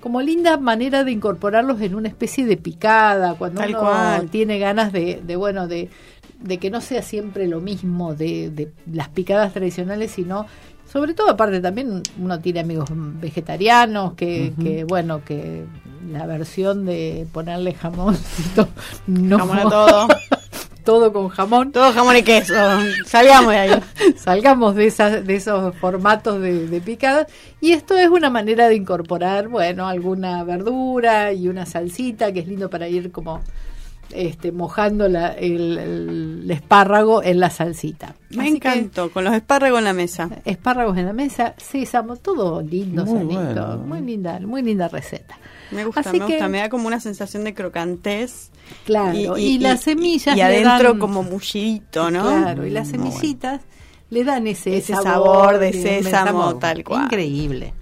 como 0.00 0.20
linda 0.20 0.56
manera 0.56 1.04
de 1.04 1.12
incorporarlos 1.12 1.80
en 1.80 1.94
una 1.94 2.08
especie 2.08 2.44
de 2.44 2.56
picada 2.56 3.34
cuando 3.34 3.60
Tal 3.60 3.70
uno 3.70 3.80
cual. 3.80 4.30
tiene 4.30 4.58
ganas 4.58 4.92
de, 4.92 5.20
de, 5.24 5.36
bueno 5.36 5.68
de, 5.68 5.90
de 6.42 6.58
que 6.58 6.70
no 6.70 6.80
sea 6.80 7.02
siempre 7.02 7.46
lo 7.46 7.60
mismo 7.60 8.14
de, 8.14 8.50
de 8.50 8.72
las 8.90 9.08
picadas 9.08 9.52
tradicionales 9.52 10.10
sino 10.10 10.46
sobre 10.92 11.14
todo 11.14 11.30
aparte 11.30 11.60
también 11.60 12.02
uno 12.18 12.40
tiene 12.40 12.60
amigos 12.60 12.90
vegetarianos 12.92 14.12
que, 14.14 14.52
que 14.62 14.84
bueno 14.84 15.24
que 15.24 15.64
la 16.10 16.26
versión 16.26 16.84
de 16.84 17.26
ponerle 17.32 17.72
jamoncito 17.72 18.68
no 19.06 19.38
Jamón 19.38 19.58
a 19.58 19.62
todo. 19.62 20.08
todo 20.84 21.12
con 21.12 21.28
jamón 21.28 21.70
Todo 21.70 21.92
jamón 21.92 22.16
y 22.16 22.22
queso. 22.24 22.54
Salgamos 23.06 23.52
de 23.52 23.58
ahí. 23.58 23.70
salgamos 24.16 24.74
de 24.74 24.86
esas 24.86 25.24
de 25.24 25.36
esos 25.36 25.74
formatos 25.76 26.40
de, 26.40 26.66
de 26.66 26.80
picadas 26.80 27.28
y 27.60 27.72
esto 27.72 27.96
es 27.96 28.08
una 28.08 28.30
manera 28.30 28.68
de 28.68 28.74
incorporar 28.74 29.48
bueno 29.48 29.88
alguna 29.88 30.44
verdura 30.44 31.32
y 31.32 31.48
una 31.48 31.64
salsita 31.66 32.32
que 32.32 32.40
es 32.40 32.48
lindo 32.48 32.68
para 32.68 32.88
ir 32.88 33.12
como 33.12 33.40
este 34.14 34.52
mojando 34.52 35.08
la- 35.08 35.32
el, 35.32 35.78
el 35.78 36.50
espárrago 36.50 37.22
en 37.22 37.40
la 37.40 37.50
salsita 37.50 38.14
Me 38.30 38.44
Así 38.44 38.60
que, 38.60 38.68
encantó, 38.68 39.10
con 39.10 39.24
los 39.24 39.34
espárragos 39.34 39.78
en 39.78 39.84
la 39.84 39.92
mesa. 39.92 40.28
espárragos 40.44 40.96
en 40.98 41.06
la 41.06 41.12
mesa 41.12 41.54
sésamo 41.58 42.16
todo 42.16 42.60
lindo 42.62 43.04
Muy 43.04 43.18
sanito 43.18 43.40
bueno. 43.40 43.76
muy 43.78 44.00
linda 44.00 44.40
muy 44.40 44.62
linda 44.62 44.88
receta 44.88 45.38
Me 45.70 45.84
gusta, 45.84 46.00
Así 46.00 46.18
me 46.18 46.26
que- 46.26 46.32
gusta, 46.34 46.48
me 46.48 46.58
da 46.58 46.68
como 46.68 46.86
una 46.86 47.00
sensación 47.00 47.44
de 47.44 47.54
crocantez. 47.54 48.50
Claro, 48.84 49.36
y, 49.38 49.58
las 49.58 49.80
semillas 49.82 50.36
Y, 50.36 50.40
adentro 50.40 50.90
dan- 50.90 50.98
como 50.98 51.22
mullidito, 51.22 52.10
¿no? 52.10 52.22
Claro, 52.22 52.66
y 52.66 52.70
las 52.70 52.88
Muy 52.88 52.98
bueno. 52.98 53.12
semillitas 53.12 53.60
le 54.10 54.24
dan 54.24 54.46
ese, 54.46 54.76
Ese 54.76 54.94
sabor 54.94 55.58
de 55.58 55.72
de 55.72 56.02
sésamo, 56.02 56.56
tal 56.56 56.84
cual. 56.84 57.04
Increíble. 57.04 57.72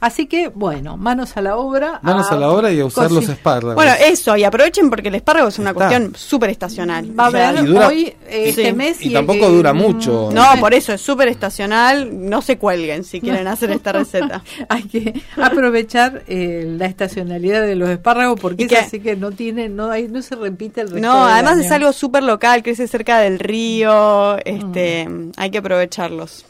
Así 0.00 0.26
que, 0.26 0.48
bueno, 0.48 0.96
manos 0.96 1.36
a 1.36 1.42
la 1.42 1.56
obra. 1.58 2.00
Manos 2.02 2.30
a 2.32 2.36
la 2.36 2.48
obra 2.50 2.72
y 2.72 2.80
a 2.80 2.86
usar 2.86 3.10
los 3.10 3.28
espárragos. 3.28 3.74
Bueno, 3.74 3.92
eso, 4.02 4.34
y 4.36 4.44
aprovechen 4.44 4.88
porque 4.88 5.08
el 5.08 5.14
espárrago 5.16 5.48
es 5.48 5.58
una 5.58 5.70
Está. 5.70 5.88
cuestión 5.88 6.14
súper 6.16 6.48
estacional. 6.50 7.18
Va 7.18 7.24
a 7.24 7.26
haber 7.26 7.64
dura- 7.66 7.88
hoy 7.88 8.04
eh, 8.26 8.44
este 8.48 8.66
Sí. 8.66 8.72
mes. 8.72 9.04
y 9.04 9.12
tampoco 9.12 9.48
dura 9.50 9.72
mucho. 9.74 10.30
No, 10.32 10.44
por 10.58 10.72
eso 10.72 10.92
es 10.94 11.00
súper 11.02 11.28
estacional. 11.28 12.08
No 12.28 12.40
se 12.40 12.56
cuelguen 12.56 13.04
si 13.04 13.20
quieren 13.20 13.46
hacer 13.46 13.70
esta 13.72 13.92
receta. 13.92 14.42
Hay 14.68 14.84
que 14.84 15.20
aprovechar 15.36 16.22
eh, 16.28 16.64
la 16.78 16.86
estacionalidad 16.86 17.62
de 17.62 17.76
los 17.76 17.88
espárragos 17.90 18.40
porque 18.40 18.64
es 18.64 18.72
así 18.72 19.00
que 19.00 19.16
no 19.16 19.32
tiene, 19.32 19.68
no 19.68 19.90
hay, 19.90 20.08
no 20.08 20.22
se 20.22 20.34
repite 20.34 20.80
el 20.80 20.88
resto 20.90 21.06
No, 21.06 21.24
del 21.26 21.34
además 21.34 21.52
año. 21.54 21.62
es 21.62 21.70
algo 21.72 21.92
súper 21.92 22.22
local, 22.22 22.62
crece 22.62 22.88
cerca 22.88 23.18
del 23.18 23.38
río. 23.38 24.38
Este, 24.44 25.08
hay 25.36 25.50
que 25.50 25.58
aprovecharlos. 25.58 26.46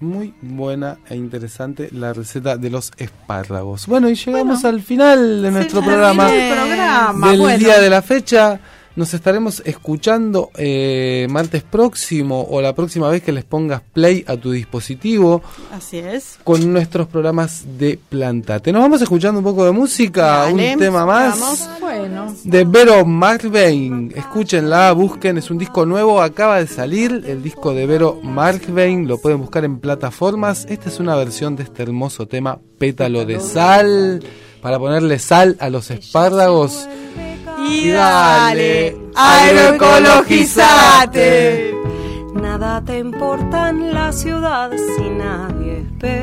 Muy 0.00 0.34
buena 0.42 0.98
e 1.08 1.16
interesante 1.16 1.88
la 1.92 2.12
receta 2.12 2.58
de 2.58 2.68
los 2.68 2.92
espárragos. 2.98 3.86
Bueno, 3.86 4.10
y 4.10 4.14
llegamos 4.14 4.64
al 4.64 4.82
final 4.82 5.42
de 5.42 5.50
nuestro 5.50 5.82
programa. 5.82 6.28
programa, 6.28 7.30
del 7.30 7.40
bueno. 7.40 7.58
día 7.58 7.80
de 7.80 7.88
la 7.88 8.02
fecha. 8.02 8.60
Nos 8.96 9.12
estaremos 9.12 9.62
escuchando 9.66 10.50
eh, 10.56 11.26
martes 11.28 11.62
próximo 11.62 12.46
o 12.48 12.62
la 12.62 12.74
próxima 12.74 13.10
vez 13.10 13.22
que 13.22 13.30
les 13.30 13.44
pongas 13.44 13.82
play 13.92 14.24
a 14.26 14.38
tu 14.38 14.52
dispositivo 14.52 15.42
Así 15.70 15.98
es. 15.98 16.38
con 16.42 16.72
nuestros 16.72 17.06
programas 17.06 17.64
de 17.76 17.98
Plantate. 18.08 18.72
Nos 18.72 18.80
vamos 18.80 19.02
escuchando 19.02 19.40
un 19.40 19.44
poco 19.44 19.66
de 19.66 19.72
música, 19.72 20.44
Dale, 20.44 20.72
un 20.72 20.78
tema 20.78 21.04
más 21.04 21.38
vamos. 21.38 21.68
Bueno, 21.78 22.34
de 22.42 22.64
Vero 22.64 23.04
Markvein. 23.04 24.14
Escúchenla, 24.16 24.92
busquen, 24.92 25.36
es 25.36 25.50
un 25.50 25.58
disco 25.58 25.84
nuevo, 25.84 26.22
acaba 26.22 26.58
de 26.58 26.66
salir 26.66 27.22
el 27.26 27.42
disco 27.42 27.74
de 27.74 27.84
Vero 27.84 28.18
Markvein, 28.22 29.06
lo 29.06 29.18
pueden 29.18 29.40
buscar 29.40 29.66
en 29.66 29.78
plataformas. 29.78 30.64
Esta 30.70 30.88
es 30.88 31.00
una 31.00 31.16
versión 31.16 31.54
de 31.54 31.64
este 31.64 31.82
hermoso 31.82 32.26
tema 32.26 32.60
Pétalo 32.78 33.26
de 33.26 33.40
Sal, 33.40 34.24
para 34.62 34.78
ponerle 34.78 35.18
sal 35.18 35.58
a 35.60 35.68
los 35.68 35.90
espárragos. 35.90 36.88
Y 37.68 37.90
dale, 37.90 38.96
agroecologizate. 39.14 41.74
Nada 42.34 42.82
te 42.84 42.98
importa 42.98 43.70
en 43.70 43.94
la 43.94 44.12
ciudad 44.12 44.70
si 44.96 45.08
nadie 45.10 45.80
espera. 45.80 46.16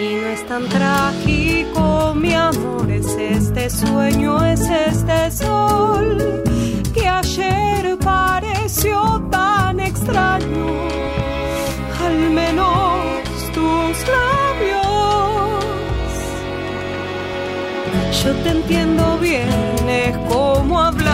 Y 0.00 0.14
no 0.14 0.26
es 0.28 0.46
tan 0.46 0.68
trágico, 0.68 2.14
mi 2.14 2.32
amor, 2.34 2.88
es 2.90 3.06
este 3.06 3.68
sueño, 3.70 4.44
es 4.44 4.60
este 4.60 5.30
sol 5.30 6.42
que 6.94 7.08
ayer 7.08 7.96
pareció 7.98 9.20
tan 9.30 9.80
extraño. 9.80 10.66
Al 12.04 12.30
menos 12.30 12.72
tus 13.52 14.08
labios. 14.08 14.39
Yo 18.22 18.34
te 18.42 18.50
entiendo 18.50 19.16
bien, 19.18 19.48
es 19.88 20.14
como 20.28 20.78
hablarle 20.78 21.09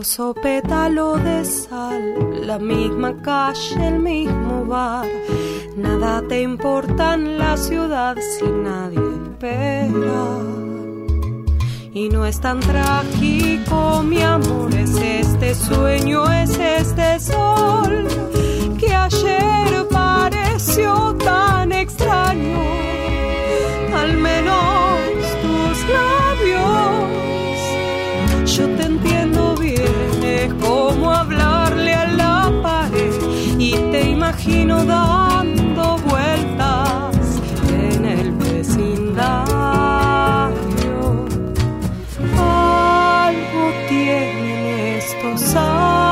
Pétalo 0.00 1.18
de 1.18 1.44
sal, 1.44 2.46
la 2.46 2.58
misma 2.58 3.14
calle, 3.20 3.86
el 3.86 3.98
mismo 3.98 4.64
bar. 4.64 5.06
Nada 5.76 6.22
te 6.26 6.40
importa 6.40 7.14
en 7.14 7.36
la 7.36 7.58
ciudad 7.58 8.16
si 8.16 8.46
nadie 8.46 8.98
espera. 9.24 10.24
Y 11.92 12.08
no 12.08 12.24
es 12.24 12.40
tan 12.40 12.60
trágico, 12.60 14.02
mi 14.02 14.22
amor, 14.22 14.74
es 14.74 14.96
este 14.96 15.54
sueño, 15.54 16.32
es 16.32 16.58
este 16.58 17.20
sol 17.20 18.08
que 18.78 18.94
ayer 18.94 19.86
pareció 19.90 21.14
tan 21.22 21.72
extraño. 21.72 22.58
Al 23.94 24.16
menos 24.16 25.20
tus 25.42 25.88
labios 25.90 27.29
imagino 34.30 34.84
dando 34.84 35.96
vueltas 36.08 37.16
en 37.68 38.04
el 38.04 38.30
vecindario. 38.32 39.34
Algo 42.38 43.72
tienen 43.88 44.98
estos 44.98 45.56
años 45.56 46.09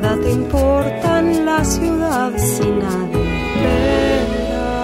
nada 0.00 0.16
te 0.20 0.30
importa 0.30 1.18
en 1.20 1.44
la 1.44 1.64
ciudad 1.64 2.32
si 2.36 2.70
nadie 2.70 3.22
espera. 3.56 4.78